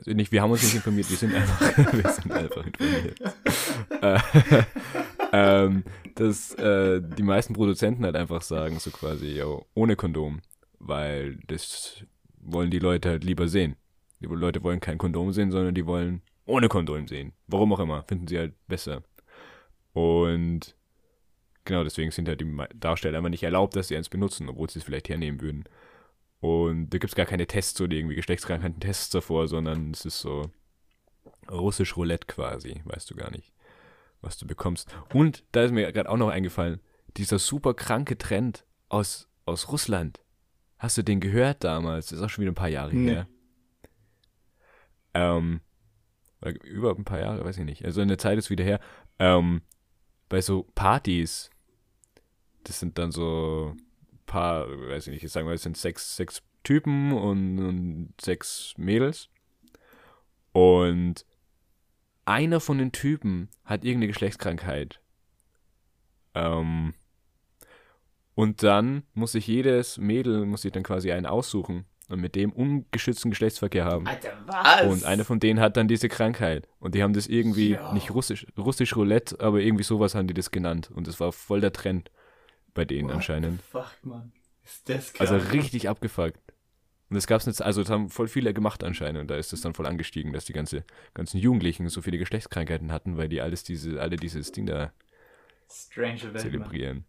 Also 0.01 0.13
nicht, 0.13 0.33
wir 0.33 0.41
haben 0.41 0.51
uns 0.51 0.63
nicht 0.63 0.77
informiert, 0.77 1.11
wir 1.11 1.17
sind 1.19 1.35
einfach, 1.35 1.77
wir 1.93 2.11
sind 2.11 2.33
einfach 2.33 2.65
informiert. 2.65 3.21
äh, 4.01 4.19
ähm, 5.33 5.85
dass 6.15 6.55
äh, 6.55 7.03
die 7.03 7.23
meisten 7.23 7.53
Produzenten 7.53 8.07
halt 8.07 8.17
einfach 8.17 8.41
sagen, 8.41 8.79
so 8.79 8.91
quasi, 8.91 9.27
yo, 9.27 9.67
ohne 9.75 9.97
Kondom, 9.97 10.41
weil 10.79 11.37
das 11.49 12.03
wollen 12.39 12.71
die 12.71 12.79
Leute 12.79 13.11
halt 13.11 13.25
lieber 13.25 13.47
sehen. 13.47 13.77
Die 14.21 14.27
Leute 14.27 14.63
wollen 14.63 14.81
kein 14.81 14.97
Kondom 14.97 15.33
sehen, 15.33 15.51
sondern 15.51 15.75
die 15.75 15.85
wollen 15.85 16.23
ohne 16.47 16.69
Kondom 16.69 17.07
sehen. 17.07 17.35
Warum 17.47 17.75
auch 17.75 17.81
immer, 17.81 18.03
finden 18.05 18.27
sie 18.27 18.39
halt 18.39 18.55
besser. 18.69 19.03
Und 19.93 20.77
genau 21.67 21.85
deswegen 21.85 22.11
sind 22.11 22.27
halt 22.27 22.41
die 22.41 22.57
Darsteller 22.75 23.19
immer 23.19 23.29
nicht 23.29 23.43
erlaubt, 23.43 23.77
dass 23.77 23.89
sie 23.89 23.99
eins 23.99 24.09
benutzen, 24.09 24.49
obwohl 24.49 24.71
sie 24.71 24.79
es 24.79 24.85
vielleicht 24.87 25.11
hernehmen 25.11 25.43
würden. 25.43 25.65
Und 26.41 26.91
da 26.91 26.99
gibt 26.99 27.11
es 27.13 27.15
gar 27.17 27.27
keine 27.27 27.47
Tests 27.47 27.79
oder 27.81 27.95
irgendwie 27.95 28.15
Geschlechtskrankheiten-Tests 28.17 29.11
davor, 29.11 29.47
sondern 29.49 29.91
es 29.91 30.05
ist 30.07 30.21
so 30.21 30.51
russisch 31.51 31.97
Roulette 31.97 32.27
quasi, 32.27 32.81
weißt 32.85 33.11
du 33.11 33.15
gar 33.15 33.31
nicht, 33.31 33.53
was 34.23 34.39
du 34.39 34.47
bekommst. 34.47 34.89
Und 35.13 35.45
da 35.53 35.65
ist 35.65 35.73
mir 35.73 35.91
gerade 35.93 36.09
auch 36.09 36.17
noch 36.17 36.29
eingefallen, 36.31 36.81
dieser 37.17 37.39
super 37.39 37.75
kranke 37.75 38.17
Trend 38.17 38.65
aus, 38.89 39.29
aus 39.45 39.71
Russland. 39.71 40.21
Hast 40.79 40.97
du 40.97 41.03
den 41.03 41.21
gehört 41.21 41.63
damals? 41.63 42.07
Das 42.07 42.19
ist 42.19 42.25
auch 42.25 42.31
schon 42.31 42.43
wieder 42.43 42.53
ein 42.53 42.57
paar 42.57 42.69
Jahre 42.69 42.95
Nee. 42.95 43.11
her. 43.11 43.29
Ähm, 45.13 45.61
über 46.65 46.95
ein 46.97 47.05
paar 47.05 47.21
Jahre, 47.21 47.45
weiß 47.45 47.59
ich 47.59 47.65
nicht. 47.65 47.85
Also 47.85 48.01
eine 48.01 48.17
Zeit 48.17 48.39
ist 48.39 48.49
wieder 48.49 48.65
her. 48.65 48.81
Ähm, 49.19 49.61
bei 50.31 50.41
so 50.41 50.63
Partys, 50.75 51.51
das 52.65 52.81
sind 52.81 52.97
dann 52.97 53.11
so 53.13 53.75
paar, 54.31 54.67
weiß 54.69 55.09
ich 55.09 55.13
nicht, 55.13 55.23
jetzt 55.23 55.33
sagen 55.33 55.47
wir, 55.47 55.55
es 55.55 55.63
sind 55.63 55.77
sechs, 55.77 56.17
sechs 56.17 56.43
Typen 56.63 57.13
und, 57.13 57.59
und 57.59 58.15
sechs 58.21 58.75
Mädels. 58.77 59.29
Und 60.53 61.25
einer 62.25 62.61
von 62.61 62.79
den 62.79 62.93
Typen 62.93 63.49
hat 63.65 63.85
irgendeine 63.85 64.09
Geschlechtskrankheit. 64.09 65.01
Ähm, 66.35 66.95
und 68.35 68.63
dann 68.63 69.03
muss 69.15 69.33
sich 69.33 69.47
jedes 69.47 69.99
Mädel, 69.99 70.47
muss 70.47 70.63
sich 70.63 70.73
dann 70.73 70.83
quasi 70.83 71.13
einen 71.13 71.27
aussuchen 71.27 71.85
und 72.09 72.21
mit 72.21 72.35
dem 72.35 72.53
ungeschützten 72.53 73.31
Geschlechtsverkehr 73.31 73.85
haben. 73.85 74.07
Alter, 74.07 74.33
was? 74.47 74.83
Und 74.83 75.05
einer 75.05 75.25
von 75.25 75.41
denen 75.41 75.61
hat 75.61 75.77
dann 75.77 75.89
diese 75.89 76.09
Krankheit. 76.09 76.69
Und 76.79 76.95
die 76.95 77.03
haben 77.03 77.13
das 77.13 77.27
irgendwie, 77.27 77.73
Ja. 77.73 77.93
nicht 77.93 78.11
russisch, 78.13 78.47
russisch 78.57 78.97
Roulette, 78.97 79.41
aber 79.41 79.61
irgendwie 79.61 79.85
sowas 79.85 80.15
haben 80.15 80.27
die 80.27 80.35
das 80.35 80.51
genannt. 80.51 80.91
Und 80.95 81.07
das 81.07 81.21
war 81.21 81.33
voll 81.33 81.61
der 81.61 81.73
Trend 81.73 82.11
bei 82.75 82.85
denen 82.85 83.09
What 83.09 83.17
anscheinend. 83.17 83.63
Fuck, 83.63 83.93
man. 84.03 84.33
Ist 84.65 84.89
das 84.89 85.13
krass. 85.13 85.31
Also 85.31 85.51
richtig 85.51 85.89
abgefuckt. 85.89 86.39
Und 87.09 87.17
das 87.17 87.27
gab's 87.27 87.47
nicht, 87.47 87.61
also 87.61 87.83
das 87.83 87.91
haben 87.91 88.09
voll 88.09 88.29
viele 88.29 88.55
gemacht 88.55 88.85
anscheinend. 88.85 89.21
Und 89.23 89.29
da 89.29 89.37
ist 89.37 89.53
es 89.53 89.63
dann 89.63 89.75
voll 89.75 89.87
angestiegen, 89.87 90.33
dass 90.33 90.45
die 90.45 90.53
ganze, 90.53 90.85
ganzen 91.13 91.39
Jugendlichen 91.39 91.89
so 91.89 92.03
viele 92.03 92.19
Geschlechtskrankheiten 92.19 92.93
hatten, 92.93 93.17
weil 93.17 93.29
die 93.29 93.41
alles 93.41 93.65
diese, 93.65 94.01
alle 94.01 94.17
dieses 94.17 94.53
Ding 94.53 94.67
da 94.67 94.93
Strange 95.69 96.25
Mann. 96.27 96.39
zelebrieren. 96.39 97.05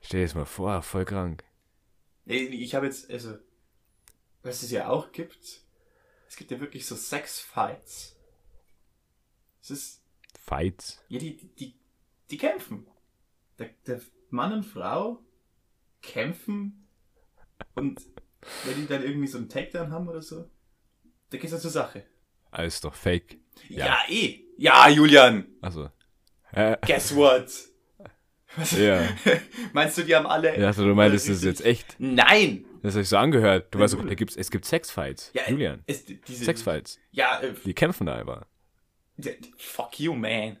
Stell 0.00 0.20
dir 0.20 0.26
das 0.26 0.34
mal 0.34 0.46
vor, 0.46 0.80
voll 0.82 1.04
krank. 1.04 1.44
Nee, 2.24 2.44
Ich 2.44 2.74
habe 2.74 2.86
jetzt, 2.86 3.10
also, 3.10 3.36
was 4.42 4.62
es 4.62 4.70
ja 4.70 4.88
auch 4.88 5.12
gibt, 5.12 5.60
es 6.28 6.36
gibt 6.36 6.50
ja 6.50 6.60
wirklich 6.60 6.86
so 6.86 6.96
Sexfights. 6.96 8.16
Es 9.60 9.70
ist, 9.70 10.02
Fights. 10.40 11.04
ja, 11.08 11.18
die, 11.18 11.36
die, 11.36 11.74
die 12.30 12.38
kämpfen. 12.38 12.86
Der, 13.58 13.68
der 13.86 14.00
Mann 14.32 14.52
und 14.52 14.64
Frau 14.64 15.20
kämpfen 16.00 16.86
und 17.74 18.00
wenn 18.64 18.74
die 18.76 18.86
dann 18.86 19.02
irgendwie 19.04 19.28
so 19.28 19.38
einen 19.38 19.48
Takedown 19.48 19.92
haben 19.92 20.08
oder 20.08 20.22
so, 20.22 20.48
da 21.30 21.38
geht's 21.38 21.52
dann 21.52 21.60
zur 21.60 21.70
Sache. 21.70 22.04
Alles 22.50 22.80
doch 22.80 22.94
fake. 22.94 23.38
Ja, 23.68 23.86
Ja. 23.86 23.98
eh. 24.08 24.40
Ja, 24.58 24.88
Julian. 24.88 25.46
Also. 25.60 25.90
Äh, 26.52 26.76
Guess 26.86 27.14
what? 27.16 27.46
Was? 28.56 28.72
ja. 28.72 29.08
Meinst 29.72 29.96
du, 29.96 30.02
die 30.02 30.14
haben 30.14 30.26
alle. 30.26 30.58
ja, 30.60 30.66
also 30.66 30.84
du 30.84 30.94
meintest, 30.94 31.28
das 31.28 31.36
ist 31.36 31.44
jetzt 31.44 31.64
echt. 31.64 31.96
Nein! 31.98 32.66
Das 32.82 32.94
habe 32.94 33.02
ich 33.02 33.08
so 33.08 33.16
angehört. 33.16 33.72
Du 33.72 33.78
Ja, 33.78 33.84
weißt 33.84 33.94
doch, 33.94 34.04
da 34.04 34.14
gibt's, 34.14 34.36
es 34.36 34.50
gibt 34.50 34.64
Sexfights. 34.66 35.30
Ja, 35.32 35.48
Julian. 35.48 35.82
Es, 35.86 36.04
diese, 36.04 36.44
Sexfights. 36.44 36.98
Ja, 37.12 37.40
äh, 37.40 37.54
Die 37.64 37.72
kämpfen 37.74 38.06
da 38.06 38.16
einfach. 38.16 38.44
Fuck 39.56 40.00
you, 40.00 40.14
man. 40.14 40.58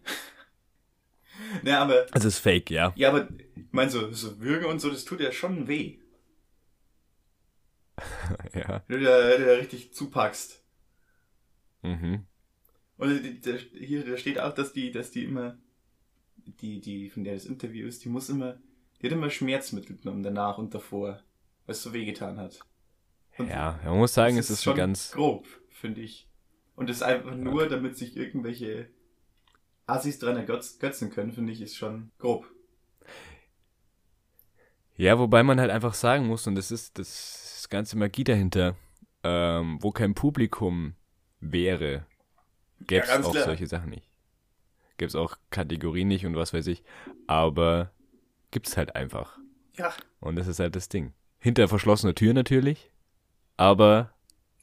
Ne, 1.62 1.78
aber, 1.78 2.06
Das 2.12 2.24
ist 2.24 2.38
fake, 2.38 2.70
ja. 2.70 2.92
ja, 2.96 3.08
aber, 3.10 3.28
ich 3.56 3.72
meine, 3.72 3.90
so, 3.90 4.12
so 4.12 4.40
Würgen 4.40 4.66
und 4.66 4.80
so, 4.80 4.90
das 4.90 5.04
tut 5.04 5.20
ja 5.20 5.32
schon 5.32 5.68
weh. 5.68 5.98
ja. 8.54 8.82
Wenn 8.88 9.00
du 9.00 9.04
da, 9.04 9.36
da 9.38 9.52
richtig 9.54 9.92
zupackst. 9.94 10.62
Mhm. 11.82 12.26
Und 12.96 13.46
da- 13.46 13.56
hier, 13.78 14.04
da 14.04 14.16
steht 14.16 14.38
auch, 14.38 14.52
dass 14.54 14.72
die, 14.72 14.92
dass 14.92 15.10
die 15.10 15.24
immer, 15.24 15.58
die, 16.36 16.80
die, 16.80 17.10
von 17.10 17.24
der 17.24 17.34
das 17.34 17.46
Interview 17.46 17.86
ist, 17.86 18.04
die 18.04 18.08
muss 18.08 18.28
immer, 18.28 18.58
die 19.00 19.06
hat 19.06 19.12
immer 19.12 19.30
Schmerzmittel 19.30 19.96
genommen 19.96 20.22
danach 20.22 20.58
und 20.58 20.74
davor, 20.74 21.22
weil 21.66 21.72
es 21.74 21.82
so 21.82 21.92
wehgetan 21.92 22.38
hat. 22.38 22.60
Und 23.38 23.48
Ja, 23.48 23.80
man 23.84 23.98
muss 23.98 24.14
sagen, 24.14 24.38
es 24.38 24.50
ist 24.50 24.62
schon 24.62 24.76
ganz. 24.76 25.10
grob, 25.12 25.46
finde 25.70 26.00
ich. 26.02 26.28
Und 26.76 26.88
das 26.88 26.96
ist 26.98 27.02
einfach 27.02 27.34
nur, 27.34 27.68
damit 27.68 27.96
sich 27.96 28.16
irgendwelche 28.16 28.88
Assis 29.92 30.18
dran 30.18 30.36
ergötzen 30.36 31.10
können, 31.10 31.32
finde 31.32 31.52
ich, 31.52 31.60
ist 31.60 31.76
schon 31.76 32.10
grob. 32.18 32.46
Ja, 34.96 35.18
wobei 35.18 35.42
man 35.42 35.58
halt 35.60 35.70
einfach 35.70 35.94
sagen 35.94 36.26
muss, 36.26 36.46
und 36.46 36.54
das 36.54 36.70
ist 36.70 36.98
das, 36.98 37.66
ganze 37.70 37.96
Magie 37.96 38.24
dahinter, 38.24 38.76
ähm, 39.22 39.78
wo 39.80 39.92
kein 39.92 40.14
Publikum 40.14 40.94
wäre, 41.40 42.04
gäbe 42.80 43.04
es 43.04 43.08
Ja, 43.08 43.20
auch 43.22 43.30
klar. 43.32 43.44
solche 43.44 43.66
Sachen 43.66 43.90
nicht. 43.90 44.08
Gäbe 44.98 45.08
es 45.08 45.14
auch 45.16 45.36
Kategorien 45.50 46.08
nicht 46.08 46.26
und 46.26 46.36
was 46.36 46.52
weiß 46.52 46.66
ich. 46.66 46.82
Aber 47.26 47.92
gibt's 48.50 48.76
halt 48.76 48.94
einfach. 48.96 49.38
Ja, 49.78 49.94
Und 50.20 50.36
das 50.36 50.46
ist 50.48 50.60
halt 50.60 50.76
das 50.76 50.88
Ding. 50.88 51.14
Hinter 51.38 51.68
verschlossener 51.68 52.14
Tür 52.14 52.34
natürlich, 52.34 52.90
aber 53.56 54.12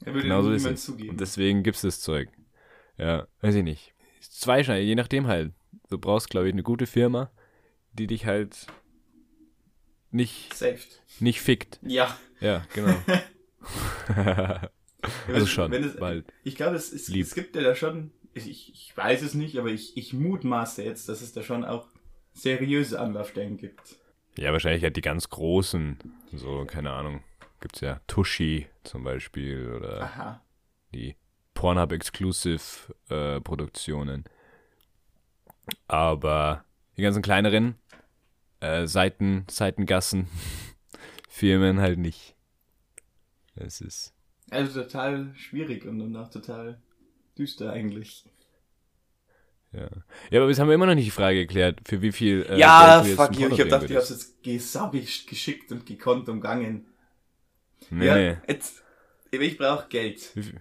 er 0.06 0.13
würde 0.13 0.24
genau 0.28 0.44
so 0.44 0.52
ist 0.52 0.65
es. 0.65 0.86
zugeben. 0.86 1.10
Und 1.10 1.20
deswegen 1.22 1.63
gibt's 1.63 1.82
das 1.82 2.00
Zeug. 2.02 2.30
Ja, 2.98 3.28
weiß 3.42 3.56
ich 3.56 3.63
nicht. 3.63 3.94
Zweischneidig, 4.30 4.88
je 4.88 4.96
nachdem 4.96 5.28
halt. 5.28 5.54
Du 5.89 5.98
brauchst, 5.98 6.30
glaube 6.30 6.48
ich, 6.48 6.54
eine 6.54 6.63
gute 6.63 6.86
Firma, 6.86 7.32
die 7.94 8.08
dich 8.08 8.26
halt 8.26 8.68
nicht, 10.12 10.54
Saved. 10.54 11.02
nicht 11.20 11.42
fickt. 11.42 11.80
Ja. 11.82 12.18
Ja, 12.39 12.65
genau. 12.74 12.96
also 15.28 15.46
schon, 15.46 15.74
es, 15.74 15.98
bald. 15.98 16.32
Ich 16.44 16.56
glaube, 16.56 16.76
es, 16.76 16.94
es, 16.94 17.10
es 17.10 17.36
gibt 17.36 17.56
ja 17.56 17.62
da 17.62 17.76
schon, 17.76 18.12
ich, 18.34 18.72
ich, 18.72 18.94
weiß 18.96 19.22
es 19.22 19.34
nicht, 19.34 19.58
aber 19.58 19.70
ich, 19.70 19.98
ich 19.98 20.13
mutmaße 20.13 20.84
jetzt, 20.84 21.10
dass 21.10 21.22
es 21.22 21.34
da 21.34 21.44
schon 21.44 21.65
auch 21.65 21.88
seriöse 22.34 23.00
Anlaufstellen 23.00 23.58
gibt. 23.58 23.98
Ja, 24.38 24.52
wahrscheinlich 24.52 24.84
halt 24.84 24.96
die 24.96 25.02
ganz 25.02 25.30
großen, 25.30 25.98
so, 26.34 26.65
keine 26.65 26.92
Ahnung. 26.92 27.24
Gibt's 27.60 27.82
ja 27.82 28.00
Tushy 28.08 28.68
zum 28.84 29.04
Beispiel 29.04 29.74
oder 29.76 30.02
Aha. 30.02 30.46
die 30.94 31.15
Pornhub-Exclusive 31.54 32.94
äh, 33.10 33.42
Produktionen. 33.42 34.26
Aber 35.88 36.64
die 36.98 37.02
ganzen 37.02 37.22
kleineren 37.22 37.76
äh, 38.60 38.88
Seiten, 38.88 39.46
Seitengassen, 39.50 40.28
Firmen 41.30 41.80
halt 41.80 42.00
nicht. 42.00 42.36
Es 43.56 43.82
ist. 43.82 44.14
Also 44.50 44.82
total 44.84 45.34
schwierig 45.36 45.86
und, 45.86 46.16
auch 46.16 46.30
total 46.30 46.82
düster 47.38 47.72
eigentlich. 47.72 48.26
Ja. 49.72 49.88
ja, 50.32 50.40
aber 50.40 50.50
jetzt 50.50 50.60
haben 50.60 50.68
wir 50.68 50.74
immer 50.74 50.88
noch 50.88 50.96
nicht 50.96 51.06
die 51.06 51.12
Frage 51.12 51.46
geklärt, 51.46 51.82
für 51.86 52.02
wie 52.02 52.12
viel. 52.12 52.44
Äh, 52.50 52.58
ja, 52.58 53.04
du 53.04 53.10
fuck 53.10 53.36
you. 53.36 53.48
Ich 53.48 53.52
hab 53.52 53.58
gedacht, 53.58 53.90
ich 53.90 53.96
hab's 53.96 54.10
würdest. 54.10 54.30
jetzt 54.32 54.44
gesaugig 54.44 55.28
geschickt 55.28 55.72
und 55.72 55.86
gekonnt 55.86 56.28
umgangen. 56.28 56.88
Nee, 57.92 58.06
ja, 58.08 58.42
jetzt, 58.48 58.84
ich 59.32 59.58
brauche 59.58 59.88
Geld, 59.88 60.32
Wie 60.36 60.54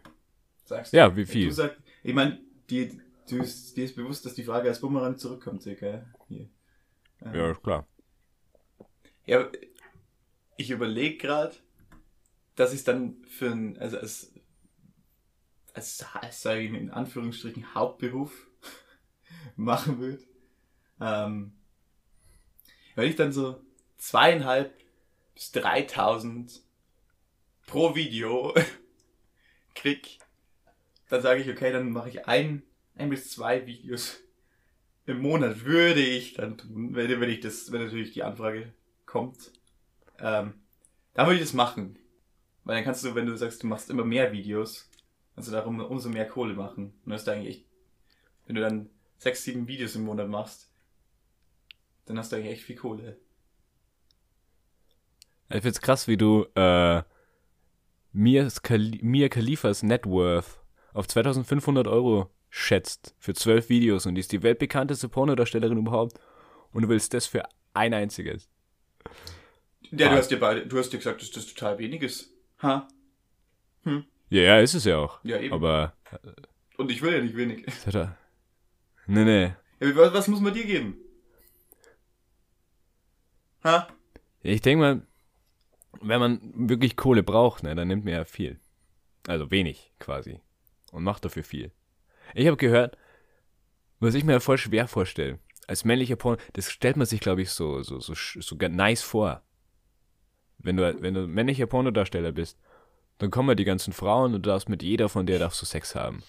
sagst 0.69 0.93
Ja, 0.93 1.15
wie 1.17 1.27
viel? 1.27 1.49
Du 1.49 1.55
sagst, 1.55 1.79
ich 2.03 2.15
meine, 2.15 2.41
dir, 2.71 2.89
du, 3.29 3.39
dir 3.39 3.85
ist 3.85 3.97
bewusst, 3.97 4.25
dass 4.25 4.35
die 4.35 4.45
Frage 4.45 4.69
als 4.69 4.81
Bumerang 4.81 5.19
zurückkommt, 5.19 5.63
circa. 5.63 6.07
Hier. 6.29 6.49
Ähm, 7.23 7.35
Ja, 7.35 7.51
ist 7.51 7.63
klar. 7.63 7.87
Ja, 9.25 9.51
ich 10.57 10.71
überlege 10.71 11.17
gerade, 11.17 11.57
dass 12.55 12.73
ich 12.73 12.85
dann 12.85 13.25
für 13.25 13.51
ein, 13.51 13.79
also 13.79 13.99
als, 13.99 14.33
als, 15.75 16.05
als 16.15 16.43
sage 16.43 16.61
ich 16.61 16.73
in 16.73 16.91
Anführungsstrichen 16.91 17.75
Hauptberuf 17.75 18.49
machen 19.57 19.99
würde. 19.99 20.23
Ähm, 21.01 21.53
wenn 22.95 23.09
ich 23.09 23.17
dann 23.17 23.33
so 23.33 23.63
zweieinhalb 23.97 24.75
bis 25.35 25.53
3000 25.53 26.63
pro 27.67 27.95
Video 27.95 28.55
krieg, 29.75 30.19
dann 31.09 31.23
sage 31.23 31.41
ich, 31.41 31.51
okay, 31.51 31.73
dann 31.73 31.91
mache 31.91 32.09
ich 32.09 32.27
ein, 32.27 32.63
ein 32.95 33.11
bis 33.11 33.31
zwei 33.31 33.67
Videos 33.67 34.21
im 35.09 35.23
Monat 35.23 35.65
würde 35.65 36.01
ich 36.01 36.35
dann 36.35 36.59
tun, 36.59 36.95
wenn, 36.95 37.21
wenn 37.21 37.31
ich 37.31 37.41
das, 37.41 37.73
wenn 37.73 37.83
natürlich 37.83 38.13
die 38.13 38.23
Anfrage 38.23 38.73
kommt. 39.07 39.53
Ähm, 40.19 40.55
dann 41.15 41.27
würde 41.27 41.37
ich 41.37 41.41
das 41.41 41.55
machen. 41.55 41.99
Weil 42.65 42.77
dann 42.77 42.85
kannst 42.85 43.03
du, 43.05 43.15
wenn 43.15 43.25
du 43.25 43.35
sagst, 43.35 43.63
du 43.63 43.67
machst 43.67 43.89
immer 43.89 44.05
mehr 44.05 44.33
Videos, 44.33 44.91
kannst 45.35 45.49
du 45.49 45.53
darum 45.53 45.81
umso 45.81 46.11
mehr 46.11 46.29
Kohle 46.29 46.53
machen. 46.53 46.93
Und 47.05 47.11
das 47.11 47.23
ist 47.23 47.29
eigentlich 47.29 47.57
echt, 47.57 47.67
wenn 48.47 48.57
du 48.57 48.61
dann 48.61 48.91
sechs, 49.17 49.45
sieben 49.45 49.67
Videos 49.67 49.97
im 49.97 50.03
Monat 50.03 50.29
machst, 50.29 50.71
dann 52.05 52.19
hast 52.19 52.31
du 52.31 52.37
eigentlich 52.37 52.53
echt 52.53 52.65
viel 52.65 52.77
Kohle. 52.77 53.19
Ich 55.49 55.63
find's 55.63 55.81
krass, 55.81 56.07
wie 56.07 56.19
du 56.19 56.45
äh, 56.55 57.03
Mia, 58.13 58.49
Khali 58.63 59.01
Mia 59.03 59.31
Khalifas 59.31 59.83
Net 59.83 60.05
Worth 60.05 60.58
auf 60.99 61.07
2500 61.09 61.87
Euro 61.87 62.31
schätzt 62.51 63.15
für 63.19 63.35
zwölf 63.35 63.69
Videos 63.69 64.07
und 64.07 64.15
die 64.15 64.21
ist 64.21 64.33
die 64.33 64.43
weltbekannteste 64.43 65.09
Pornodarstellerin 65.09 65.79
überhaupt 65.79 66.19
und 66.73 66.83
du 66.83 66.89
willst 66.89 67.15
das 67.15 67.27
für 67.27 67.43
ein 67.75 67.95
einziges. 67.95 68.49
Ja, 69.91 70.09
Ah. 70.09 70.11
du 70.11 70.17
hast 70.17 70.29
dir 70.31 70.39
beide, 70.41 70.67
du 70.67 70.79
hast 70.79 70.91
dir 70.93 70.99
gesagt, 70.99 71.23
dass 71.23 71.31
das 71.31 71.47
total 71.47 71.79
wenig 71.79 72.03
ist. 72.03 72.31
Ha? 72.63 72.89
Ja, 73.85 74.03
ja, 74.43 74.61
ist 74.61 74.75
es 74.75 74.85
ja 74.85 74.99
auch. 74.99 75.21
Ja, 75.25 75.39
eben. 75.41 75.55
Aber 75.55 75.95
Und 76.77 76.91
ich 76.91 77.01
will 77.01 77.13
ja 77.15 77.21
nicht 77.23 77.37
wenig. 77.37 77.65
Nee, 79.11 79.25
nee. 79.25 79.55
Ja, 79.81 79.97
was, 79.97 80.13
was 80.13 80.29
muss 80.29 80.41
man 80.41 80.53
dir 80.53 80.67
geben? 80.67 80.99
Ha? 83.65 83.89
Ja, 84.43 84.53
Ich 84.53 84.61
denke 84.61 84.81
mal, 84.83 85.03
wenn 86.03 86.21
man 86.21 86.69
wirklich 86.69 86.95
Kohle 86.97 87.23
braucht, 87.23 87.63
ne, 87.63 87.75
dann 87.75 87.89
nimmt 87.89 88.05
man 88.05 88.13
ja 88.15 88.25
viel. 88.27 88.61
Also 89.27 89.51
wenig 89.51 89.93
quasi. 89.99 90.41
Und 90.93 91.05
macht 91.05 91.25
dafür 91.25 91.45
viel. 91.45 91.71
Ich 92.35 92.47
habe 92.47 92.57
gehört, 92.57 92.97
was 94.01 94.15
ich 94.15 94.25
mir 94.25 94.41
voll 94.41 94.59
schwer 94.59 94.89
vorstelle, 94.89 95.39
als 95.67 95.85
männlicher 95.85 96.17
Porno, 96.17 96.39
das 96.55 96.71
stellt 96.71 96.97
man 96.97 97.07
sich, 97.07 97.21
glaube 97.21 97.43
ich, 97.43 97.51
so, 97.51 97.83
so, 97.83 98.01
so, 98.01 98.15
so 98.15 98.57
nice 98.57 99.03
vor. 99.03 99.43
Wenn 100.59 100.77
du, 100.77 101.03
wenn 101.03 101.15
du 101.15 101.27
männlicher 101.27 101.67
Pornodarsteller 101.67 102.33
bist, 102.33 102.59
dann 103.19 103.31
kommen 103.31 103.49
ja 103.51 103.55
die 103.55 103.65
ganzen 103.65 103.93
Frauen 103.93 104.35
und 104.35 104.45
du 104.45 104.49
darfst 104.51 104.69
mit 104.69 104.83
jeder 104.83 105.09
von 105.09 105.27
der 105.27 105.39
darfst 105.39 105.61
du 105.61 105.67
Sex 105.67 105.95
haben. 105.95 106.23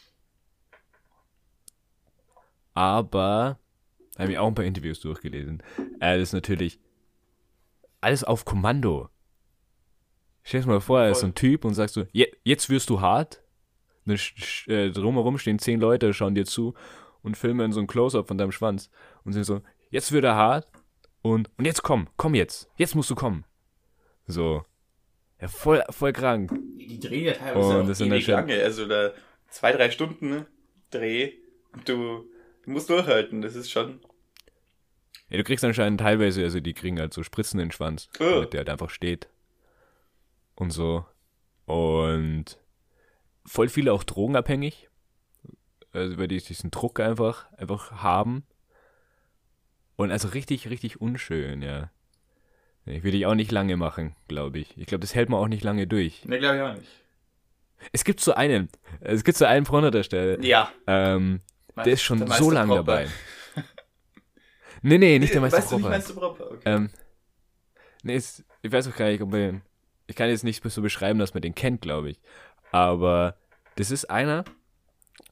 Aber, 2.73 3.59
da 4.15 4.23
habe 4.23 4.31
ich 4.31 4.37
auch 4.37 4.47
ein 4.47 4.55
paar 4.55 4.65
Interviews 4.65 4.99
durchgelesen, 4.99 5.61
äh, 5.99 6.17
das 6.17 6.29
ist 6.29 6.33
natürlich 6.33 6.79
alles 8.01 8.23
auf 8.23 8.45
Kommando. 8.45 9.09
Stell 10.43 10.61
dir 10.61 10.67
mal 10.67 10.81
vor, 10.81 11.01
er 11.01 11.11
ist 11.11 11.19
so 11.19 11.27
ein 11.27 11.35
Typ 11.35 11.65
und 11.65 11.73
sagst 11.73 11.95
so, 11.95 12.05
"Je- 12.11 12.31
jetzt 12.43 12.69
wirst 12.69 12.89
du 12.89 13.01
hart. 13.01 13.43
Sch- 14.15 14.69
äh, 14.71 14.91
drumherum 14.91 15.37
stehen 15.37 15.59
zehn 15.59 15.79
Leute, 15.79 16.13
schauen 16.13 16.35
dir 16.35 16.45
zu 16.45 16.73
und 17.21 17.37
filmen 17.37 17.71
so 17.71 17.79
ein 17.79 17.87
Close-Up 17.87 18.27
von 18.27 18.37
deinem 18.37 18.51
Schwanz 18.51 18.89
und 19.23 19.33
sind 19.33 19.43
so, 19.43 19.61
jetzt 19.89 20.11
wird 20.11 20.23
er 20.25 20.35
hart 20.35 20.67
und, 21.21 21.49
und 21.57 21.65
jetzt 21.65 21.83
komm, 21.83 22.07
komm 22.17 22.33
jetzt, 22.35 22.69
jetzt 22.77 22.95
musst 22.95 23.09
du 23.09 23.15
kommen. 23.15 23.45
So. 24.27 24.63
Ja, 25.41 25.47
voll, 25.47 25.83
voll 25.89 26.13
krank. 26.13 26.51
Die 26.77 26.99
drehen 26.99 27.25
ja 27.25 27.33
teilweise 27.33 27.81
auch 27.81 27.87
das 27.87 28.01
ewig 28.01 28.27
lange. 28.27 28.61
Also 28.61 28.85
da 28.87 29.11
zwei, 29.49 29.71
drei 29.71 29.89
Stunden? 29.89 30.45
Dreh. 30.91 31.33
Und 31.71 31.87
du, 31.87 32.25
du 32.63 32.71
musst 32.71 32.89
durchhalten. 32.89 33.41
Das 33.41 33.55
ist 33.55 33.69
schon. 33.71 33.99
Ja, 35.29 35.37
du 35.37 35.43
kriegst 35.43 35.63
anscheinend 35.63 35.99
teilweise, 36.01 36.43
also 36.43 36.59
die 36.59 36.73
kriegen 36.73 36.99
halt 36.99 37.13
so 37.13 37.23
Spritzen 37.23 37.59
in 37.59 37.67
den 37.67 37.71
Schwanz, 37.71 38.09
Oh. 38.19 38.23
damit 38.25 38.53
der 38.53 38.59
halt 38.59 38.69
einfach 38.69 38.89
steht. 38.89 39.29
Und 40.55 40.71
so. 40.71 41.05
Und 41.65 42.59
voll 43.49 43.67
viele 43.67 43.91
auch 43.93 44.03
drogenabhängig. 44.03 44.89
Also 45.91 46.17
weil 46.17 46.27
die 46.27 46.37
diesen 46.37 46.69
Druck 46.71 46.99
einfach, 46.99 47.51
einfach 47.53 47.91
haben. 48.03 48.45
Und 49.95 50.11
also 50.11 50.27
richtig, 50.29 50.69
richtig 50.69 51.01
unschön, 51.01 51.61
ja. 51.61 51.89
Ich 52.85 53.03
will 53.03 53.13
ich 53.15 53.25
auch 53.25 53.35
nicht 53.35 53.51
lange 53.51 53.75
machen, 53.75 54.15
glaube 54.27 54.59
ich. 54.59 54.77
Ich 54.77 54.85
glaube, 54.85 55.01
das 55.01 55.15
hält 55.15 55.29
man 55.29 55.39
auch 55.39 55.47
nicht 55.47 55.63
lange 55.63 55.87
durch. 55.87 56.25
Ne, 56.25 56.39
glaube 56.39 56.55
ich 56.57 56.61
auch 56.61 56.73
nicht. 56.75 56.89
Es 57.91 58.03
gibt 58.03 58.19
so 58.19 58.33
einen, 58.33 58.69
es 59.01 59.23
gibt 59.23 59.37
so 59.37 59.45
einen 59.45 59.65
Pornodarsteller, 59.65 60.41
Ja. 60.43 60.71
ähm, 60.85 61.41
der 61.75 61.93
ist 61.93 62.01
schon 62.01 62.19
Der 62.19 62.27
so 62.27 62.33
Meister 62.33 62.53
lange 62.53 62.75
dabei. 62.75 63.07
Nee, 64.81 64.97
nee, 64.97 65.19
nicht 65.19 65.33
der 65.33 65.41
Meister 65.41 65.57
weißt 65.57 65.71
du, 65.71 65.77
nicht. 65.77 65.89
Meister 65.89 66.13
Propper? 66.13 66.51
Okay. 66.51 66.61
Ähm, 66.65 66.89
nee, 68.03 68.15
ist, 68.15 68.43
ich 68.61 68.71
weiß 68.71 68.87
auch 68.87 68.95
gar 68.95 69.09
nicht, 69.09 69.21
ob 69.21 69.31
man, 69.31 69.61
ich 70.07 70.15
kann 70.15 70.29
jetzt 70.29 70.43
nicht 70.43 70.63
so 70.63 70.81
beschreiben, 70.81 71.19
dass 71.19 71.33
man 71.33 71.41
den 71.41 71.55
kennt, 71.55 71.81
glaube 71.81 72.11
ich. 72.11 72.19
Aber 72.71 73.35
das 73.79 73.91
ist 73.91 74.09
einer 74.09 74.43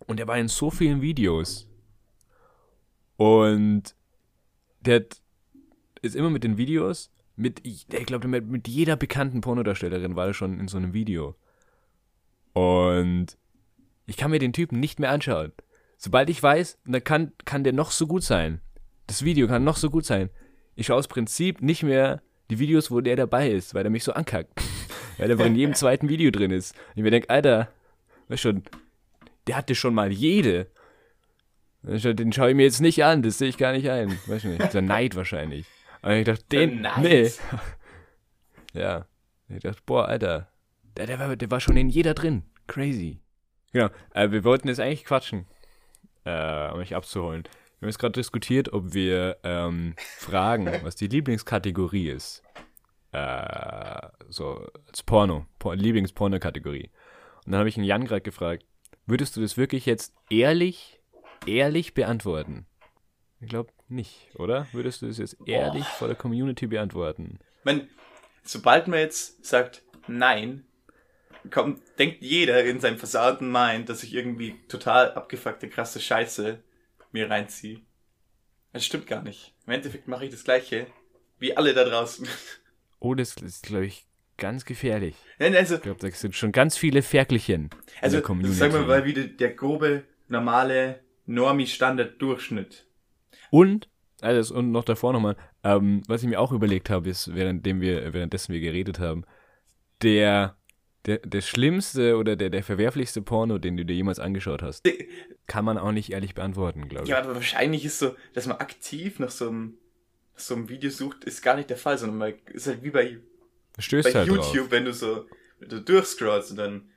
und 0.06 0.20
der 0.20 0.28
war 0.28 0.38
in 0.38 0.48
so 0.48 0.72
vielen 0.72 1.02
Videos. 1.02 1.68
Und 3.18 3.94
der 4.80 5.06
ist 6.02 6.16
immer 6.16 6.30
mit 6.30 6.46
den 6.46 6.58
Videos, 6.58 7.12
mit, 7.36 7.60
ich 7.66 7.88
glaube, 7.88 8.30
mit, 8.30 8.68
jeder 8.70 8.96
bekannten 8.96 9.42
Pornodarstellerin 9.42 10.16
war 10.16 10.28
er 10.28 10.34
schon 10.34 10.62
in 10.62 10.70
so 10.70 10.78
einem 10.78 10.94
Video. 10.94 11.36
Und 12.54 13.38
ich 14.06 14.16
kann 14.16 14.32
mir 14.32 14.40
den 14.40 14.54
Typen 14.54 14.80
nicht 14.80 15.00
mehr 15.00 15.12
anschauen. 15.12 15.52
Sobald 15.98 16.30
ich 16.30 16.42
weiß, 16.42 16.80
dann 16.86 17.04
kann, 17.04 17.34
kann 17.44 17.66
der 17.66 17.74
noch 17.74 17.92
so 17.92 18.08
gut 18.08 18.24
sein. 18.24 18.62
Das 19.08 19.26
Video 19.26 19.48
kann 19.48 19.66
noch 19.66 19.76
so 19.76 19.90
gut 19.90 20.06
sein. 20.06 20.30
Ich 20.76 20.86
schaue 20.86 20.98
aus 20.98 21.10
Prinzip 21.10 21.62
nicht 21.62 21.84
mehr 21.84 22.22
die 22.50 22.60
Videos, 22.60 22.92
wo 22.92 23.02
der 23.02 23.18
dabei 23.18 23.50
ist, 23.52 23.74
weil 23.74 23.84
er 23.84 23.92
mich 23.92 24.06
so 24.06 24.14
ankackt. 24.14 24.54
weil 25.18 25.30
er 25.30 25.34
einfach 25.34 25.46
in 25.48 25.56
jedem 25.56 25.76
zweiten 25.76 26.08
Video 26.08 26.32
drin 26.32 26.52
ist. 26.52 26.76
Und 26.76 26.98
ich 26.98 27.04
mir 27.04 27.12
denke, 27.12 27.30
Alter, 27.30 27.74
weißt 28.28 28.42
schon, 28.42 28.64
der 29.48 29.58
hatte 29.58 29.76
schon 29.76 29.94
mal 29.94 30.12
jede. 30.12 30.68
Den 31.84 32.34
schaue 32.34 32.50
ich 32.50 32.56
mir 32.56 32.64
jetzt 32.64 32.82
nicht 32.82 33.04
an, 33.04 33.22
das 33.22 33.38
sehe 33.38 33.48
ich 33.50 33.58
gar 33.58 33.72
nicht 33.72 33.90
ein. 33.90 34.18
Weiß 34.28 34.44
nicht, 34.44 34.62
dieser 34.64 34.82
Neid 34.82 35.16
wahrscheinlich. 35.16 35.66
Aber 36.02 36.16
ich 36.16 36.26
dachte, 36.26 36.44
Der 36.52 36.68
den, 36.68 36.82
Neid. 36.82 36.98
nee. 37.04 37.32
Ja. 38.74 39.06
Ich 39.50 39.62
dachte, 39.62 39.82
boah, 39.86 40.08
Alter, 40.08 40.52
der, 40.98 41.06
der, 41.08 41.20
war, 41.20 41.36
der 41.36 41.50
war 41.50 41.62
schon 41.62 41.78
in 41.78 41.88
jeder 41.90 42.14
drin. 42.14 42.44
Crazy. 42.68 43.22
Genau, 43.72 43.90
äh, 44.14 44.30
wir 44.32 44.44
wollten 44.44 44.68
jetzt 44.68 44.80
eigentlich 44.80 45.06
quatschen, 45.06 45.46
äh, 46.26 46.70
um 46.72 46.80
mich 46.80 46.96
abzuholen. 46.96 47.44
Wir 47.44 47.86
haben 47.86 47.90
jetzt 47.90 48.00
gerade 48.00 48.14
diskutiert, 48.14 48.74
ob 48.74 48.94
wir 48.94 49.38
ähm, 49.44 49.94
fragen, 50.18 50.70
was 50.84 50.96
die 50.96 51.08
Lieblingskategorie 51.08 52.10
ist. 52.10 52.44
Äh, 53.14 54.08
so, 54.28 54.68
als 54.88 55.04
Porno, 55.04 55.46
Por 55.60 55.76
Lieblingsporno-Kategorie. 55.76 56.90
Und 57.48 57.54
dann 57.54 57.60
habe 57.60 57.70
ich 57.70 57.78
ihn 57.78 57.86
Jan 57.86 58.04
gerade 58.04 58.20
gefragt, 58.20 58.66
würdest 59.06 59.38
du 59.38 59.42
das 59.42 59.56
wirklich 59.56 59.86
jetzt 59.86 60.14
ehrlich, 60.30 61.00
ehrlich 61.46 61.94
beantworten? 61.94 62.66
Ich 63.40 63.48
glaube 63.48 63.72
nicht, 63.88 64.28
oder? 64.36 64.68
Würdest 64.74 65.02
du 65.02 65.08
das 65.08 65.18
jetzt 65.18 65.38
ehrlich 65.46 65.86
vor 65.86 66.10
der 66.10 66.18
Community 66.18 66.68
beantworten? 66.68 67.40
Ich 67.60 67.64
mein, 67.64 67.88
sobald 68.44 68.90
man 68.90 69.00
jetzt 69.00 69.46
sagt 69.46 69.82
Nein, 70.08 70.66
kommt, 71.50 71.82
denkt 71.98 72.22
jeder 72.22 72.66
in 72.66 72.82
seinem 72.82 72.98
versauten 72.98 73.50
Mind, 73.50 73.88
dass 73.88 74.04
ich 74.04 74.14
irgendwie 74.14 74.60
total 74.68 75.14
abgefuckte, 75.14 75.70
krasse 75.70 76.02
Scheiße 76.02 76.62
mir 77.14 77.30
reinziehe. 77.30 77.80
Das 78.74 78.84
stimmt 78.84 79.08
gar 79.08 79.22
nicht. 79.22 79.56
Im 79.66 79.72
Endeffekt 79.72 80.10
mache 80.10 80.26
ich 80.26 80.32
das 80.32 80.44
Gleiche 80.44 80.88
wie 81.40 81.56
alle 81.56 81.74
da 81.74 81.86
draußen. 81.86 82.28
Oh, 83.00 83.14
das 83.14 83.38
ist, 83.38 83.68
glaube 83.68 83.86
ich, 83.86 84.07
ganz 84.38 84.66
gefährlich. 84.66 85.16
Also, 85.40 85.76
Ich 85.76 85.82
glaube, 85.82 86.00
da 86.00 86.10
sind 86.10 86.36
schon 86.36 86.52
ganz 86.52 86.78
viele 86.78 87.02
Ferkelchen 87.02 87.70
also 88.02 88.22
sagen 88.22 88.74
wir 88.74 88.82
mal 88.82 89.06
wieder 89.06 89.24
der 89.24 89.52
grobe, 89.52 90.04
normale 90.28 91.00
Normi-Standard-Durchschnitt. 91.26 92.86
Und, 93.50 93.90
also 94.22 94.56
und 94.56 94.72
noch 94.72 94.84
davor 94.84 95.14
nochmal, 95.14 95.36
ähm, 95.64 96.04
was 96.08 96.24
ich 96.24 96.30
mir 96.30 96.40
auch 96.40 96.52
überlegt 96.52 96.90
habe, 96.90 97.10
ist, 97.10 97.34
währenddem 97.34 97.82
wir, 97.82 98.14
währenddessen 98.14 98.54
wir 98.54 98.60
geredet 98.60 99.00
haben, 99.00 99.26
der, 100.02 100.58
der, 101.06 101.20
der 101.20 101.42
schlimmste 101.42 102.18
oder 102.18 102.36
der, 102.36 102.50
der 102.50 102.64
verwerflichste 102.64 103.22
Porno, 103.22 103.58
den 103.58 103.78
du 103.78 103.86
dir 103.86 103.96
jemals 103.96 104.20
angeschaut 104.20 104.62
hast, 104.62 104.88
kann 105.48 105.66
man 105.66 105.78
auch 105.78 105.92
nicht 105.92 106.12
ehrlich 106.12 106.36
beantworten, 106.36 106.88
glaube 106.88 107.06
ich. 107.06 107.10
Ja, 107.10 107.20
aber 107.20 107.36
wahrscheinlich 107.36 107.86
ist 107.86 108.00
so, 108.00 108.16
dass 108.34 108.48
man 108.48 108.58
aktiv 108.58 109.20
nach 109.20 109.32
so 109.32 109.50
einem, 109.50 109.78
nach 110.34 110.40
so 110.40 110.56
einem 110.56 110.70
Video 110.70 110.90
sucht, 110.90 111.24
ist 111.24 111.42
gar 111.42 111.56
nicht 111.56 111.70
der 111.70 111.78
Fall, 111.78 111.98
sondern 111.98 112.18
man 112.18 112.34
ist 112.54 112.68
halt 112.68 112.84
wie 112.84 112.92
bei 112.92 113.20
stößt 113.84 114.12
bei 114.14 114.20
halt 114.20 114.28
YouTube, 114.28 114.54
drauf. 114.54 114.72
wenn 114.72 114.86
du 114.86 114.94
so 114.94 115.26
wenn 115.60 115.70
du 115.70 115.82
durchscrollst 115.82 116.52
und 116.52 116.58
dann, 116.58 116.90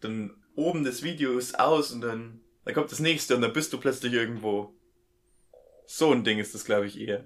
dann 0.00 0.36
oben 0.56 0.84
das 0.84 1.02
Video 1.02 1.38
ist 1.38 1.58
aus 1.58 1.90
und 1.90 2.02
dann, 2.02 2.40
dann 2.64 2.74
kommt 2.74 2.92
das 2.92 3.00
nächste 3.00 3.34
und 3.34 3.40
dann 3.42 3.52
bist 3.52 3.72
du 3.72 3.78
plötzlich 3.78 4.12
irgendwo. 4.12 4.74
So 5.86 6.12
ein 6.12 6.22
Ding 6.24 6.38
ist 6.38 6.54
das, 6.54 6.64
glaube 6.64 6.86
ich, 6.86 6.98
eher. 7.00 7.24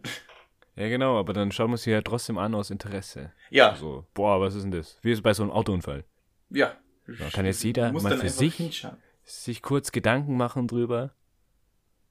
Ja, 0.77 0.89
genau, 0.89 1.19
aber 1.19 1.33
dann 1.33 1.51
schauen 1.51 1.71
wir 1.71 1.75
es 1.75 1.83
hier 1.85 1.95
ja 1.95 2.03
trotzdem 2.03 2.39
an 2.39 2.55
aus 2.55 2.71
Interesse. 2.71 3.33
Ja, 3.51 3.75
So, 3.75 4.07
boah, 4.15 4.41
was 4.41 4.55
ist 4.55 4.63
denn 4.63 4.71
das? 4.71 4.99
Wie 5.03 5.11
ist 5.11 5.19
es 5.19 5.23
bei 5.23 5.35
so 5.35 5.43
einem 5.43 5.53
Autounfall? 5.53 6.05
ja. 6.51 6.77
Ja, 7.19 7.31
kann 7.31 7.47
jetzt 7.47 7.65
jeder 7.65 7.91
mal 7.91 8.19
für 8.19 8.29
sich- 8.29 8.57
hinschauen. 8.57 8.99
Sich 9.25 9.63
kurz 9.63 9.93
Gedanken 9.93 10.37
machen 10.37 10.69
drüber, 10.69 11.15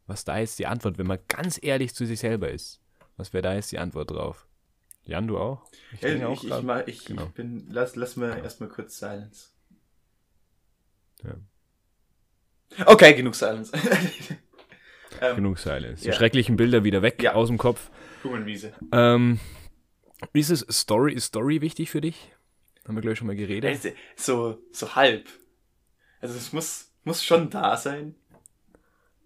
was 0.07 0.25
da 0.25 0.39
jetzt 0.39 0.57
die 0.57 0.65
Antwort, 0.65 0.97
wenn 0.97 1.05
man 1.05 1.19
ganz 1.27 1.59
ehrlich 1.61 1.93
zu 1.93 2.05
sich 2.07 2.19
selber 2.19 2.49
ist. 2.49 2.81
Was 3.15 3.31
wäre 3.31 3.43
da 3.43 3.53
jetzt 3.53 3.71
die 3.71 3.77
Antwort 3.77 4.09
drauf? 4.09 4.46
Jan, 5.07 5.27
du 5.27 5.37
auch? 5.37 5.65
Ich 5.93 6.01
Ja, 6.01 6.09
denke 6.09 6.33
ich, 6.33 6.61
mal, 6.63 6.83
ich, 6.87 7.05
Genau. 7.05 7.23
ich 7.25 7.29
bin, 7.29 7.65
lass, 7.69 7.95
lass 7.95 8.17
mal 8.17 8.37
erstmal 8.43 8.69
kurz 8.69 8.99
Silence. 8.99 9.49
Ja. 11.23 11.35
Okay, 12.85 13.13
genug 13.15 13.33
Silence. 13.35 13.71
ähm, 15.21 15.35
Genug 15.37 15.57
Silence. 15.59 16.03
Die 16.03 16.09
Ja. 16.09 16.13
schrecklichen 16.13 16.57
Bilder 16.57 16.83
wieder 16.83 17.01
weg 17.01 17.23
Ja. 17.23 17.33
aus 17.33 17.47
dem 17.47 17.57
Kopf. 17.57 17.89
Blumenwiese. 18.21 18.73
Ähm, 18.91 19.39
ist 20.33 20.49
es 20.49 20.59
Story, 20.69 21.13
ist 21.13 21.25
Story 21.27 21.61
wichtig 21.61 21.89
für 21.89 22.01
dich? 22.01 22.33
Haben 22.85 22.95
wir, 22.95 23.01
glaube 23.01 23.13
ich, 23.13 23.19
schon 23.19 23.27
mal 23.27 23.35
geredet. 23.35 23.69
Also, 23.69 23.89
So, 24.15 24.61
so 24.71 24.95
halb. 24.95 25.27
Also 26.19 26.35
es 26.35 26.51
muss, 26.51 26.91
muss 27.05 27.23
schon 27.23 27.49
da 27.49 27.77
sein. 27.77 28.15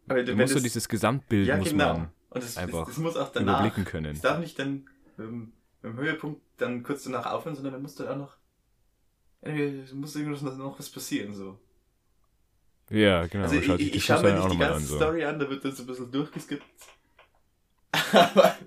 Aber 0.08 0.24
Du 0.24 0.36
musst 0.36 0.54
so 0.54 0.60
dieses 0.60 0.88
Gesamtbild 0.88 1.48
ja, 1.48 1.58
muss 1.58 1.70
genau. 1.70 1.94
man 1.98 2.12
Und 2.30 2.44
es, 2.44 2.58
einfach 2.58 2.84
es, 2.88 2.94
es 2.96 2.98
muss 3.00 3.16
auch 3.16 3.32
danach. 3.32 3.60
überblicken 3.62 3.86
können. 3.86 4.12
Es 4.16 4.22
darf 4.22 4.40
nicht 4.40 4.60
dann 4.60 4.90
ähm, 5.18 5.54
beim 5.82 5.98
Höhepunkt 5.98 6.42
dann 6.58 6.84
kurz 6.84 7.04
danach 7.04 7.26
aufhören, 7.26 7.56
sondern 7.56 7.74
dann 7.74 7.82
muss 7.82 7.96
dann 7.96 8.08
auch 8.08 8.18
noch. 8.18 8.38
Irgendwie, 9.42 9.80
es 9.82 9.94
muss 9.94 10.16
irgendwas 10.16 10.42
noch, 10.42 10.78
was 10.78 10.90
passieren, 10.90 11.34
so. 11.34 11.58
Ja, 12.92 13.26
genau. 13.26 13.46
also 13.46 13.56
ich, 13.56 13.70
ich, 13.70 13.96
ich 13.96 14.06
schaue 14.06 14.22
mir 14.22 14.34
nicht 14.36 14.52
die 14.52 14.58
ganze 14.58 14.76
an. 14.76 14.82
So. 14.82 14.96
Story 14.98 15.24
an, 15.24 15.40
da 15.40 15.50
wird 15.50 15.64
das 15.64 15.80
ein 15.80 15.88
bisschen 15.88 16.12
durchgeskippt. 16.12 16.64
Aber 18.14 18.58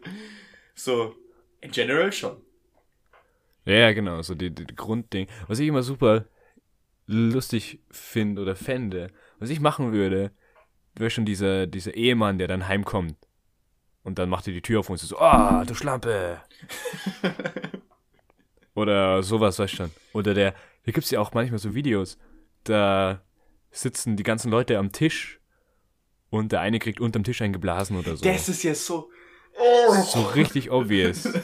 so, 0.75 1.15
in 1.61 1.71
general 1.71 2.11
schon. 2.13 2.39
Ja, 3.67 3.93
genau, 3.93 4.23
so 4.23 4.35
die, 4.35 4.51
die, 4.51 4.67
die 4.67 4.75
Grundding. 4.75 5.29
Was 5.47 5.59
ich 5.59 5.69
immer 5.69 5.83
super 5.83 6.27
lustig 7.07 7.81
finde 7.91 8.43
oder 8.43 8.57
fände, 8.57 9.11
was 9.39 9.51
ich 9.51 9.61
machen 9.61 9.93
würde, 9.93 10.33
wäre 10.95 11.11
schon 11.11 11.25
dieser, 11.25 11.67
dieser 11.67 11.95
Ehemann, 11.95 12.39
der 12.39 12.49
dann 12.49 12.67
heimkommt. 12.67 13.17
Und 14.05 14.19
dann 14.19 14.29
macht 14.29 14.47
er 14.47 14.53
die 14.53 14.63
Tür 14.63 14.81
auf 14.81 14.91
und 14.91 14.99
so, 14.99 15.19
ah, 15.19 15.65
du 15.65 15.75
Schlampe. 15.75 16.41
oder 18.75 19.23
sowas, 19.23 19.59
weißt 19.59 19.73
du 19.73 19.77
schon. 19.77 19.91
Oder 20.13 20.35
der, 20.35 20.55
da 20.85 20.93
gibt's 20.93 21.11
ja 21.11 21.21
auch 21.21 21.33
manchmal 21.33 21.59
so 21.59 21.75
Videos, 21.75 22.19
da 22.65 23.23
sitzen 23.71 24.17
die 24.17 24.23
ganzen 24.23 24.51
Leute 24.51 24.79
am 24.79 24.93
Tisch 24.93 25.41
und 26.31 26.53
der 26.53 26.61
eine 26.61 26.79
kriegt 26.79 27.01
unterm 27.01 27.25
Tisch 27.25 27.41
eingeblasen 27.43 27.97
oder 27.99 28.17
so. 28.17 28.25
Das 28.25 28.49
ist 28.49 28.63
ja 28.63 28.75
so. 28.75 29.11
So 30.07 30.23
richtig 30.23 30.71
obvious. 30.71 31.29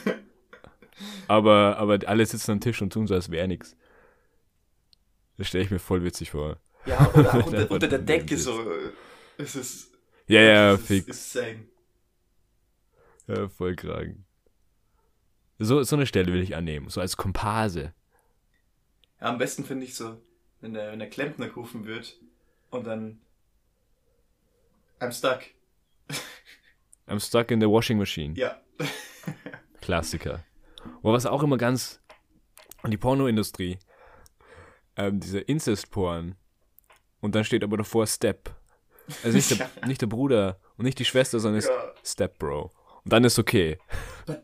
Aber, 1.27 1.77
aber 1.77 1.97
alle 2.05 2.25
sitzen 2.25 2.51
am 2.51 2.59
Tisch 2.59 2.81
und 2.81 2.93
tun 2.93 3.07
so, 3.07 3.15
als 3.15 3.31
wäre 3.31 3.47
nichts. 3.47 3.75
Das 5.37 5.47
stelle 5.47 5.63
ich 5.63 5.71
mir 5.71 5.79
voll 5.79 6.03
witzig 6.03 6.29
vor. 6.31 6.57
Ja, 6.85 7.09
oder 7.15 7.33
auch 7.33 7.45
unter, 7.47 7.71
unter 7.71 7.87
der 7.87 7.99
Decke 7.99 8.37
so. 8.37 8.51
äh, 8.69 8.91
Es 9.37 9.55
ist. 9.55 9.91
Ja, 10.27 10.41
ja, 10.41 10.73
es 10.73 10.81
ist, 10.81 10.87
fix. 10.87 11.07
ist 11.07 11.35
insane. 11.35 11.70
Ja, 13.27 13.47
voll 13.49 13.75
kragen. 13.75 14.25
So, 15.59 15.83
so 15.83 15.95
eine 15.95 16.07
Stelle 16.07 16.33
will 16.33 16.41
ich 16.41 16.55
annehmen. 16.55 16.89
So 16.89 17.01
als 17.01 17.17
Komparse. 17.17 17.93
Ja, 19.19 19.27
am 19.27 19.37
besten 19.37 19.63
finde 19.63 19.85
ich 19.85 19.95
so, 19.95 20.19
wenn 20.59 20.73
der, 20.73 20.91
wenn 20.91 20.99
der 20.99 21.09
Klempner 21.09 21.47
gerufen 21.47 21.85
wird 21.85 22.17
und 22.71 22.85
dann. 22.87 23.21
I'm 24.99 25.11
stuck. 25.11 25.41
I'm 27.07 27.19
stuck 27.19 27.51
in 27.51 27.61
the 27.61 27.67
washing 27.67 27.97
machine. 27.97 28.33
Ja. 28.35 28.59
Klassiker. 29.81 30.43
Aber 31.03 31.13
was 31.13 31.25
auch 31.25 31.43
immer 31.43 31.57
ganz. 31.57 32.01
Und 32.83 32.91
die 32.91 32.97
Pornoindustrie. 32.97 33.77
Ähm, 34.95 35.19
dieser 35.19 35.47
Incest-Porn. 35.47 36.35
Und 37.21 37.35
dann 37.35 37.43
steht 37.43 37.63
aber 37.63 37.77
davor 37.77 38.07
Step. 38.07 38.55
Also 39.23 39.35
nicht 39.35 39.51
der, 39.59 39.69
nicht 39.87 40.01
der 40.01 40.07
Bruder 40.07 40.59
und 40.77 40.85
nicht 40.85 40.97
die 40.99 41.05
Schwester, 41.05 41.39
sondern 41.39 41.61
Ja. 41.61 41.93
Step 42.03 42.39
Bro. 42.39 42.71
Und 43.03 43.13
dann 43.13 43.23
ist 43.23 43.39
okay. 43.39 43.77
But- 44.25 44.43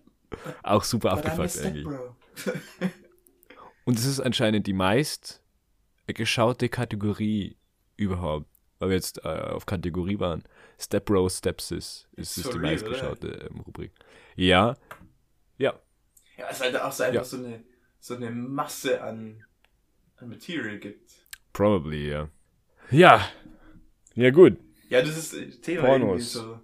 Auch 0.64 0.84
super 0.84 1.12
abgefuckt 1.12 1.46
ist 1.46 1.66
eigentlich. 1.66 1.88
Und 3.86 3.98
es 3.98 4.06
ist 4.06 4.20
anscheinend 4.20 4.68
die 4.68 4.74
meist 4.74 5.42
geschaute 6.08 6.70
Kategorie 6.70 7.58
überhaupt. 7.96 8.48
Weil 8.80 8.90
wir 8.90 8.96
jetzt 8.96 9.24
äh, 9.26 9.30
auf 9.30 9.66
Kategorie 9.66 10.20
waren. 10.20 10.44
Step 10.80 11.06
Bro, 11.06 11.30
Stepsis 11.30 12.08
ist, 12.14 12.38
ist 12.38 12.44
For 12.44 12.52
die 12.54 12.60
meistgeschaute 12.60 13.50
ähm, 13.50 13.62
Rubrik. 13.62 13.92
Ja. 14.36 14.78
Ja. 15.58 15.80
Ja, 16.38 16.46
es 16.52 16.62
halt 16.62 16.76
auch 16.80 16.92
so 16.92 17.04
einfach 17.04 17.16
Ja. 17.16 17.24
so, 17.24 17.38
eine, 17.38 17.64
so 18.00 18.16
eine 18.16 18.30
Masse 18.30 19.02
an, 19.02 19.44
an 20.18 20.30
Material 20.30 20.78
gibt. 20.78 21.12
Probably, 21.54 22.10
ja. 22.12 22.30
Ja. 22.92 23.28
Ja, 24.14 24.30
gut. 24.30 24.58
Ja, 24.90 25.02
das 25.02 25.34
ist 25.34 25.64
Thema 25.64 25.82
Pornos. 25.88 26.08
irgendwie 26.10 26.22
so. 26.24 26.60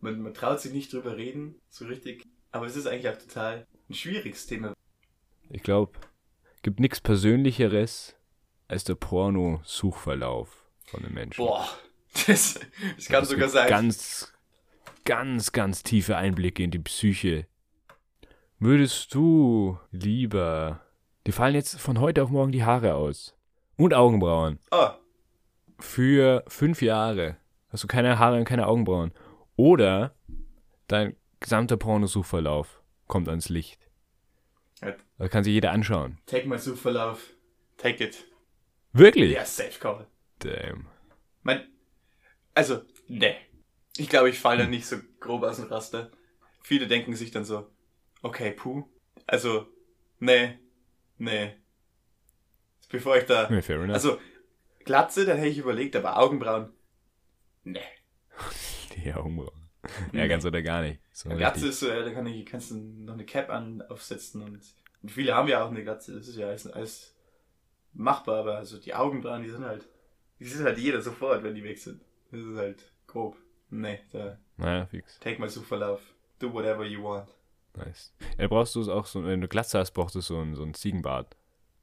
Man, 0.00 0.20
man 0.20 0.34
traut 0.34 0.60
sich 0.60 0.72
nicht 0.72 0.92
drüber 0.92 1.16
reden, 1.16 1.56
so 1.68 1.86
richtig. 1.86 2.24
Aber 2.50 2.66
es 2.66 2.76
ist 2.76 2.86
eigentlich 2.86 3.08
auch 3.08 3.18
total 3.18 3.66
ein 3.88 3.94
schwieriges 3.94 4.46
Thema. 4.46 4.74
Ich 5.50 5.62
glaube, 5.62 5.98
gibt 6.62 6.80
nichts 6.80 7.00
Persönlicheres 7.00 8.14
als 8.68 8.84
der 8.84 8.94
Porno-Suchverlauf 8.94 10.66
von 10.84 11.04
einem 11.04 11.14
Menschen. 11.14 11.44
Boah, 11.44 11.68
das, 12.26 12.60
das 12.96 13.06
kann 13.06 13.22
Das 13.22 13.30
sogar 13.30 13.48
sein. 13.48 13.68
Ganz, 13.68 14.32
ganz, 15.04 15.52
ganz 15.52 15.82
tiefe 15.82 16.16
Einblicke 16.16 16.62
in 16.62 16.70
die 16.70 16.78
Psyche. 16.78 17.46
Würdest 18.58 19.14
du 19.14 19.78
lieber. 19.90 20.80
Dir 21.26 21.32
fallen 21.32 21.54
jetzt 21.54 21.80
von 21.80 22.00
heute 22.00 22.22
auf 22.22 22.30
morgen 22.30 22.52
die 22.52 22.64
Haare 22.64 22.94
aus. 22.94 23.34
Und 23.76 23.94
Augenbrauen. 23.94 24.58
Oh, 24.70 24.88
Für 25.78 26.44
fünf 26.48 26.82
Jahre 26.82 27.36
hast 27.70 27.84
du 27.84 27.86
keine 27.86 28.18
Haare 28.18 28.36
und 28.36 28.44
keine 28.44 28.66
Augenbrauen. 28.66 29.12
Oder 29.58 30.14
dein 30.86 31.16
gesamter 31.40 31.76
Pornosuchverlauf 31.76 32.80
kommt 33.08 33.28
ans 33.28 33.48
Licht. 33.48 33.90
Ja. 34.80 34.94
Da 35.18 35.26
kann 35.26 35.42
sich 35.42 35.52
jeder 35.52 35.72
anschauen. 35.72 36.18
take 36.26 36.48
my 36.48 36.58
Suchverlauf. 36.58 37.34
Take 37.76 38.04
it. 38.04 38.24
Wirklich? 38.92 39.32
Ja, 39.32 39.44
safe 39.44 39.76
call. 39.80 40.06
Damn. 40.38 40.86
Mein, 41.42 41.66
also, 42.54 42.82
ne. 43.08 43.34
Ich 43.96 44.08
glaube, 44.08 44.30
ich 44.30 44.38
falle 44.38 44.62
da 44.62 44.68
nicht 44.68 44.86
so 44.86 44.98
grob 45.18 45.42
aus 45.42 45.56
dem 45.56 45.66
Raster. 45.66 46.12
Viele 46.62 46.86
denken 46.86 47.16
sich 47.16 47.32
dann 47.32 47.44
so, 47.44 47.68
okay, 48.22 48.52
puh. 48.52 48.88
Also, 49.26 49.66
nee, 50.20 50.56
nee. 51.16 51.56
Bevor 52.90 53.16
ich 53.16 53.24
da. 53.24 53.50
Ja, 53.50 53.60
fair 53.60 53.80
enough. 53.80 53.94
Also, 53.94 54.20
Glatze, 54.84 55.26
dann 55.26 55.38
hätte 55.38 55.48
ich 55.48 55.58
überlegt, 55.58 55.96
aber 55.96 56.16
Augenbrauen. 56.16 56.72
Nee. 57.64 57.80
Die 59.08 59.14
Augenbrauen. 59.14 59.68
Ja, 60.12 60.26
ganz 60.26 60.44
oder 60.44 60.60
gar 60.62 60.82
nicht. 60.82 61.00
So 61.12 61.28
Glatze 61.30 61.54
richtig. 61.66 61.70
ist 61.70 61.80
so, 61.80 61.88
da 61.88 62.10
kann 62.10 62.26
ich, 62.26 62.44
kannst 62.44 62.70
du 62.70 62.74
noch 62.76 63.14
eine 63.14 63.24
Cap 63.24 63.48
an, 63.50 63.82
aufsetzen 63.88 64.42
und, 64.42 64.60
und 65.02 65.10
viele 65.10 65.34
haben 65.34 65.48
ja 65.48 65.64
auch 65.64 65.70
eine 65.70 65.82
Glatze, 65.82 66.14
das 66.14 66.28
ist 66.28 66.36
ja 66.36 66.48
alles, 66.48 66.66
alles 66.66 67.14
machbar, 67.94 68.40
aber 68.40 68.56
also 68.56 68.78
die 68.78 68.94
Augenbrauen, 68.94 69.42
die 69.42 69.50
sind 69.50 69.64
halt, 69.64 69.88
die 70.38 70.44
sieht 70.44 70.64
halt 70.64 70.78
jeder 70.78 71.00
sofort, 71.00 71.42
wenn 71.42 71.54
die 71.54 71.64
weg 71.64 71.78
sind. 71.78 72.02
Das 72.30 72.40
ist 72.40 72.56
halt 72.56 72.92
grob. 73.06 73.36
Nee, 73.70 74.00
da, 74.12 74.38
Naja, 74.56 74.86
fix. 74.86 75.18
take 75.20 75.40
my 75.40 75.48
Suchverlauf. 75.48 76.00
Do 76.38 76.52
whatever 76.52 76.84
you 76.84 77.02
want. 77.02 77.28
Nice. 77.76 78.12
Ja, 78.38 78.48
brauchst 78.48 78.74
du 78.74 78.80
es 78.80 78.88
auch 78.88 79.06
so, 79.06 79.24
wenn 79.24 79.40
du 79.40 79.48
Glatze 79.48 79.78
hast, 79.78 79.92
brauchst 79.92 80.14
du 80.14 80.20
so 80.20 80.38
einen, 80.38 80.54
so 80.54 80.62
einen 80.62 80.74
Ziegenbart. 80.74 81.36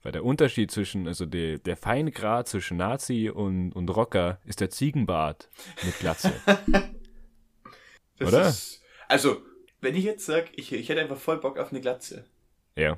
Weil 0.03 0.11
der 0.11 0.23
Unterschied 0.23 0.69
zwischen, 0.69 1.07
also 1.07 1.25
der, 1.25 1.57
der 1.57 1.77
feine 1.77 2.11
Grad 2.11 2.47
zwischen 2.47 2.77
Nazi 2.77 3.29
und, 3.33 3.71
und 3.71 3.89
Rocker 3.89 4.39
ist 4.45 4.59
der 4.61 4.69
Ziegenbart 4.69 5.49
mit 5.83 5.97
Glatze. 5.99 6.31
Das 8.17 8.29
Oder? 8.29 8.47
Ist, 8.47 8.81
also, 9.07 9.41
wenn 9.81 9.95
ich 9.95 10.03
jetzt 10.03 10.25
sag, 10.25 10.49
ich, 10.57 10.71
ich 10.71 10.89
hätte 10.89 11.01
einfach 11.01 11.17
voll 11.17 11.39
Bock 11.39 11.57
auf 11.59 11.71
eine 11.71 11.81
Glatze, 11.81 12.25
ja, 12.75 12.97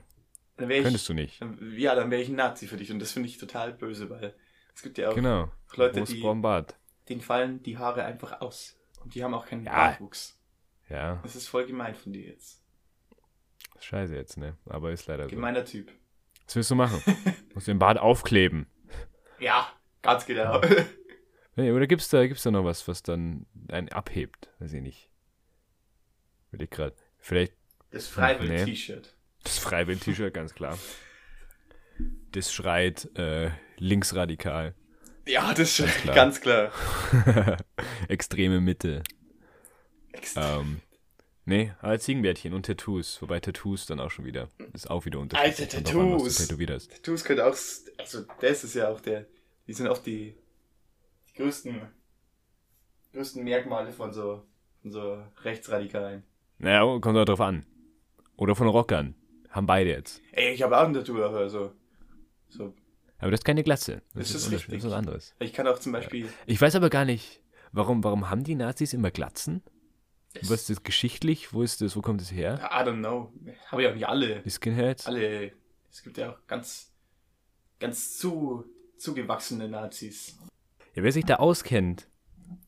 dann 0.57 0.69
ich, 0.71 0.83
könntest 0.83 1.07
du 1.09 1.13
nicht. 1.13 1.39
ja, 1.75 1.95
dann 1.95 2.09
wäre 2.11 2.21
ich 2.21 2.29
ein 2.29 2.35
Nazi 2.35 2.67
für 2.67 2.77
dich 2.77 2.91
und 2.91 2.99
das 2.99 3.11
finde 3.11 3.29
ich 3.29 3.37
total 3.37 3.73
böse, 3.73 4.09
weil 4.09 4.35
es 4.73 4.81
gibt 4.81 4.97
ja 4.97 5.09
auch 5.09 5.15
Genau. 5.15 5.51
Leute, 5.75 5.99
Groß 5.99 6.09
die, 6.09 6.21
Bart. 6.41 6.75
denen 7.09 7.21
fallen 7.21 7.61
die 7.63 7.77
Haare 7.77 8.03
einfach 8.05 8.41
aus. 8.41 8.75
Und 9.03 9.13
die 9.15 9.23
haben 9.23 9.33
auch 9.33 9.45
keinen 9.45 9.63
Ja. 9.65 9.71
Bartwuchs. 9.73 10.39
Ja, 10.89 11.19
Das 11.23 11.35
ist 11.35 11.47
voll 11.47 11.65
gemein 11.65 11.93
von 11.95 12.13
dir 12.13 12.23
jetzt. 12.27 12.63
scheiße 13.79 14.15
jetzt, 14.15 14.37
ne? 14.37 14.57
Aber 14.65 14.91
ist 14.91 15.05
leider 15.07 15.25
so. 15.25 15.29
Gemeiner 15.29 15.65
Typ. 15.65 15.91
Was 16.45 16.55
willst 16.55 16.71
du 16.71 16.75
machen? 16.75 17.01
Musst 17.53 17.67
den 17.67 17.79
Bart 17.79 17.97
aufkleben. 17.99 18.67
Ja, 19.39 19.71
ganz 20.01 20.25
genau. 20.25 20.61
Nee, 21.55 21.71
oder 21.71 21.87
gibt's 21.87 22.09
da, 22.09 22.25
gibt's 22.25 22.43
da 22.43 22.51
noch 22.51 22.63
was, 22.63 22.87
was 22.87 23.03
dann 23.03 23.45
einen 23.69 23.89
abhebt? 23.89 24.49
Weiß 24.59 24.73
ich 24.73 24.81
nicht. 24.81 25.06
Will 26.57 26.63
ich 26.63 26.69
gerade. 26.71 26.95
Vielleicht 27.19 27.53
Das 27.91 28.05
Nee. 28.05 28.13
Freiwill-T-Shirt. 28.21 29.15
das 29.43 29.57
Freiwill-T-Shirt, 29.59 30.33
ganz 30.33 30.53
klar. 30.55 30.77
Das 32.31 32.51
schreit 32.51 33.09
äh, 33.17 33.51
linksradikal. 33.77 34.73
Ja, 35.25 35.53
das 35.53 35.79
ist 35.79 35.97
klar. 35.97 36.15
ganz 36.15 36.41
klar. 36.41 36.71
Extreme 38.07 38.61
Mitte. 38.61 39.03
Extra. 40.13 40.59
Ähm, 40.61 40.81
nee, 41.45 41.73
aber 41.79 41.99
Ziegenbärtchen 41.99 42.53
und 42.53 42.65
Tattoos. 42.65 43.21
Wobei 43.21 43.39
Tattoos 43.39 43.85
dann 43.85 43.99
auch 43.99 44.09
schon 44.11 44.25
wieder. 44.25 44.49
Ist 44.73 44.89
auch 44.89 45.05
wieder 45.05 45.19
unterschiedlich. 45.19 45.59
Alter, 45.59 45.81
drauf 45.81 46.01
an, 46.01 46.11
Tattoos. 46.11 46.87
Tattoos 46.87 47.23
können 47.23 47.41
auch, 47.41 47.55
also 47.97 48.25
das 48.41 48.63
ist 48.63 48.73
ja 48.75 48.87
auch 48.89 49.01
der, 49.01 49.25
die 49.67 49.73
sind 49.73 49.87
auch 49.87 49.97
die, 49.99 50.35
die 51.29 51.33
größten, 51.37 51.81
größten 53.13 53.43
Merkmale 53.43 53.91
von 53.91 54.13
so, 54.13 54.45
von 54.81 54.91
so 54.91 55.23
Rechtsradikalen. 55.43 56.23
Naja, 56.59 56.81
kommt 56.99 57.17
auch 57.17 57.25
drauf 57.25 57.41
an. 57.41 57.65
Oder 58.35 58.55
von 58.55 58.67
Rockern. 58.67 59.15
Haben 59.49 59.65
beide 59.67 59.89
jetzt. 59.91 60.21
Ey, 60.31 60.53
ich 60.53 60.61
habe 60.61 60.77
auch 60.77 60.85
ein 60.85 60.93
Tattoo, 60.93 61.21
aber 61.23 61.49
so, 61.49 61.73
Aber 63.19 63.31
das 63.31 63.39
ist 63.39 63.45
keine 63.45 63.63
Glatze. 63.63 64.01
Das 64.13 64.29
ist 64.29 64.45
unterschiedlich. 64.45 64.53
richtig. 64.53 64.73
Das 64.75 64.83
ist 64.83 64.91
was 64.91 64.97
anderes. 64.97 65.35
ich 65.39 65.53
kann 65.53 65.67
auch 65.67 65.79
zum 65.79 65.91
Beispiel, 65.91 66.29
Ich 66.45 66.61
weiß 66.61 66.75
aber 66.75 66.89
gar 66.89 67.05
nicht, 67.05 67.41
warum, 67.71 68.03
warum 68.03 68.29
haben 68.29 68.43
die 68.43 68.55
Nazis 68.55 68.93
immer 68.93 69.09
Glatzen? 69.11 69.63
Was 70.41 70.51
ist 70.51 70.69
das 70.69 70.83
geschichtlich? 70.83 71.53
Wo 71.53 71.63
ist 71.63 71.81
das, 71.81 71.95
wo 71.95 72.01
kommt 72.01 72.21
das 72.21 72.31
her? 72.31 72.59
I 72.71 72.83
don't 72.87 72.99
know, 72.99 73.31
habe 73.71 73.81
ich 73.83 73.87
auch 73.89 73.93
nicht 73.95 74.07
alle, 74.07 74.41
Die 74.41 74.51
Skinheads? 74.51 75.07
alle, 75.07 75.51
es 75.89 76.03
gibt 76.03 76.17
ja 76.17 76.31
auch 76.33 76.37
ganz, 76.45 76.93
ganz 77.79 78.17
zu, 78.17 78.65
zugewachsene 78.97 79.67
Nazis. 79.67 80.37
Ja, 80.93 81.01
wer 81.01 81.11
sich 81.11 81.25
da 81.25 81.35
auskennt, 81.37 82.07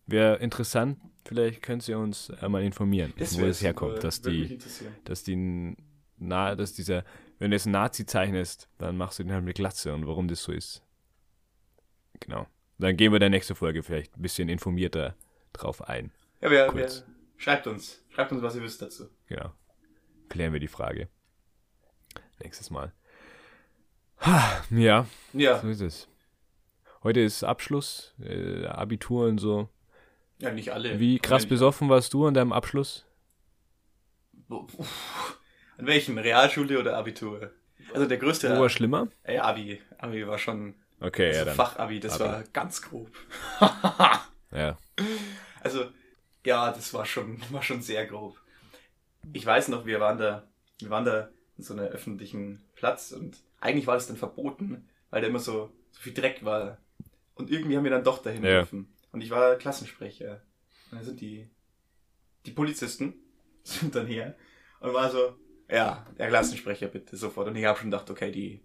wäre 0.07 0.37
interessant. 0.37 0.97
Vielleicht 1.29 1.61
könnt 1.61 1.87
ihr 1.87 1.99
uns 1.99 2.31
einmal 2.41 2.63
informieren, 2.63 3.13
wo 3.15 3.37
wär 3.41 3.49
es 3.49 3.61
herkommt, 3.61 4.03
dass 4.03 4.19
die, 4.19 4.57
dass 5.03 5.23
die, 5.23 5.77
na, 6.17 6.55
dass 6.55 6.73
dieser, 6.73 7.05
wenn 7.37 7.51
du 7.51 7.55
jetzt 7.55 7.67
einen 7.67 7.73
Nazi 7.73 8.07
zeichnest, 8.07 8.67
dann 8.79 8.97
machst 8.97 9.19
du 9.19 9.23
den 9.23 9.33
halt 9.33 9.43
mit 9.43 9.55
Glatze 9.55 9.93
und 9.93 10.07
warum 10.07 10.27
das 10.27 10.41
so 10.41 10.51
ist. 10.51 10.81
Genau. 12.19 12.47
Dann 12.79 12.97
gehen 12.97 13.11
wir 13.11 13.19
der 13.19 13.29
nächsten 13.29 13.53
Folge 13.53 13.83
vielleicht 13.83 14.17
ein 14.17 14.23
bisschen 14.23 14.49
informierter 14.49 15.15
drauf 15.53 15.87
ein. 15.87 16.11
Ja, 16.41 16.49
wer, 16.49 16.73
wer, 16.73 16.89
schreibt 17.37 17.67
uns, 17.67 18.03
schreibt 18.09 18.31
uns, 18.31 18.41
was 18.41 18.55
ihr 18.55 18.63
wisst 18.63 18.81
dazu. 18.81 19.07
Genau. 19.27 19.53
Klären 20.29 20.51
wir 20.51 20.59
die 20.59 20.67
Frage. 20.67 21.09
Nächstes 22.41 22.71
Mal. 22.71 22.91
Ha, 24.21 24.63
Ja, 24.71 25.05
Ja, 25.33 25.59
so 25.59 25.67
ist 25.67 25.81
es. 25.81 26.07
Heute 27.03 27.19
ist 27.19 27.43
Abschluss, 27.43 28.15
äh, 28.19 28.65
Abitur 28.65 29.27
und 29.27 29.37
so. 29.37 29.69
Ja, 30.39 30.51
nicht 30.51 30.71
alle. 30.73 30.99
Wie 30.99 31.19
krass 31.19 31.43
Nicht- 31.43 31.49
besoffen 31.49 31.89
warst 31.89 32.13
du 32.13 32.25
an 32.25 32.33
deinem 32.33 32.51
Abschluss? 32.53 33.05
An 34.49 35.85
welchem? 35.85 36.17
Realschule 36.17 36.79
oder 36.79 36.97
Abitur? 36.97 37.51
Also 37.93 38.05
der 38.07 38.17
größte 38.17 38.55
Wo 38.55 38.61
war 38.61 38.69
schlimmer? 38.69 39.07
Ey, 39.23 39.37
Abi. 39.39 39.81
Abi 39.97 40.27
war 40.27 40.37
schon 40.37 40.75
Okay, 40.99 41.27
also 41.27 41.39
ja 41.39 41.45
dann. 41.45 41.55
Fachabi, 41.55 41.99
das 41.99 42.19
Abi. 42.19 42.23
war 42.31 42.43
ganz 42.53 42.81
grob. 42.81 43.09
Ja. 44.51 44.79
also, 45.61 45.85
ja, 46.43 46.71
das 46.71 46.91
war 46.95 47.05
schon, 47.05 47.39
war 47.51 47.61
schon 47.61 47.83
sehr 47.83 48.07
grob. 48.07 48.35
Ich 49.31 49.45
weiß 49.45 49.67
noch, 49.67 49.85
wir 49.85 49.99
waren 49.99 50.17
da, 50.17 50.47
wir 50.79 50.89
waren 50.89 51.05
da 51.05 51.29
in 51.59 51.63
so 51.63 51.73
einem 51.75 51.85
öffentlichen 51.85 52.59
Platz 52.75 53.11
und 53.11 53.37
eigentlich 53.61 53.85
war 53.85 53.93
das 53.93 54.07
dann 54.07 54.17
verboten, 54.17 54.89
weil 55.11 55.21
da 55.21 55.27
immer 55.27 55.37
so, 55.37 55.69
so 55.91 56.01
viel 56.01 56.15
Dreck 56.15 56.43
war. 56.43 56.79
Und 57.35 57.51
irgendwie 57.51 57.77
haben 57.77 57.83
wir 57.83 57.91
dann 57.91 58.03
doch 58.03 58.23
dahin 58.23 58.43
Ja. 58.43 58.49
dürfen. 58.61 58.91
Und 59.11 59.21
ich 59.21 59.29
war 59.29 59.55
Klassensprecher. 59.55 60.41
Und 60.91 60.97
dann 60.97 61.05
sind 61.05 61.21
die, 61.21 61.49
die 62.45 62.51
Polizisten 62.51 63.13
sind 63.63 63.95
dann 63.95 64.07
her 64.07 64.35
und 64.79 64.93
war 64.93 65.09
so, 65.09 65.35
ja, 65.69 66.05
der 66.17 66.29
Klassensprecher 66.29 66.87
bitte 66.87 67.15
sofort. 67.15 67.47
Und 67.47 67.55
ich 67.55 67.65
habe 67.65 67.77
schon 67.77 67.91
gedacht, 67.91 68.09
okay, 68.09 68.31
die, 68.31 68.61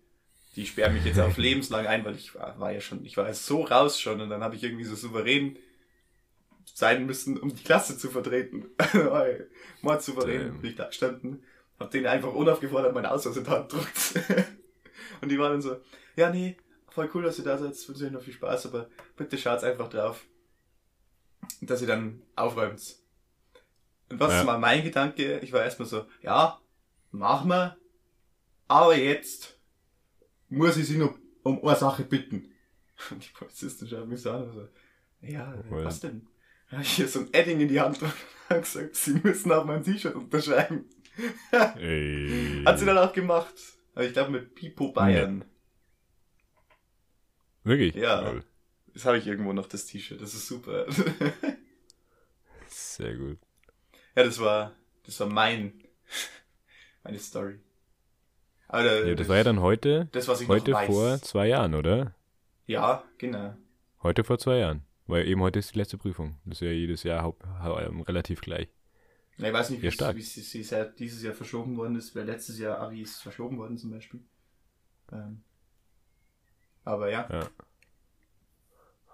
die 0.57 0.67
sperren 0.67 0.95
mich 0.95 1.05
jetzt 1.05 1.21
auf 1.21 1.37
lebenslang 1.37 1.87
ein, 1.87 2.05
weil 2.05 2.17
ich 2.17 2.35
war, 2.35 2.59
war 2.59 2.73
ja 2.73 2.81
schon, 2.81 3.05
ich 3.05 3.17
war 3.17 3.27
ja 3.27 3.35
so 3.35 3.63
raus 3.63 4.01
schon 4.01 4.21
und 4.21 4.31
dann 4.31 4.43
habe 4.43 4.57
ich 4.57 4.63
irgendwie 4.63 4.85
so 4.85 4.95
souverän 4.95 5.59
sein 6.73 7.05
müssen, 7.05 7.39
um 7.39 7.55
die 7.55 7.63
Klasse 7.63 7.99
zu 7.99 8.11
vertreten. 8.11 8.71
Mal 9.83 10.01
souverän 10.01 10.61
bin 10.61 10.71
ich 10.71 10.77
da 10.77 10.87
gestanden, 10.87 11.43
hab 11.79 11.91
denen 11.91 12.07
einfach 12.07 12.33
unaufgefordert 12.33 12.95
meine 12.95 13.11
Ausweis 13.11 13.37
in 13.37 13.45
die 13.45 13.51
Hand 13.51 13.71
gedrückt. 13.71 14.15
und 15.21 15.31
die 15.31 15.39
waren 15.39 15.53
dann 15.53 15.63
so, 15.63 15.77
ja 16.17 16.31
nee, 16.31 16.57
voll 16.89 17.11
cool, 17.15 17.25
dass 17.25 17.39
ihr 17.39 17.45
da 17.45 17.59
seid, 17.59 17.77
wünsche 17.89 18.07
euch 18.07 18.13
noch 18.13 18.23
viel 18.23 18.35
Spaß, 18.35 18.67
aber 18.67 18.89
bitte 19.17 19.37
schaut's 19.37 19.65
einfach 19.65 19.89
drauf, 19.89 20.25
dass 21.61 21.81
ihr 21.81 21.87
dann 21.89 22.23
aufräumt. 22.37 22.97
Und 24.11 24.21
was 24.21 24.33
Ja. 24.33 24.41
ist 24.41 24.47
mal 24.47 24.59
mein 24.59 24.83
Gedanke? 24.85 25.39
Ich 25.41 25.53
war 25.53 25.63
erstmal 25.65 25.89
so, 25.89 26.07
ja, 26.23 26.61
machen 27.11 27.49
wir, 27.49 27.77
aber 28.69 28.97
jetzt 28.97 29.59
muss 30.49 30.77
ich 30.77 30.87
sie 30.87 30.99
noch 30.99 31.19
um 31.43 31.63
eine 31.67 31.77
Sache 31.77 32.05
bitten. 32.05 32.53
Und 33.11 33.25
die 33.25 33.33
Polizisten 33.33 33.89
schauen 33.89 34.09
mich 34.09 34.21
so 34.23 34.31
an 34.31 34.45
und 34.45 34.53
so, 34.55 34.69
ja, 35.21 35.53
Well. 35.69 35.85
was 35.85 36.01
denn? 36.01 36.27
Da 36.71 36.77
hab 36.79 36.85
ich 36.85 36.93
hier 36.93 37.09
so 37.09 37.21
ein 37.21 37.29
Edding 37.33 37.61
in 37.61 37.69
die 37.69 37.81
Hand 37.81 38.01
und 38.03 38.13
gesagt, 38.49 38.95
sie 38.97 39.15
müssen 39.23 39.51
auf 39.53 39.65
mein 39.65 39.83
T-Shirt 39.83 40.15
unterschreiben. 40.15 40.85
Ey. 41.77 42.63
Hat 42.65 42.79
sie 42.79 42.87
dann 42.87 42.99
auch 42.99 43.13
gemacht. 43.13 43.55
Aber 43.95 44.05
ich 44.05 44.13
glaube 44.13 44.31
mit 44.31 44.55
Pipo 44.55 44.93
Bayern. 44.93 45.45
Wirklich? 47.65 47.95
Ja. 47.95 48.21
Lol. 48.21 48.45
Das 48.95 49.05
habe 49.05 49.19
ich 49.19 49.27
irgendwo 49.27 49.53
noch, 49.53 49.67
das 49.67 49.87
T-Shirt. 49.87 50.21
Das 50.21 50.35
ist 50.35 50.47
super. 50.49 50.87
Sehr 52.69 53.17
gut. 53.17 53.39
ja, 54.17 54.25
das 54.25 54.39
war, 54.41 54.73
das 55.05 55.19
war 55.21 55.27
mein, 55.29 55.83
meine 57.03 57.19
Story. 57.19 57.61
Aber 58.69 59.07
Ja, 59.07 59.15
das 59.15 59.29
war 59.29 59.37
ja 59.37 59.45
dann 59.45 59.61
heute, 59.61 60.09
das, 60.13 60.27
was 60.29 60.41
ich 60.41 60.49
heute 60.49 60.73
vor 60.87 61.21
zwei 61.23 61.49
Jahren, 61.49 61.75
oder? 61.75 62.15
Ja, 62.67 63.05
genau. 63.19 63.55
Heute 64.03 64.25
vor 64.25 64.39
zwei 64.39 64.59
Jahren. 64.59 64.83
Weil 65.07 65.29
eben 65.29 65.43
heute 65.43 65.59
ist 65.59 65.75
die 65.75 65.79
letzte 65.79 65.99
Prüfung. 65.99 66.37
Das 66.47 66.59
ist 66.59 66.67
ja 66.67 66.73
jedes 66.73 67.03
Jahr 67.03 67.23
haupt, 67.23 67.45
hau- 67.63 67.79
ähm, 67.79 68.01
relativ 68.01 68.41
gleich. 68.41 68.69
Ja, 69.37 69.49
Ich 69.49 69.53
weiß 69.53 69.71
nicht, 69.71 69.83
wie 69.83 69.89
Ja, 69.89 70.17
wie 70.17 70.21
es 70.61 70.71
ja 70.71 70.85
dieses 70.85 71.23
Jahr 71.23 71.35
verschoben 71.35 71.77
worden 71.77 71.97
ist, 71.97 72.17
weil 72.17 72.25
letztes 72.25 72.59
Jahr 72.59 72.79
Abi 72.79 73.03
ist 73.03 73.21
verschoben 73.21 73.59
worden 73.59 73.77
zum 73.77 73.91
Beispiel. 73.91 74.21
Ähm, 75.13 75.43
aber 76.85 77.11
ja, 77.11 77.29
Ja. 77.31 77.51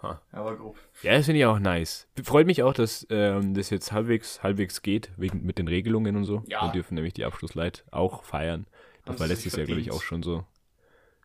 Ha. 0.02 0.20
aber 0.32 0.56
grob. 0.56 0.78
Ja, 1.02 1.12
das 1.12 1.26
finde 1.26 1.40
ich 1.40 1.44
auch 1.46 1.58
nice. 1.58 2.08
Freut 2.22 2.46
mich 2.46 2.62
auch, 2.62 2.72
dass 2.72 3.06
ähm, 3.10 3.52
das 3.54 3.68
jetzt 3.70 3.92
halbwegs, 3.92 4.42
halbwegs 4.42 4.80
geht, 4.82 5.10
wegen 5.16 5.44
mit 5.44 5.58
den 5.58 5.68
Regelungen 5.68 6.16
und 6.16 6.24
so. 6.24 6.42
Ja. 6.48 6.62
Wir 6.62 6.72
dürfen 6.72 6.94
nämlich 6.94 7.12
die 7.14 7.24
Abschlussleit 7.24 7.84
auch 7.90 8.24
feiern. 8.24 8.66
Das 9.04 9.14
Haben 9.14 9.20
war 9.20 9.26
letztes 9.26 9.56
Jahr, 9.56 9.66
glaube 9.66 9.80
ich, 9.82 9.90
auch 9.90 10.02
schon 10.02 10.22
so. 10.22 10.44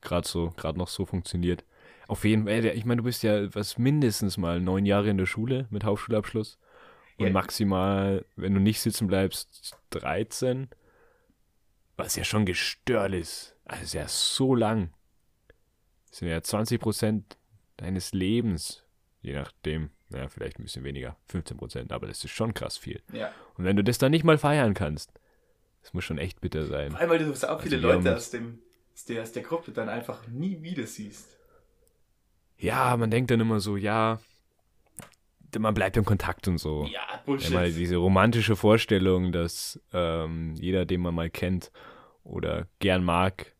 Gerade 0.01 0.27
so, 0.27 0.51
gerade 0.57 0.77
noch 0.77 0.89
so 0.89 1.05
funktioniert. 1.05 1.63
Auf 2.07 2.25
jeden 2.25 2.45
Fall, 2.45 2.65
ich 2.65 2.85
meine, 2.85 2.97
du 2.99 3.03
bist 3.05 3.23
ja 3.23 3.53
was 3.55 3.77
mindestens 3.77 4.37
mal 4.37 4.59
neun 4.59 4.85
Jahre 4.85 5.09
in 5.09 5.17
der 5.17 5.25
Schule 5.25 5.67
mit 5.69 5.83
Hauptschulabschluss. 5.83 6.57
und 7.17 7.27
Ja. 7.27 7.31
maximal, 7.31 8.25
wenn 8.35 8.53
du 8.53 8.59
nicht 8.59 8.81
sitzen 8.81 9.07
bleibst, 9.07 9.77
13. 9.91 10.67
Was 11.95 12.17
ja 12.17 12.25
schon 12.25 12.45
gestört 12.45 13.13
ist. 13.13 13.55
Also 13.63 13.83
ist 13.83 13.93
ja 13.93 14.07
so 14.09 14.53
lang. 14.53 14.91
Das 16.09 16.19
sind 16.19 16.27
ja 16.27 16.41
20 16.41 16.79
Prozent 16.81 17.37
deines 17.77 18.13
Lebens. 18.13 18.83
Je 19.21 19.33
nachdem. 19.33 19.89
Ja, 20.09 20.27
vielleicht 20.29 20.59
ein 20.59 20.63
bisschen 20.63 20.83
weniger. 20.83 21.17
15 21.29 21.57
Prozent. 21.57 21.91
Aber 21.91 22.07
das 22.07 22.23
ist 22.23 22.31
schon 22.31 22.53
krass 22.53 22.77
viel. 22.77 23.01
Ja. 23.11 23.31
Und 23.57 23.65
wenn 23.65 23.75
du 23.75 23.83
das 23.83 23.97
dann 23.97 24.11
nicht 24.11 24.23
mal 24.23 24.37
feiern 24.37 24.73
kannst, 24.75 25.11
das 25.81 25.93
muss 25.93 26.03
schon 26.03 26.17
echt 26.19 26.41
bitter 26.41 26.65
sein. 26.65 26.91
Vor 26.91 26.99
allem, 26.99 27.09
weil 27.09 27.19
du 27.19 27.33
so 27.33 27.47
auch 27.47 27.61
viele 27.61 27.77
Also 27.77 27.87
Leute 27.87 28.15
aus, 28.15 28.29
dem, 28.29 28.59
aus, 28.93 29.05
der, 29.05 29.21
aus 29.23 29.31
der 29.31 29.43
Gruppe 29.43 29.71
dann 29.71 29.89
einfach 29.89 30.27
nie 30.27 30.61
wieder 30.61 30.85
siehst. 30.85 31.35
Ja, 32.57 32.95
man 32.97 33.11
denkt 33.11 33.31
dann 33.31 33.39
immer 33.39 33.59
so, 33.59 33.77
ja, 33.77 34.19
man 35.57 35.73
bleibt 35.73 35.97
im 35.97 36.05
Kontakt 36.05 36.47
und 36.47 36.57
so. 36.57 36.83
Ja, 36.85 36.91
Ja, 36.91 37.21
Bullshit. 37.25 37.53
mal 37.53 37.71
diese 37.71 37.95
romantische 37.97 38.55
Vorstellung, 38.55 39.31
dass 39.31 39.79
ähm, 39.93 40.53
jeder, 40.55 40.85
den 40.85 41.01
man 41.01 41.15
mal 41.15 41.29
kennt 41.29 41.71
oder 42.23 42.67
gern 42.79 43.03
mag, 43.03 43.53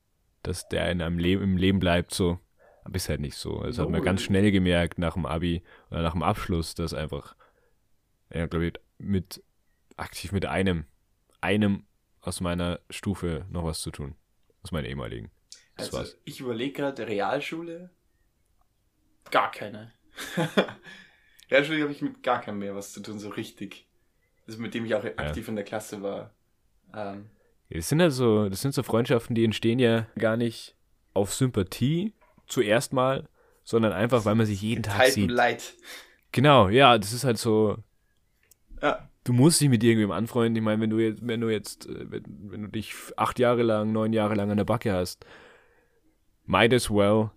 dass 0.44 0.68
der 0.70 0.92
in 0.92 1.02
einem 1.02 1.18
Leben 1.18 1.44
im 1.44 1.58
Leben 1.58 1.80
bleibt, 1.80 2.14
so. 2.14 2.40
Aber 2.86 2.96
ist 2.96 3.10
halt 3.10 3.20
nicht 3.20 3.36
so. 3.36 3.62
Das 3.64 3.78
hat 3.80 3.90
man 3.90 4.00
No. 4.00 4.06
ganz 4.06 4.22
schnell 4.22 4.52
gemerkt 4.52 4.98
nach 5.00 5.16
dem 5.16 5.26
Abi 5.26 5.64
oder 5.92 6.04
nach 6.04 6.14
dem 6.14 6.24
Abschluss, 6.24 6.76
dass 6.76 6.94
einfach, 6.94 7.36
ja, 8.34 8.46
glaube 8.46 8.68
ich, 8.68 8.74
mit 9.00 9.44
aktiv 9.98 10.32
mit 10.32 10.46
einem, 10.46 10.86
einem 11.42 11.86
aus 12.22 12.40
meiner 12.42 12.80
Stufe 12.90 13.46
noch 13.50 13.64
was 13.66 13.82
zu 13.82 13.92
tun. 13.92 14.16
Aus 14.62 14.72
meiner 14.72 14.88
ehemaligen. 14.88 15.32
Das 15.76 15.88
also, 15.88 15.98
war's. 15.98 16.18
ich 16.26 16.40
überlege 16.40 16.74
gerade, 16.74 17.08
Realschule? 17.08 17.90
Gar 19.32 19.52
keine. 19.52 19.92
Realschule 21.52 21.82
habe 21.82 21.92
ich 21.92 22.02
mit 22.02 22.24
gar 22.24 22.42
keinem 22.42 22.60
mehr 22.60 22.76
was 22.76 22.94
zu 22.94 23.02
tun, 23.02 23.20
so 23.20 23.30
richtig. 23.30 23.88
Also 24.48 24.60
mit 24.62 24.74
dem 24.74 24.86
ich 24.86 24.94
auch 24.96 25.04
aktiv 25.04 25.48
in 25.48 25.56
der 25.56 25.66
Klasse 25.66 26.02
war. 26.02 26.34
Ähm, 26.94 27.30
Ja, 27.70 27.78
Das 27.78 27.90
sind 27.90 28.00
also, 28.02 28.48
das 28.50 28.62
sind 28.62 28.74
so 28.74 28.84
Freundschaften, 28.84 29.36
die 29.36 29.44
entstehen 29.44 29.80
ja 29.80 30.08
gar 30.18 30.38
nicht 30.38 30.76
auf 31.14 31.34
Sympathie 31.34 32.14
zuerst 32.48 32.94
mal, 32.94 33.28
sondern 33.64 33.94
einfach, 33.94 34.26
weil 34.26 34.36
man 34.36 34.46
sich 34.46 34.62
jeden 34.62 34.84
Tag 34.84 35.06
Type 35.06 35.12
sieht. 35.12 35.32
Light. 35.32 35.74
Genau, 36.32 36.70
ja, 36.70 36.98
das 36.98 37.14
ist 37.14 37.24
halt 37.24 37.38
so. 37.38 37.78
Ja. 38.82 39.10
Du 39.24 39.34
musst 39.34 39.60
dich 39.60 39.70
mit 39.70 39.84
irgendwem 39.84 40.12
anfreunden. 40.12 40.56
Ich 40.56 40.64
meine, 40.64 40.82
wenn 40.82 40.90
du 40.90 41.00
jetzt, 41.00 41.26
wenn 41.26 41.42
du 41.42 41.50
jetzt, 41.50 41.88
äh, 41.88 42.12
wenn, 42.12 42.24
wenn 42.52 42.62
du 42.64 42.68
dich 42.68 42.94
acht 43.16 43.40
Jahre 43.40 43.64
lang, 43.64 43.92
neun 43.92 44.14
Jahre 44.14 44.36
lang 44.36 44.52
an 44.52 44.58
der 44.58 44.66
Backe 44.66 44.94
hast, 44.94 45.26
might 46.46 46.74
as 46.74 46.92
well 46.92 47.32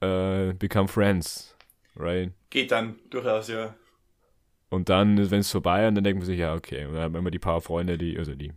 äh, 0.00 0.52
become 0.54 0.88
friends, 0.88 1.56
right? 1.96 2.32
Geht 2.50 2.70
dann 2.70 2.96
durchaus, 3.10 3.48
ja. 3.48 3.74
Und 4.68 4.88
dann, 4.88 5.30
wenn 5.30 5.40
es 5.40 5.50
vorbei 5.50 5.86
und 5.88 5.96
dann 5.96 6.04
denkt 6.04 6.20
man 6.20 6.26
sich, 6.26 6.38
ja, 6.38 6.54
okay. 6.54 6.86
Und 6.86 6.94
dann 6.94 7.02
hat 7.02 7.12
man 7.12 7.20
immer 7.20 7.30
die 7.30 7.38
paar 7.38 7.60
Freunde, 7.60 7.98
die, 7.98 8.16
also 8.16 8.34
die 8.34 8.52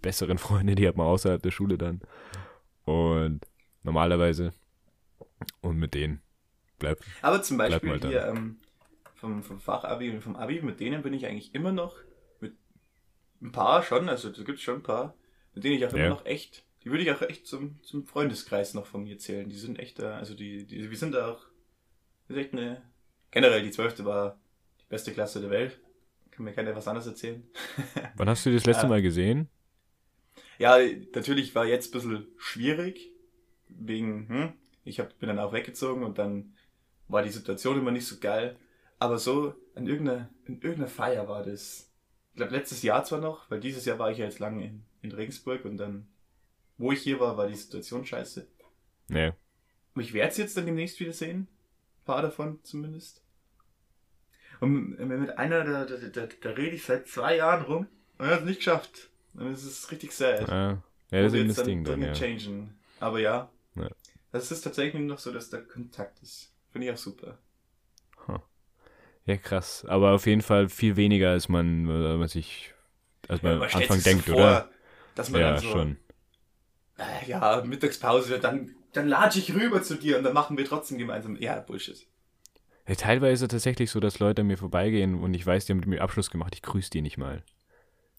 besseren 0.00 0.38
Freunde, 0.38 0.74
die 0.74 0.86
hat 0.86 0.96
man 0.96 1.06
außerhalb 1.06 1.42
der 1.42 1.50
Schule 1.50 1.78
dann. 1.78 2.00
Und 2.84 3.40
normalerweise. 3.82 4.52
Und 5.60 5.78
mit 5.78 5.94
denen 5.94 6.20
bleibt. 6.78 7.04
Aber 7.22 7.42
zum 7.42 7.58
Beispiel 7.58 7.98
da. 7.98 8.08
hier 8.08 8.26
ähm, 8.26 8.58
vom, 9.14 9.42
vom 9.42 9.58
Fachabi 9.60 10.10
und 10.10 10.22
vom 10.22 10.36
Abi, 10.36 10.60
mit 10.62 10.80
denen 10.80 11.02
bin 11.02 11.12
ich 11.14 11.26
eigentlich 11.26 11.54
immer 11.54 11.72
noch, 11.72 11.96
mit 12.40 12.54
ein 13.42 13.52
paar 13.52 13.82
schon, 13.82 14.08
also 14.08 14.30
da 14.30 14.42
gibt 14.42 14.58
es 14.58 14.64
schon 14.64 14.76
ein 14.76 14.82
paar, 14.82 15.14
mit 15.54 15.64
denen 15.64 15.76
ich 15.76 15.84
auch 15.86 15.92
immer 15.92 16.04
Ja. 16.04 16.08
noch 16.10 16.24
echt, 16.26 16.64
die 16.84 16.90
würde 16.90 17.02
ich 17.02 17.10
auch 17.10 17.22
echt 17.22 17.46
zum, 17.46 17.82
zum 17.82 18.06
Freundeskreis 18.06 18.74
noch 18.74 18.86
von 18.86 19.02
mir 19.02 19.18
zählen. 19.18 19.48
Die 19.48 19.58
sind 19.58 19.78
echt 19.78 19.98
da, 19.98 20.16
also 20.16 20.34
die, 20.34 20.66
die 20.66 20.88
wir 20.90 20.96
sind 20.96 21.12
da 21.14 21.32
auch, 21.32 21.46
das 22.28 22.36
ist 22.36 22.44
echt 22.44 22.52
eine, 22.52 22.82
generell 23.30 23.62
die 23.62 23.70
zwölfte 23.70 24.04
war 24.04 24.38
die 24.80 24.86
beste 24.88 25.12
Klasse 25.12 25.40
der 25.40 25.50
Welt. 25.50 25.80
Kann 26.30 26.44
mir 26.44 26.52
keiner 26.52 26.76
was 26.76 26.86
anderes 26.86 27.06
erzählen. 27.08 27.42
Wann 28.16 28.28
hast 28.28 28.46
du 28.46 28.52
das 28.52 28.64
letzte 28.64 28.84
Ja. 28.84 28.88
Mal 28.88 29.02
gesehen? 29.02 29.48
Ja, 30.58 30.76
natürlich 31.14 31.54
war 31.54 31.66
jetzt 31.66 31.88
ein 31.88 31.92
bisschen 31.92 32.26
schwierig, 32.36 33.10
wegen, 33.68 34.28
hm, 34.28 34.52
ich 34.88 35.00
hab, 35.00 35.18
bin 35.18 35.28
dann 35.28 35.38
auch 35.38 35.52
weggezogen 35.52 36.02
und 36.02 36.18
dann 36.18 36.54
war 37.08 37.22
die 37.22 37.30
Situation 37.30 37.78
immer 37.78 37.90
nicht 37.90 38.06
so 38.06 38.16
geil. 38.18 38.56
Aber 38.98 39.18
so 39.18 39.54
an 39.74 39.86
irgendeiner, 39.86 40.28
in 40.46 40.60
irgendeiner 40.60 40.88
Feier 40.88 41.28
war 41.28 41.42
das. 41.42 41.90
Ich 42.32 42.36
glaube, 42.36 42.54
letztes 42.54 42.82
Jahr 42.82 43.04
zwar 43.04 43.20
noch, 43.20 43.50
weil 43.50 43.60
dieses 43.60 43.84
Jahr 43.84 43.98
war 43.98 44.10
ich 44.10 44.18
ja 44.18 44.24
jetzt 44.24 44.38
lange 44.38 44.64
in, 44.64 44.84
in 45.02 45.12
Regensburg 45.12 45.64
und 45.64 45.76
dann, 45.76 46.06
wo 46.76 46.92
ich 46.92 47.00
hier 47.00 47.18
war, 47.20 47.36
war 47.36 47.48
die 47.48 47.54
Situation 47.54 48.04
scheiße. 48.04 48.46
Nee. 49.08 49.32
Aber 49.94 50.02
ich 50.02 50.12
werde 50.12 50.30
es 50.30 50.36
jetzt 50.36 50.56
dann 50.56 50.66
demnächst 50.66 51.00
wieder 51.00 51.12
sehen. 51.12 51.48
Ein 52.00 52.04
paar 52.04 52.22
davon 52.22 52.60
zumindest. 52.62 53.22
Und 54.60 54.98
mit 54.98 55.38
einer, 55.38 55.64
da, 55.64 55.84
da, 55.84 55.96
da, 55.96 56.28
da 56.40 56.50
rede 56.50 56.76
ich 56.76 56.84
seit 56.84 57.08
zwei 57.08 57.36
Jahren 57.36 57.64
rum 57.64 57.86
und 58.18 58.26
er 58.26 58.32
hat 58.32 58.40
es 58.40 58.46
nicht 58.46 58.58
geschafft. 58.58 59.10
Und 59.34 59.48
es 59.52 59.64
ist 59.64 59.90
richtig 59.90 60.12
sad. 60.12 60.48
Ah, 60.48 60.82
ja, 61.10 61.22
das 61.22 61.32
ist 61.32 61.38
eben 61.38 61.48
das 61.48 61.62
Ding 61.62 61.84
dann, 61.84 62.02
ja. 62.02 62.12
changen. 62.12 62.74
Aber 63.00 63.20
Ja. 63.20 63.50
Das 64.32 64.50
ist 64.50 64.62
tatsächlich 64.62 65.02
noch 65.02 65.18
so, 65.18 65.32
dass 65.32 65.50
da 65.50 65.60
Kontakt 65.60 66.22
ist. 66.22 66.52
Finde 66.70 66.86
ich 66.88 66.92
auch 66.92 66.98
super. 66.98 67.38
Ja, 69.26 69.36
krass. 69.36 69.84
Aber 69.88 70.12
auf 70.12 70.26
jeden 70.26 70.42
Fall 70.42 70.68
viel 70.68 70.96
weniger, 70.96 71.30
als 71.30 71.48
man, 71.48 71.86
äh, 71.88 72.16
man 72.16 72.28
sich, 72.28 72.74
als 73.28 73.42
man 73.42 73.62
am 73.62 73.68
Anfang 73.72 74.02
denkt, 74.02 74.24
vor, 74.24 74.36
oder? 74.38 74.70
Dass 75.14 75.30
man 75.30 75.40
Ja, 75.40 75.50
dann 75.54 75.58
so, 75.58 75.68
schon. 75.72 75.98
äh, 76.98 77.28
ja, 77.28 77.62
Mittagspause, 77.64 78.38
dann, 78.40 78.74
dann 78.92 79.08
latsche 79.08 79.38
ich 79.38 79.54
rüber 79.54 79.82
zu 79.82 79.94
dir 79.96 80.18
und 80.18 80.24
dann 80.24 80.34
machen 80.34 80.56
wir 80.58 80.64
trotzdem 80.64 80.98
gemeinsam. 80.98 81.36
Ja, 81.36 81.60
Bullshit. 81.60 82.06
Ja, 82.88 82.94
teilweise 82.96 83.44
ist 83.44 83.52
es 83.52 83.56
tatsächlich 83.56 83.90
so, 83.90 84.00
dass 84.00 84.18
Leute 84.18 84.40
an 84.42 84.48
mir 84.48 84.56
vorbeigehen 84.58 85.14
und 85.20 85.34
ich 85.34 85.46
weiß, 85.46 85.66
die 85.66 85.72
haben 85.72 85.78
mit 85.80 85.88
mir 85.88 86.02
Abschluss 86.02 86.30
gemacht, 86.30 86.54
ich 86.54 86.62
grüße 86.62 86.90
die 86.90 87.02
nicht 87.02 87.18
mal. 87.18 87.44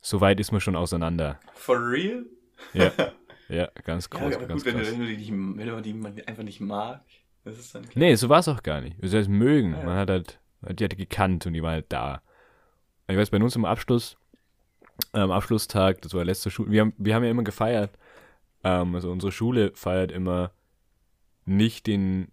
So 0.02 0.22
weit 0.22 0.40
ist 0.40 0.52
man 0.52 0.62
schon 0.62 0.76
auseinander. 0.78 1.40
For 1.54 1.78
real? 1.78 2.26
Ja, 2.74 2.94
ja 3.50 3.70
ganz 3.84 4.10
Ja, 4.12 4.20
groß, 4.20 4.36
aber 4.36 4.48
ganz 4.48 4.64
gut, 4.64 4.74
krass. 4.74 4.92
wenn 4.92 5.00
du 5.00 5.06
die 5.08 5.32
wenn 5.32 5.68
du 5.68 5.82
die 5.82 5.94
man 5.94 6.20
einfach 6.26 6.44
nicht 6.44 6.62
mag, 6.62 7.02
das 7.44 7.58
ist 7.58 7.74
dann 7.76 7.84
klar. 7.84 7.94
Nee, 7.96 8.16
so 8.16 8.30
war 8.30 8.40
es 8.40 8.48
auch 8.48 8.64
gar 8.64 8.82
nicht. 8.82 8.96
Das 9.02 9.14
heißt, 9.14 9.30
mögen. 9.30 9.72
Ja. 9.74 9.84
Man 9.84 9.98
hat 9.98 10.10
halt, 10.10 10.40
die 10.62 10.84
hat 10.84 10.96
gekannt 10.98 11.46
und 11.46 11.54
die 11.54 11.64
war 11.64 11.72
halt 11.72 11.88
da. 11.90 12.22
Ich 13.08 13.18
weiß, 13.18 13.32
bei 13.32 13.38
uns 13.42 13.56
im 13.56 13.66
Abschluss, 13.66 14.18
am 15.14 15.32
Abschlusstag, 15.32 16.02
das 16.02 16.14
war 16.14 16.24
letzte 16.24 16.52
Schule, 16.52 16.72
wir 16.72 16.82
haben, 16.82 16.94
wir 16.98 17.16
haben 17.16 17.24
ja 17.24 17.32
immer 17.32 17.44
gefeiert. 17.44 17.92
Ähm, 18.64 18.94
also 18.96 19.12
unsere 19.12 19.32
Schule 19.32 19.72
feiert 19.74 20.12
immer 20.12 20.52
nicht 21.46 21.88
den, 21.88 22.28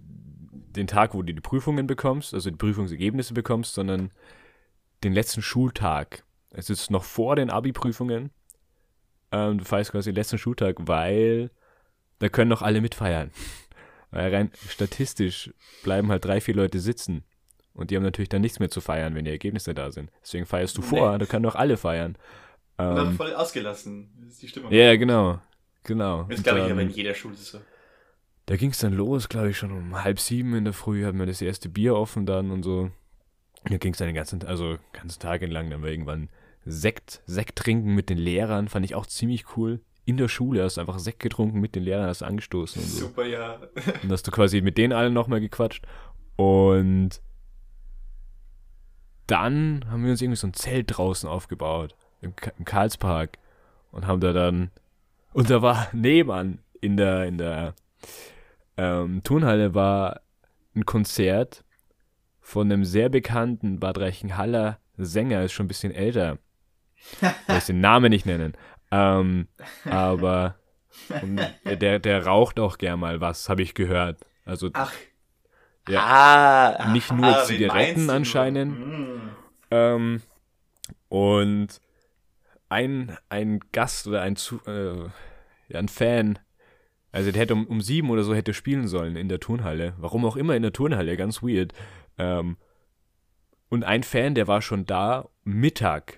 den 0.00 0.86
Tag, 0.86 1.14
wo 1.14 1.22
du 1.22 1.32
die 1.32 1.40
Prüfungen 1.40 1.86
bekommst, 1.86 2.34
also 2.34 2.50
die 2.50 2.56
Prüfungsergebnisse 2.56 3.34
bekommst, 3.34 3.74
sondern 3.74 4.10
den 5.04 5.12
letzten 5.12 5.42
Schultag. 5.42 6.24
Es 6.50 6.70
ist 6.70 6.90
noch 6.90 7.04
vor 7.04 7.36
den 7.36 7.50
Abi-Prüfungen. 7.50 8.30
Ähm, 9.32 9.58
du 9.58 9.64
feierst 9.64 9.92
quasi 9.92 10.10
den 10.10 10.16
letzten 10.16 10.38
Schultag, 10.38 10.76
weil 10.80 11.50
da 12.18 12.28
können 12.28 12.48
noch 12.50 12.62
alle 12.62 12.80
mitfeiern. 12.80 13.30
Weil 14.10 14.34
rein 14.34 14.50
statistisch 14.66 15.52
bleiben 15.82 16.10
halt 16.10 16.24
drei, 16.24 16.40
vier 16.40 16.54
Leute 16.54 16.80
sitzen. 16.80 17.24
Und 17.74 17.90
die 17.90 17.96
haben 17.96 18.02
natürlich 18.02 18.30
dann 18.30 18.40
nichts 18.40 18.58
mehr 18.58 18.70
zu 18.70 18.80
feiern, 18.80 19.14
wenn 19.14 19.26
die 19.26 19.30
Ergebnisse 19.30 19.74
da 19.74 19.92
sind. 19.92 20.10
Deswegen 20.22 20.46
feierst 20.46 20.78
du 20.78 20.82
vor, 20.82 21.18
da 21.18 21.26
können 21.26 21.42
doch 21.42 21.54
alle 21.56 21.76
feiern. 21.76 22.16
Und 22.78 22.96
dann 22.96 23.08
Ähm, 23.08 23.16
voll 23.16 23.34
ausgelassen. 23.34 24.08
Das 24.22 24.32
ist 24.32 24.42
die 24.42 24.48
Stimmung. 24.48 24.72
ja, 24.72 24.96
genau. 24.96 25.40
Genau. 25.84 26.22
Das 26.22 26.42
glaube 26.42 26.60
ich 26.60 26.70
aber 26.72 26.80
in 26.80 26.88
jeder 26.88 27.12
Schule 27.14 27.34
so. 27.36 27.60
da 28.46 28.56
ging 28.56 28.70
es 28.70 28.78
dann 28.78 28.94
los, 28.94 29.28
glaube 29.28 29.50
ich, 29.50 29.58
schon 29.58 29.72
um 29.72 30.02
halb 30.02 30.18
sieben 30.20 30.54
in 30.54 30.64
der 30.64 30.72
Früh, 30.72 31.04
hatten 31.04 31.18
wir 31.18 31.26
das 31.26 31.42
erste 31.42 31.68
Bier 31.68 31.94
offen 31.94 32.24
dann 32.24 32.50
und 32.50 32.62
so. 32.62 32.90
Da 33.64 33.76
ging 33.76 33.92
es 33.92 33.98
dann 33.98 34.08
den 34.08 34.14
ganzen, 34.16 34.42
also 34.44 34.78
ganzen 34.94 35.20
Tag 35.20 35.42
entlang, 35.42 35.68
dann 35.68 35.82
war 35.82 35.90
irgendwann 35.90 36.30
Sekt, 36.70 37.22
Sekt 37.26 37.56
trinken 37.56 37.94
mit 37.94 38.10
den 38.10 38.18
Lehrern, 38.18 38.68
fand 38.68 38.84
ich 38.84 38.94
auch 38.94 39.06
ziemlich 39.06 39.56
cool. 39.56 39.80
In 40.04 40.16
der 40.16 40.28
Schule 40.28 40.62
hast 40.64 40.76
du 40.76 40.80
einfach 40.82 40.98
Sekt 40.98 41.20
getrunken 41.20 41.60
mit 41.60 41.74
den 41.74 41.82
Lehrern, 41.82 42.06
hast 42.08 42.20
du 42.22 42.26
angestoßen 42.26 42.82
und 42.82 42.88
so. 42.88 42.98
Super, 43.06 43.24
ja. 43.26 43.58
Und 44.02 44.10
hast 44.12 44.26
du 44.26 44.30
quasi 44.30 44.60
mit 44.60 44.78
denen 44.78 44.92
allen 44.92 45.12
nochmal 45.12 45.40
gequatscht. 45.40 45.84
Und 46.36 47.20
dann 49.26 49.84
haben 49.90 50.04
wir 50.04 50.10
uns 50.10 50.22
irgendwie 50.22 50.36
so 50.38 50.46
ein 50.46 50.54
Zelt 50.54 50.96
draußen 50.96 51.28
aufgebaut, 51.28 51.94
im, 52.20 52.34
Ka- 52.34 52.52
im 52.58 52.64
Karlspark. 52.64 53.38
Und 53.90 54.06
haben 54.06 54.20
da 54.20 54.32
dann, 54.32 54.70
und 55.32 55.50
da 55.50 55.62
war 55.62 55.88
nebenan 55.94 56.58
in 56.80 56.96
der, 56.96 57.24
in 57.26 57.38
der 57.38 57.74
ähm, 58.76 59.22
Turnhalle 59.24 59.74
war 59.74 60.20
ein 60.74 60.84
Konzert 60.86 61.64
von 62.40 62.70
einem 62.70 62.84
sehr 62.84 63.08
bekannten 63.08 63.80
Bad 63.80 63.98
Reichenhaller 63.98 64.78
Sänger, 64.96 65.44
ist 65.44 65.52
schon 65.52 65.66
ein 65.66 65.68
bisschen 65.68 65.92
älter. 65.92 66.38
Ich 67.20 67.48
weiß 67.48 67.66
den 67.66 67.80
Namen 67.80 68.10
nicht 68.10 68.26
nennen. 68.26 68.56
Ähm, 68.90 69.48
aber 69.84 70.56
der, 71.64 71.98
der 71.98 72.26
raucht 72.26 72.58
auch 72.60 72.78
gern 72.78 73.00
mal 73.00 73.20
was, 73.20 73.48
habe 73.48 73.62
ich 73.62 73.74
gehört. 73.74 74.26
Also 74.44 74.70
Ach. 74.72 74.92
Ja. 75.88 76.00
Ah, 76.80 76.92
Nicht 76.92 77.10
nur 77.10 77.20
meinst 77.20 77.46
Zigaretten 77.46 78.10
anscheinend. 78.10 78.78
Mm. 78.78 79.28
Ähm, 79.70 80.22
und 81.08 81.80
ein, 82.68 83.16
ein 83.30 83.60
Gast 83.72 84.06
oder 84.06 84.20
ein, 84.22 84.36
Zu 84.36 84.60
äh, 84.66 85.04
ja, 85.68 85.78
ein 85.78 85.88
Fan, 85.88 86.38
also 87.10 87.32
der 87.32 87.40
hätte 87.40 87.54
um, 87.54 87.66
um 87.66 87.80
sieben 87.80 88.10
oder 88.10 88.22
so 88.22 88.34
hätte 88.34 88.52
spielen 88.52 88.86
sollen 88.86 89.16
in 89.16 89.28
der 89.30 89.40
Turnhalle. 89.40 89.94
Warum 89.96 90.26
auch 90.26 90.36
immer 90.36 90.54
in 90.56 90.62
der 90.62 90.74
Turnhalle, 90.74 91.16
ganz 91.16 91.42
weird. 91.42 91.72
Ähm, 92.18 92.58
Und 93.70 93.84
ein 93.84 94.02
Fan, 94.02 94.34
der 94.34 94.46
war 94.46 94.60
schon 94.60 94.84
da, 94.84 95.28
Mittag. 95.44 96.17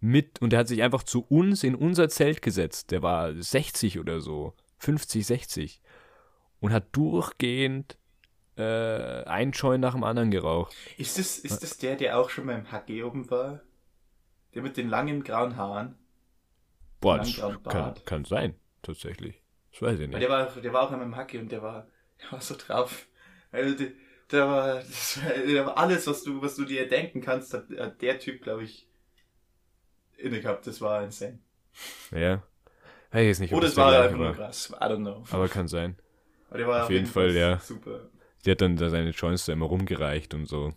Mit, 0.00 0.40
und 0.40 0.50
der 0.50 0.60
hat 0.60 0.68
sich 0.68 0.82
einfach 0.82 1.02
zu 1.02 1.24
uns 1.24 1.64
in 1.64 1.74
unser 1.74 2.08
Zelt 2.08 2.40
gesetzt. 2.42 2.90
Der 2.92 3.02
war 3.02 3.34
60 3.34 3.98
oder 3.98 4.20
so. 4.20 4.54
50, 4.78 5.26
60. 5.26 5.82
Und 6.60 6.72
hat 6.72 6.86
durchgehend 6.92 7.98
äh, 8.56 9.24
einen 9.24 9.52
Joint 9.52 9.80
nach 9.80 9.94
dem 9.94 10.04
anderen 10.04 10.30
geraucht. 10.30 10.74
Ist 10.96 11.18
das, 11.18 11.38
ist 11.38 11.62
das 11.62 11.78
der, 11.78 11.96
der 11.96 12.18
auch 12.18 12.30
schon 12.30 12.46
beim 12.46 12.70
HG 12.70 13.02
oben 13.02 13.30
war? 13.30 13.62
Der 14.54 14.62
mit 14.62 14.76
den 14.76 14.88
langen 14.88 15.24
grauen 15.24 15.56
Haaren? 15.56 15.96
Boah, 17.00 17.18
das 17.18 17.40
kann, 17.64 17.94
kann 18.04 18.24
sein, 18.24 18.54
tatsächlich. 18.82 19.42
Das 19.72 19.82
weiß 19.82 20.00
ich 20.00 20.08
nicht. 20.08 20.20
der 20.20 20.28
war, 20.28 20.46
der 20.46 20.72
war 20.72 20.82
auch 20.82 20.90
an 20.90 20.98
meinem 20.98 21.16
Hacke 21.16 21.38
und 21.38 21.52
der 21.52 21.62
war, 21.62 21.86
der 22.20 22.32
war 22.32 22.40
so 22.40 22.56
drauf. 22.56 23.06
Also 23.52 23.76
der, 23.76 23.92
der, 24.32 24.46
war, 24.48 24.76
war, 24.76 25.46
der 25.46 25.66
war 25.66 25.78
alles, 25.78 26.06
was 26.06 26.24
du, 26.24 26.42
was 26.42 26.56
du 26.56 26.64
dir 26.64 26.88
denken 26.88 27.20
kannst, 27.20 27.54
hat, 27.54 27.66
hat 27.78 28.02
der 28.02 28.18
Typ, 28.18 28.42
glaube 28.42 28.64
ich, 28.64 28.87
inne 30.18 30.40
gehabt. 30.40 30.66
Das 30.66 30.80
war 30.80 31.02
insane. 31.02 31.38
Ja. 32.10 32.42
Ich 33.12 33.20
jetzt 33.20 33.40
nicht, 33.40 33.54
Oder 33.54 33.68
es 33.68 33.76
war 33.76 34.02
einfach 34.02 34.16
nur 34.16 34.34
krass. 34.34 34.70
I 34.70 34.84
don't 34.84 34.98
know. 34.98 35.24
Aber 35.30 35.48
kann 35.48 35.66
sein. 35.66 35.96
Aber 36.48 36.58
der 36.58 36.68
war 36.68 36.84
auf 36.84 36.90
jeden 36.90 37.06
Fall, 37.06 37.34
ja. 37.34 37.58
Super. 37.58 38.10
Die 38.44 38.50
hat 38.50 38.60
dann 38.60 38.76
da 38.76 38.90
seine 38.90 39.10
Joints 39.10 39.46
da 39.46 39.52
immer 39.52 39.66
rumgereicht 39.66 40.34
und 40.34 40.46
so. 40.46 40.74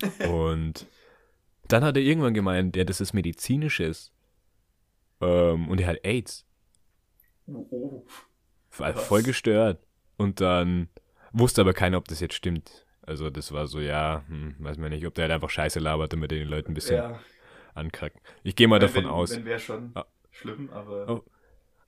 Und 0.28 0.86
dann 1.68 1.84
hat 1.84 1.96
er 1.96 2.02
irgendwann 2.02 2.34
gemeint, 2.34 2.76
ja, 2.76 2.84
das 2.84 3.00
ist 3.00 3.12
medizinisches. 3.12 4.12
Ähm, 5.20 5.68
und 5.68 5.80
er 5.80 5.88
hat 5.88 6.04
AIDS. 6.04 6.46
Oh. 7.46 8.04
War 8.76 8.94
voll 8.94 9.22
gestört. 9.22 9.82
Und 10.16 10.40
dann 10.40 10.88
wusste 11.32 11.60
aber 11.62 11.72
keiner, 11.72 11.98
ob 11.98 12.08
das 12.08 12.20
jetzt 12.20 12.34
stimmt. 12.34 12.86
Also 13.02 13.30
das 13.30 13.52
war 13.52 13.66
so, 13.66 13.80
ja, 13.80 14.24
hm, 14.28 14.56
weiß 14.58 14.78
man 14.78 14.90
nicht, 14.90 15.06
ob 15.06 15.14
der 15.14 15.24
halt 15.24 15.32
einfach 15.32 15.50
Scheiße 15.50 15.78
labert, 15.78 16.12
damit 16.12 16.32
er 16.32 16.38
den 16.38 16.48
Leuten 16.48 16.72
ein 16.72 16.74
bisschen 16.74 16.96
Ja, 16.96 17.20
ankackt. 17.74 18.18
Ich 18.42 18.56
gehe 18.56 18.68
mal 18.68 18.78
davon 18.78 19.04
wenn, 19.04 19.10
aus. 19.10 19.30
Wenn 19.36 19.44
wäre 19.44 19.58
schon 19.60 19.90
Ah. 19.94 20.06
schlimm, 20.30 20.70
aber. 20.70 21.08
Oh. 21.08 21.24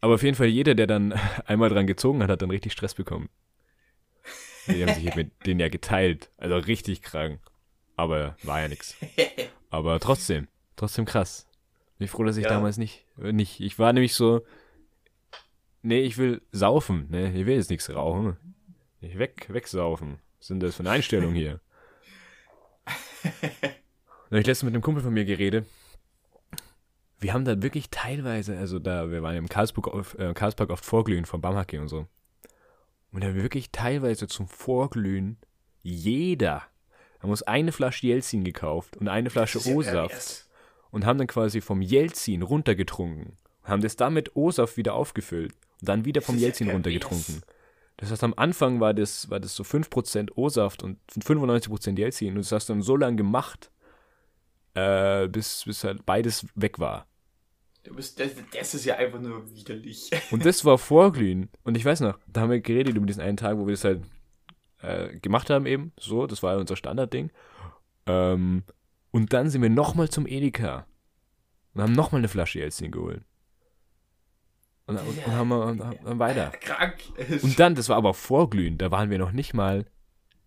Aber 0.00 0.14
auf 0.14 0.22
jeden 0.22 0.36
Fall 0.36 0.46
jeder, 0.46 0.74
der 0.74 0.86
dann 0.86 1.12
einmal 1.46 1.68
dran 1.70 1.86
gezogen 1.86 2.22
hat, 2.22 2.30
hat 2.30 2.42
dann 2.42 2.50
richtig 2.50 2.72
Stress 2.72 2.94
bekommen. 2.94 3.28
Die 4.66 4.84
haben 4.84 4.94
sich 4.94 5.14
mit 5.14 5.30
denen 5.46 5.60
ja 5.60 5.68
geteilt. 5.68 6.30
Also 6.36 6.56
richtig 6.56 7.02
krank. 7.02 7.40
Aber 7.96 8.36
war 8.42 8.60
ja 8.60 8.68
nichts. 8.68 8.96
Aber 9.70 9.98
trotzdem, 10.00 10.48
trotzdem 10.76 11.04
krass. 11.06 11.46
Bin 11.98 12.04
ich 12.04 12.10
froh, 12.10 12.24
dass 12.24 12.36
ich 12.36 12.44
Ja. 12.44 12.50
damals 12.50 12.76
nicht, 12.76 13.06
nicht, 13.16 13.60
ich 13.60 13.78
war 13.78 13.92
nämlich 13.94 14.12
so, 14.14 14.44
nee, 15.82 16.00
ich 16.00 16.18
will 16.18 16.42
saufen, 16.52 17.06
ne, 17.10 17.32
ich 17.32 17.46
will 17.46 17.54
jetzt 17.56 17.70
nichts 17.70 17.88
rauchen. 17.88 18.36
Ich 19.00 19.18
weg, 19.18 19.46
wegsaufen. 19.48 20.18
Was 20.38 20.48
sind 20.48 20.60
das 20.62 20.74
für 20.76 20.80
eine 20.80 20.90
Einstellung 20.90 21.32
hier? 21.32 21.60
Da 24.28 24.36
hab 24.36 24.40
ich 24.40 24.46
letztens 24.46 24.64
mit 24.64 24.74
einem 24.74 24.82
Kumpel 24.82 25.02
von 25.02 25.14
mir 25.14 25.24
geredet. 25.24 25.66
Wir 27.18 27.32
haben 27.32 27.44
da 27.44 27.62
wirklich 27.62 27.90
teilweise, 27.90 28.58
also 28.58 28.78
da, 28.78 29.10
wir 29.10 29.22
waren 29.22 29.36
im 29.36 29.48
Karlsburg 29.48 29.88
auf, 29.88 30.18
äh, 30.18 30.34
Karlsberg 30.34 30.70
oft 30.70 30.84
vorglühen 30.84 31.24
vom 31.24 31.40
Bamhacke 31.40 31.80
und 31.80 31.88
so. 31.88 32.06
Und 33.12 33.22
da 33.22 33.28
haben 33.28 33.36
wir 33.36 33.42
wirklich 33.42 33.70
teilweise 33.70 34.26
zum 34.26 34.48
Vorglühen 34.48 35.38
jeder 35.82 36.62
haben 37.20 37.30
uns 37.30 37.42
eine 37.42 37.72
Flasche 37.72 38.06
Jelzin 38.06 38.44
gekauft 38.44 38.96
und 38.96 39.08
eine 39.08 39.30
Flasche 39.30 39.58
ja 39.60 39.74
O-Saft 39.74 40.46
und 40.90 41.06
haben 41.06 41.18
dann 41.18 41.26
quasi 41.26 41.60
vom 41.60 41.80
Jelzin 41.80 42.42
runtergetrunken. 42.42 43.32
Haben 43.62 43.82
das 43.82 43.96
dann 43.96 44.14
mit 44.14 44.36
O-Saft 44.36 44.76
wieder 44.76 44.94
aufgefüllt 44.94 45.52
und 45.80 45.88
dann 45.88 46.04
wieder 46.04 46.20
vom 46.22 46.36
ja 46.36 46.42
Jelzin 46.42 46.70
runtergetrunken. 46.70 47.42
Das 47.96 48.10
heißt, 48.10 48.24
am 48.24 48.34
Anfang 48.36 48.80
war 48.80 48.92
das, 48.92 49.30
war 49.30 49.40
das 49.40 49.54
so 49.54 49.62
5% 49.62 50.32
O-Saft 50.34 50.82
und 50.82 50.98
95% 51.12 51.98
Jelzin 51.98 52.30
und 52.30 52.38
das 52.38 52.52
hast 52.52 52.68
du 52.68 52.74
dann 52.74 52.82
so 52.82 52.96
lange 52.96 53.16
gemacht, 53.16 53.70
äh, 54.76 55.26
bis, 55.28 55.64
bis 55.64 55.84
halt 55.84 56.04
beides 56.04 56.46
weg 56.54 56.78
war. 56.78 57.06
Das, 57.82 58.14
das 58.14 58.74
ist 58.74 58.84
ja 58.84 58.96
einfach 58.96 59.20
nur 59.20 59.48
widerlich. 59.54 60.10
Und 60.30 60.44
das 60.44 60.64
war 60.64 60.76
Vorglühen. 60.76 61.48
Und 61.62 61.76
ich 61.76 61.84
weiß 61.84 62.00
noch, 62.00 62.18
da 62.26 62.42
haben 62.42 62.50
wir 62.50 62.60
geredet 62.60 62.94
über 62.96 63.06
diesen 63.06 63.22
einen 63.22 63.36
Tag, 63.36 63.56
wo 63.56 63.66
wir 63.66 63.72
das 63.72 63.84
halt 63.84 64.02
äh, 64.82 65.18
gemacht 65.20 65.50
haben 65.50 65.66
eben. 65.66 65.92
So, 65.98 66.26
das 66.26 66.42
war 66.42 66.54
ja 66.54 66.58
unser 66.58 66.76
Standardding. 66.76 67.30
Ähm, 68.06 68.64
und 69.12 69.32
dann 69.32 69.48
sind 69.48 69.62
wir 69.62 69.70
nochmal 69.70 70.10
zum 70.10 70.26
Edeka 70.26 70.86
und 71.72 71.82
haben 71.82 71.92
nochmal 71.92 72.20
eine 72.20 72.28
Flasche 72.28 72.58
Jelzin 72.58 72.90
geholt. 72.90 73.22
Und, 74.86 74.98
und, 74.98 75.24
und 75.24 75.26
haben, 75.32 75.52
und, 75.52 75.80
haben 75.82 76.18
weiter. 76.18 76.50
Krank. 76.60 76.98
Und 77.42 77.58
dann, 77.58 77.74
das 77.74 77.88
war 77.88 77.96
aber 77.96 78.14
Vorglühen, 78.14 78.78
da 78.78 78.90
waren 78.90 79.10
wir 79.10 79.18
noch 79.18 79.32
nicht 79.32 79.54
mal 79.54 79.86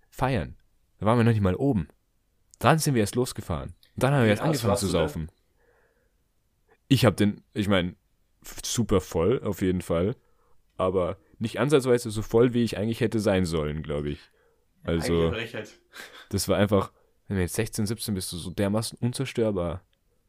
feiern. 0.09 0.55
Da 0.99 1.05
waren 1.05 1.17
wir 1.17 1.23
noch 1.23 1.31
nicht 1.31 1.41
mal 1.41 1.55
oben. 1.55 1.87
Dann 2.59 2.77
sind 2.77 2.93
wir 2.93 3.01
erst 3.01 3.15
losgefahren. 3.15 3.73
Und 3.99 4.03
dann 4.03 4.13
haben 4.13 4.25
wir 4.27 4.31
aus 4.33 4.39
angefangen 4.39 4.77
zu 4.77 4.87
saufen. 4.87 5.29
Ich 6.87 7.03
hab 7.03 7.17
den, 7.17 7.43
ich 7.53 7.67
meine, 7.67 7.95
super 8.63 9.01
voll, 9.01 9.41
auf 9.43 9.61
jeden 9.61 9.81
Fall. 9.81 10.15
Aber 10.77 11.17
nicht 11.37 11.59
ansatzweise 11.59 12.09
so 12.09 12.21
voll, 12.21 12.53
wie 12.53 12.63
ich 12.63 12.77
eigentlich 12.77 13.01
hätte 13.01 13.19
sein 13.19 13.45
sollen, 13.45 13.83
glaube 13.83 14.11
ich. 14.11 14.21
Also, 14.83 15.31
Frechheit. 15.31 15.69
das 16.29 16.47
war 16.47 16.55
einfach, 16.57 16.93
wenn 17.27 17.35
du 17.35 17.41
jetzt 17.43 17.55
16, 17.55 17.87
17 17.87 18.13
bist, 18.15 18.31
du 18.31 18.37
so 18.37 18.51
dermaßen 18.51 18.97
unzerstörbar. 19.01 19.83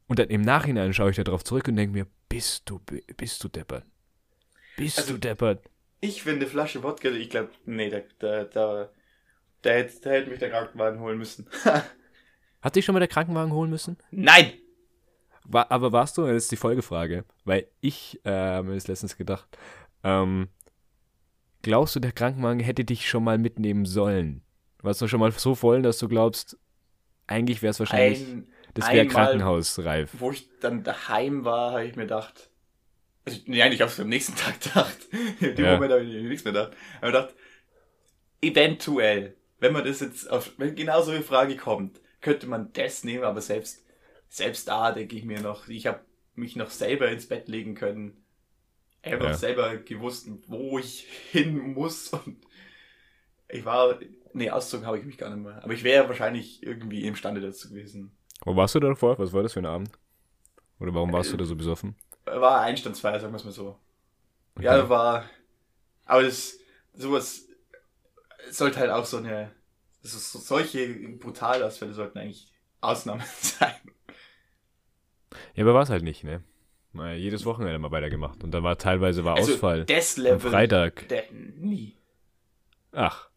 Und 0.07 0.19
dann 0.19 0.27
im 0.27 0.41
Nachhinein 0.41 0.93
schaue 0.93 1.11
ich 1.11 1.15
da 1.15 1.23
drauf 1.23 1.45
zurück 1.45 1.69
und 1.69 1.77
denke 1.77 1.93
mir, 1.97 2.07
bist 2.27 2.69
du, 2.69 2.81
bist 3.15 3.41
du 3.41 3.47
deppert? 3.47 3.85
Bist 4.75 4.97
Also- 4.99 5.13
du 5.13 5.19
deppert? 5.19 5.63
Ich 6.01 6.23
finde 6.23 6.45
Flasche 6.45 6.83
Wodka, 6.83 7.07
ich 7.07 7.29
glaube, 7.29 7.51
nee, 7.65 7.89
da, 7.89 8.01
da, 8.19 8.43
da, 8.43 8.89
da, 9.61 9.69
hätte, 9.69 10.01
da 10.01 10.09
hätte 10.09 10.29
mich 10.29 10.39
der 10.39 10.49
Krankenwagen 10.49 10.99
holen 10.99 11.17
müssen. 11.17 11.47
Hat 12.61 12.75
dich 12.75 12.85
schon 12.85 12.93
mal 12.93 12.99
der 12.99 13.07
Krankenwagen 13.07 13.51
holen 13.53 13.69
müssen? 13.69 13.97
Nein! 14.11 14.53
War, 15.43 15.71
aber 15.71 15.91
warst 15.91 16.17
du, 16.17 16.25
das 16.27 16.43
ist 16.43 16.51
die 16.51 16.55
Folgefrage, 16.57 17.25
weil 17.45 17.67
ich 17.81 18.19
äh, 18.25 18.61
mir 18.61 18.75
das 18.75 18.87
letztens 18.87 19.17
gedacht, 19.17 19.47
ähm, 20.03 20.49
glaubst 21.63 21.95
du, 21.95 21.99
der 21.99 22.11
Krankenwagen 22.11 22.59
hätte 22.59 22.85
dich 22.85 23.09
schon 23.09 23.23
mal 23.23 23.37
mitnehmen 23.39 23.85
sollen? 23.85 24.43
Warst 24.83 25.01
du 25.01 25.07
schon 25.07 25.19
mal 25.19 25.31
so 25.31 25.55
voll, 25.55 25.81
dass 25.81 25.97
du 25.97 26.07
glaubst, 26.07 26.57
eigentlich 27.27 27.61
wäre 27.61 27.71
es 27.71 27.79
wahrscheinlich, 27.79 28.21
Ein, 28.21 28.47
das 28.75 28.91
wäre 28.91 29.07
krankenhausreif. 29.07 30.11
wo 30.19 30.31
ich 30.31 30.47
dann 30.59 30.83
daheim 30.83 31.43
war, 31.43 31.71
habe 31.71 31.85
ich 31.85 31.95
mir 31.95 32.03
gedacht, 32.03 32.49
also, 33.25 33.39
nein, 33.45 33.71
ich 33.71 33.81
habe 33.81 33.91
es 33.91 33.99
am 33.99 34.09
nächsten 34.09 34.35
Tag 34.37 34.59
gedacht. 34.61 34.97
In 35.39 35.55
dem 35.55 35.65
Ja. 35.65 35.73
Moment 35.73 35.91
habe 35.93 36.03
ich 36.03 36.23
nichts 36.23 36.43
mehr 36.43 36.53
gedacht. 36.53 36.73
Ich 36.73 37.01
habe 37.01 37.11
gedacht, 37.11 37.35
eventuell, 38.41 39.35
wenn 39.59 39.73
man 39.73 39.83
das 39.85 39.99
jetzt 39.99 40.29
auf, 40.29 40.51
wenn 40.57 40.75
genau 40.75 41.01
so 41.01 41.11
eine 41.11 41.21
Frage 41.21 41.55
kommt, 41.55 41.99
könnte 42.21 42.47
man 42.47 42.71
das 42.73 43.03
nehmen, 43.03 43.23
aber 43.23 43.41
selbst, 43.41 43.85
selbst 44.29 44.67
da 44.67 44.91
denke 44.91 45.15
ich 45.15 45.25
mir 45.25 45.41
noch, 45.41 45.67
ich 45.67 45.87
habe 45.87 46.01
mich 46.35 46.55
noch 46.55 46.69
selber 46.69 47.09
ins 47.09 47.27
Bett 47.27 47.47
legen 47.47 47.75
können. 47.75 48.23
Einfach 49.03 49.25
Ja. 49.29 49.33
selber 49.33 49.77
gewusst, 49.77 50.29
wo 50.47 50.77
ich 50.77 51.01
hin 51.31 51.57
muss 51.73 52.09
und 52.09 52.45
ich 53.49 53.65
war, 53.65 53.99
nee, 54.33 54.49
auszogen 54.49 54.85
habe 54.85 54.99
ich 54.99 55.05
mich 55.05 55.17
gar 55.17 55.29
nicht 55.35 55.43
mehr. 55.43 55.63
Aber 55.63 55.73
ich 55.73 55.83
wäre 55.83 56.07
wahrscheinlich 56.07 56.63
irgendwie 56.63 57.05
imstande 57.05 57.41
dazu 57.41 57.69
gewesen. 57.69 58.15
Wo 58.45 58.55
warst 58.55 58.75
du 58.75 58.79
da 58.79 58.87
davor? 58.89 59.19
Was 59.19 59.33
war 59.33 59.43
das 59.43 59.53
für 59.53 59.59
ein 59.59 59.65
Abend? 59.65 59.91
Oder 60.79 60.93
warum 60.93 61.11
warst 61.11 61.33
du 61.33 61.37
da 61.37 61.45
so 61.45 61.55
besoffen? 61.55 61.95
War 62.25 62.61
Einstandsfeier, 62.61 63.19
sagen 63.19 63.33
wir 63.33 63.37
es 63.37 63.43
mal 63.43 63.51
so. 63.51 63.77
Okay. 64.55 64.65
Ja, 64.65 64.89
war. 64.89 65.29
Aber 66.05 66.23
das, 66.23 66.57
sowas 66.93 67.47
sollte 68.49 68.79
halt 68.79 68.91
auch 68.91 69.05
so 69.05 69.17
eine. 69.17 69.51
Das 70.01 70.13
ist, 70.13 70.31
so- 70.31 70.39
solche 70.39 70.87
Brutalausfälle 71.19 71.93
sollten 71.93 72.19
eigentlich 72.19 72.51
Ausnahmen 72.81 73.23
sein. 73.41 73.73
Ja, 75.55 75.63
aber 75.63 75.73
war 75.73 75.83
es 75.83 75.89
halt 75.89 76.03
nicht, 76.03 76.23
ne? 76.23 76.43
Mal 76.93 77.15
jedes 77.15 77.45
Wochenende 77.45 77.79
mal 77.79 77.91
weitergemacht. 77.91 78.43
Und 78.43 78.51
dann 78.51 78.63
war 78.63 78.77
teilweise 78.77 79.23
war 79.23 79.37
Also, 79.37 79.53
Ausfall. 79.53 79.85
das 79.85 80.17
Am 80.17 80.23
Level. 80.23 80.51
Freitag. 80.51 81.07
Der, 81.07 81.23
nie. 81.31 81.95
Ach, 82.91 83.29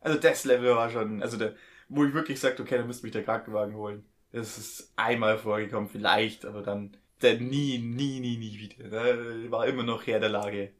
Also, 0.00 0.18
das 0.18 0.44
Level 0.44 0.74
war 0.74 0.88
schon. 0.90 1.22
Also, 1.22 1.36
der, 1.36 1.54
wo 1.88 2.04
ich 2.04 2.14
wirklich 2.14 2.40
sagte, 2.40 2.62
okay, 2.62 2.78
dann 2.78 2.86
müsste 2.86 3.04
mich 3.04 3.12
der 3.12 3.24
Krankenwagen 3.24 3.74
holen. 3.74 4.04
Das 4.32 4.56
ist 4.56 4.92
einmal 4.96 5.36
vorgekommen, 5.38 5.88
vielleicht, 5.90 6.44
aber 6.46 6.62
dann. 6.62 6.96
Der 7.20 7.38
nie, 7.38 7.76
nie, 7.78 8.18
nie, 8.20 8.38
nie 8.38 8.58
wieder. 8.58 8.88
Der 8.88 9.50
war 9.50 9.66
immer 9.66 9.82
noch 9.82 10.06
Herr 10.06 10.20
der 10.20 10.30
Lage. 10.30 10.72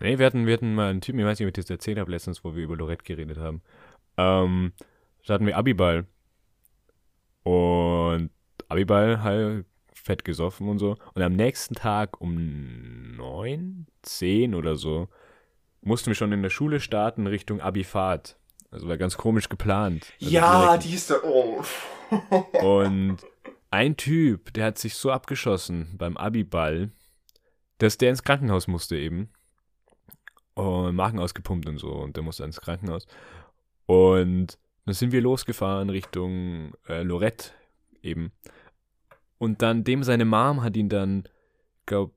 Nee, 0.00 0.18
wir 0.18 0.26
hatten, 0.26 0.44
wir 0.46 0.54
hatten 0.54 0.74
mal 0.74 0.90
einen 0.90 1.00
Typen, 1.00 1.20
ich 1.20 1.24
weiß 1.26 1.38
nicht, 1.38 1.46
ob 1.46 1.56
ich 1.56 1.62
das 1.64 1.70
erzählt 1.70 1.98
habe 2.00 2.10
letztens, 2.10 2.42
wo 2.42 2.56
wir 2.56 2.64
über 2.64 2.74
Lorette 2.76 3.04
geredet 3.04 3.38
haben. 3.38 3.62
Ähm, 4.16 4.72
da 5.26 5.34
hatten 5.34 5.46
wir 5.46 5.56
Abiball. 5.56 6.06
Und 7.42 8.30
Abiball 8.68 9.22
halt 9.22 9.66
fett 9.92 10.24
gesoffen 10.24 10.68
und 10.68 10.78
so. 10.78 10.96
Und 11.14 11.22
am 11.22 11.34
nächsten 11.34 11.74
Tag 11.74 12.20
um 12.20 13.16
neun, 13.16 13.86
zehn 14.02 14.54
oder 14.54 14.76
so 14.76 15.08
mussten 15.80 16.08
wir 16.08 16.14
schon 16.14 16.32
in 16.32 16.42
der 16.42 16.50
Schule 16.50 16.80
starten 16.80 17.26
Richtung 17.26 17.60
Abifahrt. 17.60 18.38
Also 18.70 18.88
war 18.88 18.96
ganz 18.96 19.16
komisch 19.16 19.48
geplant. 19.48 20.06
Also 20.20 20.32
ja, 20.32 20.76
die 20.76 20.94
ist 20.94 21.10
da. 21.10 21.16
Oh. 21.22 21.62
Und 22.62 23.18
ein 23.70 23.96
Typ, 23.96 24.52
der 24.54 24.66
hat 24.66 24.78
sich 24.78 24.94
so 24.94 25.10
abgeschossen 25.10 25.94
beim 25.98 26.16
Abiball, 26.16 26.90
dass 27.78 27.98
der 27.98 28.10
ins 28.10 28.22
Krankenhaus 28.22 28.68
musste 28.68 28.96
eben. 28.96 29.30
Und 30.54 30.94
Magen 30.94 31.18
ausgepumpt 31.18 31.68
und 31.68 31.78
so. 31.78 31.90
Und 31.90 32.16
der 32.16 32.22
musste 32.22 32.44
ins 32.44 32.60
Krankenhaus. 32.60 33.06
Und 33.86 34.58
Dann 34.84 34.94
sind 34.94 35.12
wir 35.12 35.20
losgefahren 35.20 35.90
Richtung 35.90 36.72
äh, 36.88 37.02
Lorette 37.02 37.50
eben. 38.02 38.32
Und 39.38 39.62
dann 39.62 39.84
dem 39.84 40.02
seine 40.02 40.24
Mom 40.24 40.62
hat 40.62 40.76
ihn 40.76 40.88
dann, 40.88 41.24
glaub, 41.86 42.12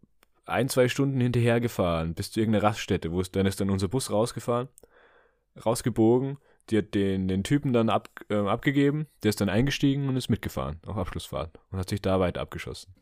ein, 0.45 0.69
zwei 0.69 0.87
Stunden 0.87 1.19
hinterher 1.21 1.59
gefahren 1.59 2.13
bis 2.13 2.31
zu 2.31 2.39
irgendeiner 2.39 2.63
Raststätte, 2.65 3.11
wo 3.11 3.19
es 3.21 3.31
dann 3.31 3.45
ist 3.47 3.59
dann 3.61 3.69
unser 3.71 3.87
Bus 3.87 4.11
rausgefahren, 4.11 4.67
rausgebogen. 5.65 6.37
Die 6.71 6.79
hat 6.79 6.95
den, 6.95 7.27
den 7.27 7.43
Typen 7.43 7.73
dann 7.73 7.89
ab, 7.89 8.09
äh, 8.29 8.35
abgegeben, 8.35 9.05
der 9.21 9.29
ist 9.29 9.39
dann 9.39 9.49
eingestiegen 9.49 10.09
und 10.09 10.17
ist 10.17 10.29
mitgefahren 10.29 10.79
auf 10.87 10.97
Abschlussfahrt 10.97 11.59
und 11.71 11.77
hat 11.77 11.89
sich 11.89 12.01
da 12.01 12.19
weit 12.19 12.39
abgeschossen. 12.39 12.93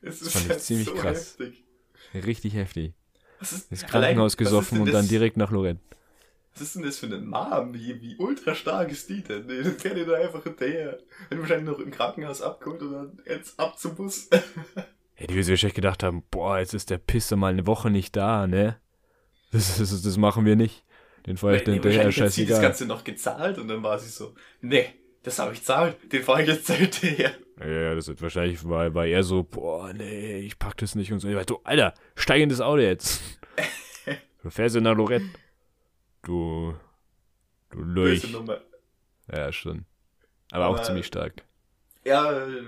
Das, 0.00 0.18
Das 0.18 0.32
fand 0.32 0.50
ich 0.50 0.58
ziemlich 0.58 0.88
so 0.88 0.94
krass. 0.94 1.36
heftig. 1.38 1.64
Richtig 2.26 2.54
heftig. 2.54 2.94
Was 3.38 3.52
ist, 3.52 3.84
allein- 3.84 3.90
Krankenhaus 3.90 4.32
ist 4.32 4.36
gesoffen 4.38 4.80
und 4.80 4.86
dann 4.86 5.02
das- 5.02 5.08
direkt 5.08 5.36
nach 5.36 5.52
Lorette. 5.52 5.80
Was 6.54 6.62
ist 6.62 6.74
denn 6.76 6.82
das 6.82 6.98
für 6.98 7.06
eine 7.06 7.18
Mom? 7.18 7.72
Wie, 7.74 8.00
wie 8.02 8.16
ultra 8.18 8.54
stark 8.54 8.90
ist 8.90 9.08
die 9.08 9.22
denn? 9.22 9.46
Nee, 9.46 9.62
dann 9.62 9.78
fährt 9.78 9.96
ihr 9.96 10.04
da 10.06 10.14
einfach 10.14 10.42
hinterher. 10.42 10.98
Wird 11.30 11.40
wahrscheinlich 11.40 11.68
noch 11.70 11.78
im 11.78 11.90
Krankenhaus 11.90 12.42
abgeholt 12.42 12.82
und 12.82 12.92
dann 12.92 13.18
jetzt 13.26 13.58
ab 13.58 13.78
zum 13.78 13.94
Bus. 13.94 14.28
Ja, 15.18 15.26
die 15.26 15.34
wird 15.34 15.44
sich 15.44 15.52
wahrscheinlich 15.52 15.74
gedacht 15.74 16.02
haben, 16.02 16.24
boah, 16.30 16.58
jetzt 16.58 16.72
ist 16.74 16.90
der 16.90 16.96
Pisser 16.98 17.36
mal 17.36 17.52
eine 17.52 17.66
Woche 17.66 17.90
nicht 17.90 18.16
da, 18.16 18.46
ne? 18.46 18.80
Das, 19.52 19.76
das, 19.78 20.02
das 20.02 20.16
machen 20.16 20.46
wir 20.46 20.56
nicht. 20.56 20.84
Den 21.26 21.36
fahre 21.36 21.56
ich 21.56 21.62
dann 21.64 21.74
Nee, 21.74 21.80
hinterher, 21.80 22.06
wahrscheinlich 22.06 22.30
hat 22.30 22.32
sie 22.32 22.46
das 22.46 22.56
scheißegal. 22.56 22.70
Ganze 22.70 22.86
noch 22.86 23.04
gezahlt 23.04 23.58
und 23.58 23.68
dann 23.68 23.82
war 23.82 23.98
sie 23.98 24.08
so, 24.08 24.34
nee, 24.62 24.86
das 25.22 25.38
habe 25.38 25.52
ich 25.52 25.60
gezahlt, 25.60 25.96
den 26.10 26.22
fahre 26.24 26.42
ich 26.42 26.48
jetzt 26.48 26.68
hinterher. 26.72 27.32
Ja, 27.60 27.94
das 27.94 28.08
wird 28.08 28.20
wahrscheinlich, 28.22 28.66
war, 28.66 28.92
war 28.94 29.06
er 29.06 29.22
so, 29.22 29.44
boah, 29.44 29.92
nee, 29.92 30.38
ich 30.38 30.58
pack 30.58 30.78
das 30.78 30.94
nicht 30.96 31.12
und 31.12 31.20
so. 31.20 31.28
Ich 31.28 31.36
war, 31.36 31.44
du, 31.44 31.60
Alter, 31.62 31.94
steig 32.16 32.40
in 32.40 32.48
das 32.48 32.60
Auto 32.62 32.80
jetzt. 32.80 33.22
du 34.42 34.50
fährst 34.50 34.74
ja 34.74 34.80
nach 34.80 34.96
Lorette. 34.96 35.26
Du, 36.22 36.74
du. 37.70 38.28
Nummer. 38.30 38.60
Ja, 39.30 39.52
schon. 39.52 39.84
Aber 40.50 40.66
auch 40.66 40.74
Aber- 40.74 40.82
ziemlich 40.82 41.06
stark. 41.06 41.44
Ja, 42.04 42.32
äh, 42.32 42.62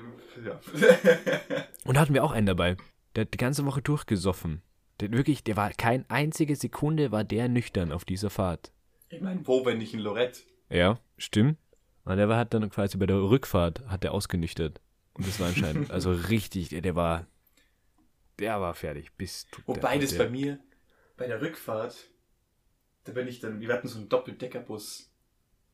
ja. 0.45 0.61
Und 1.85 1.95
da 1.97 2.01
hatten 2.01 2.15
wir 2.15 2.23
auch 2.25 2.31
einen 2.33 2.47
dabei. 2.47 2.77
Der 3.15 3.23
hat 3.23 3.35
die 3.35 3.39
ganze 3.39 3.65
Woche 3.67 3.83
durchgesoffen. 3.83 4.63
Der 5.01 5.11
wirklich, 5.11 5.43
der 5.43 5.57
war 5.57 5.71
kein 5.73 6.09
einzige 6.09 6.55
Sekunde 6.55 7.11
war 7.11 7.25
der 7.25 7.49
nüchtern 7.49 7.91
auf 7.91 8.05
dieser 8.05 8.31
Fahrt. 8.31 8.71
ich 9.09 9.21
meine, 9.21 9.45
wo, 9.47 9.65
wenn 9.67 9.79
nicht 9.79 9.93
in 9.93 10.01
Lorette? 10.01 10.41
Ja, 10.71 10.99
stimmt. 11.19 11.59
Und 12.05 12.17
der 12.17 12.29
war 12.29 12.39
hat 12.39 12.55
dann 12.55 12.69
quasi 12.71 12.97
bei 12.97 13.07
der 13.07 13.17
Rückfahrt 13.17 13.85
hat 13.89 14.05
der 14.05 14.13
ausgenüchtert. 14.13 14.81
Und 15.15 15.27
das 15.27 15.41
war 15.41 15.49
anscheinend, 15.49 15.91
also 15.93 16.13
richtig, 16.13 16.69
der, 16.69 16.81
der 16.81 16.95
war, 16.95 17.27
der 18.39 18.61
war 18.61 18.75
fertig. 18.75 19.13
Bis 19.17 19.47
Wobei 19.67 19.99
das 19.99 20.17
bei 20.17 20.29
mir, 20.29 20.61
bei 21.17 21.27
der 21.27 21.41
Rückfahrt, 21.41 21.97
da 23.05 23.13
bin 23.13 23.29
ich 23.29 23.41
dann, 23.41 23.61
wir 23.61 23.73
hatten 23.73 23.89
so 23.89 23.99
einen 23.99 24.09
Doppeldeckerbus. 24.09 25.11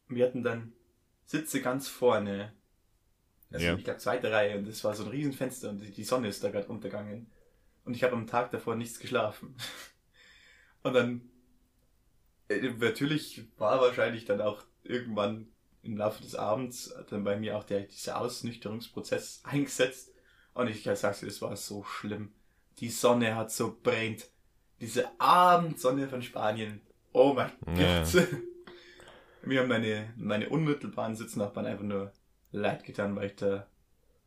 Und 0.08 0.16
wir 0.16 0.26
hatten 0.26 0.42
dann 0.42 0.72
Sitze 1.24 1.60
ganz 1.62 1.88
vorne. 1.88 2.52
Also 3.50 3.66
Ja. 3.66 3.74
ich 3.76 3.84
glaube 3.84 3.98
zweite 3.98 4.30
Reihe 4.30 4.58
und 4.58 4.66
das 4.68 4.82
war 4.84 4.94
so 4.94 5.04
ein 5.04 5.10
Riesenfenster 5.10 5.70
und 5.70 5.78
die- 5.80 5.90
die 5.90 6.04
Sonne 6.04 6.28
ist 6.28 6.42
da 6.44 6.50
gerade 6.50 6.68
untergegangen. 6.68 7.30
Und 7.84 7.94
ich 7.94 8.04
habe 8.04 8.14
am 8.14 8.26
Tag 8.26 8.50
davor 8.50 8.76
nichts 8.76 8.98
geschlafen. 8.98 9.56
Und 10.82 10.94
dann, 10.94 11.30
äh, 12.48 12.70
natürlich 12.78 13.42
war 13.58 13.80
wahrscheinlich 13.80 14.24
dann 14.24 14.40
auch 14.40 14.64
irgendwann 14.82 15.48
im 15.82 15.96
Laufe 15.96 16.22
des 16.22 16.34
Abends 16.34 16.94
dann 17.10 17.24
bei 17.24 17.36
mir 17.36 17.56
auch 17.56 17.64
der, 17.64 17.80
dieser 17.82 18.18
Ausnüchterungsprozess 18.20 19.40
eingesetzt. 19.44 20.12
Und 20.54 20.68
ich 20.68 20.82
sag's 20.82 21.20
dir, 21.20 21.26
es 21.26 21.40
war 21.42 21.56
so 21.56 21.84
schlimm. 21.84 22.32
Die 22.78 22.88
Sonne 22.90 23.34
hat 23.36 23.50
so 23.50 23.78
brennt. 23.82 24.28
Diese 24.80 25.08
Abendsonne 25.20 26.08
von 26.08 26.22
Spanien. 26.22 26.80
Oh 27.12 27.32
mein 27.34 27.50
Ja. 27.76 28.02
Gott. 28.04 28.28
Mir 29.42 29.60
haben 29.60 29.68
meine, 29.68 30.12
meine 30.16 30.48
unmittelbaren 30.50 31.16
Sitznachbarn 31.16 31.66
einfach 31.66 31.84
nur 31.84 32.12
leid 32.52 32.84
getan, 32.84 33.16
weil 33.16 33.26
ich 33.28 33.36
da, 33.36 33.66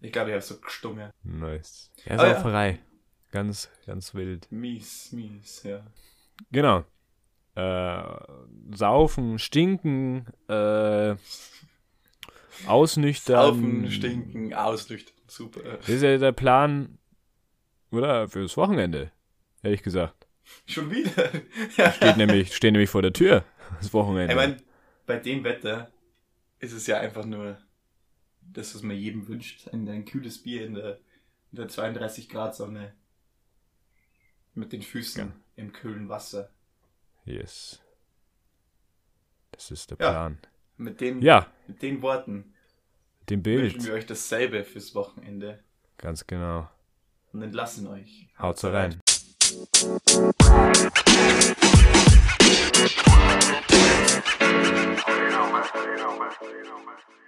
ich 0.02 0.12
glaube, 0.12 0.30
ich 0.32 0.34
habe 0.34 0.44
so 0.44 0.60
gestungen. 0.60 1.12
Nice. 1.24 1.92
Ja, 2.06 2.16
ja. 2.16 2.34
Sauferei. 2.36 2.80
Ganz, 3.32 3.70
ganz 3.86 4.14
wild. 4.16 4.52
Mies, 4.52 5.12
mies, 5.12 5.64
ja. 5.64 5.86
Genau. 6.52 6.84
Äh, 7.56 8.04
saufen, 8.76 9.38
stinken, 9.38 10.26
äh, 10.48 11.16
ausnüchtern. 12.66 13.36
Saufen, 13.56 13.92
stinken, 13.92 14.54
ausnüchtern, 14.54 15.16
super. 15.28 15.62
Das 15.78 15.90
ist 15.90 16.02
ja 16.02 16.18
der 16.18 16.32
Plan, 16.32 16.98
oder? 17.92 18.28
Fürs 18.28 18.58
Wochenende, 18.58 19.12
hätte 19.62 19.76
ich 19.76 19.84
gesagt. 19.84 20.23
Schon 20.66 20.92
wieder? 20.92 21.30
ja. 21.78 21.92
Steht 21.92 22.18
nämlich, 22.18 22.56
stehen 22.56 22.74
nämlich 22.74 22.90
vor 22.90 23.02
der 23.02 23.14
Tür, 23.14 23.44
das 23.80 23.94
Wochenende. 23.94 24.34
Ich 24.34 24.36
meine, 24.36 24.58
bei 25.06 25.18
dem 25.18 25.44
Wetter 25.44 25.92
ist 26.60 26.74
es 26.74 26.88
ja 26.88 27.00
einfach 27.00 27.26
nur 27.26 27.58
das, 28.42 28.76
was 28.76 28.82
man 28.84 28.96
jedem 28.96 29.28
wünscht. 29.28 29.68
Ein, 29.70 29.88
ein 29.90 30.06
kühles 30.06 30.42
Bier 30.42 30.66
in 30.66 30.74
der, 30.76 31.00
in 31.52 31.58
der 31.58 31.68
32 31.68 32.30
Grad 32.30 32.56
Sonne. 32.56 32.94
Mit 34.56 34.72
den 34.72 34.82
Füßen 34.84 35.28
Ja. 35.28 35.34
im 35.56 35.74
kühlen 35.74 36.10
Wasser. 36.10 36.50
yes. 37.26 37.80
Das 39.52 39.72
ist 39.72 39.92
der 39.92 39.98
Ja. 40.00 40.10
Plan. 40.12 40.38
Mit 40.78 41.00
den, 41.02 41.22
Ja, 41.22 41.48
mit 41.68 41.82
den 41.82 42.02
Worten 42.02 42.54
dem 43.30 43.42
Bild. 43.44 43.74
wünschen 43.74 43.86
wir 43.88 43.94
euch 43.94 44.06
dasselbe 44.06 44.64
fürs 44.64 44.94
Wochenende 44.96 45.64
Ganz 45.98 46.26
genau. 46.28 46.70
und 47.32 47.42
entlassen 47.44 47.88
euch. 47.88 48.28
Haut 48.38 48.58
You 49.54 49.60
know, 55.30 55.50
man. 55.52 56.96
You. 57.10 57.23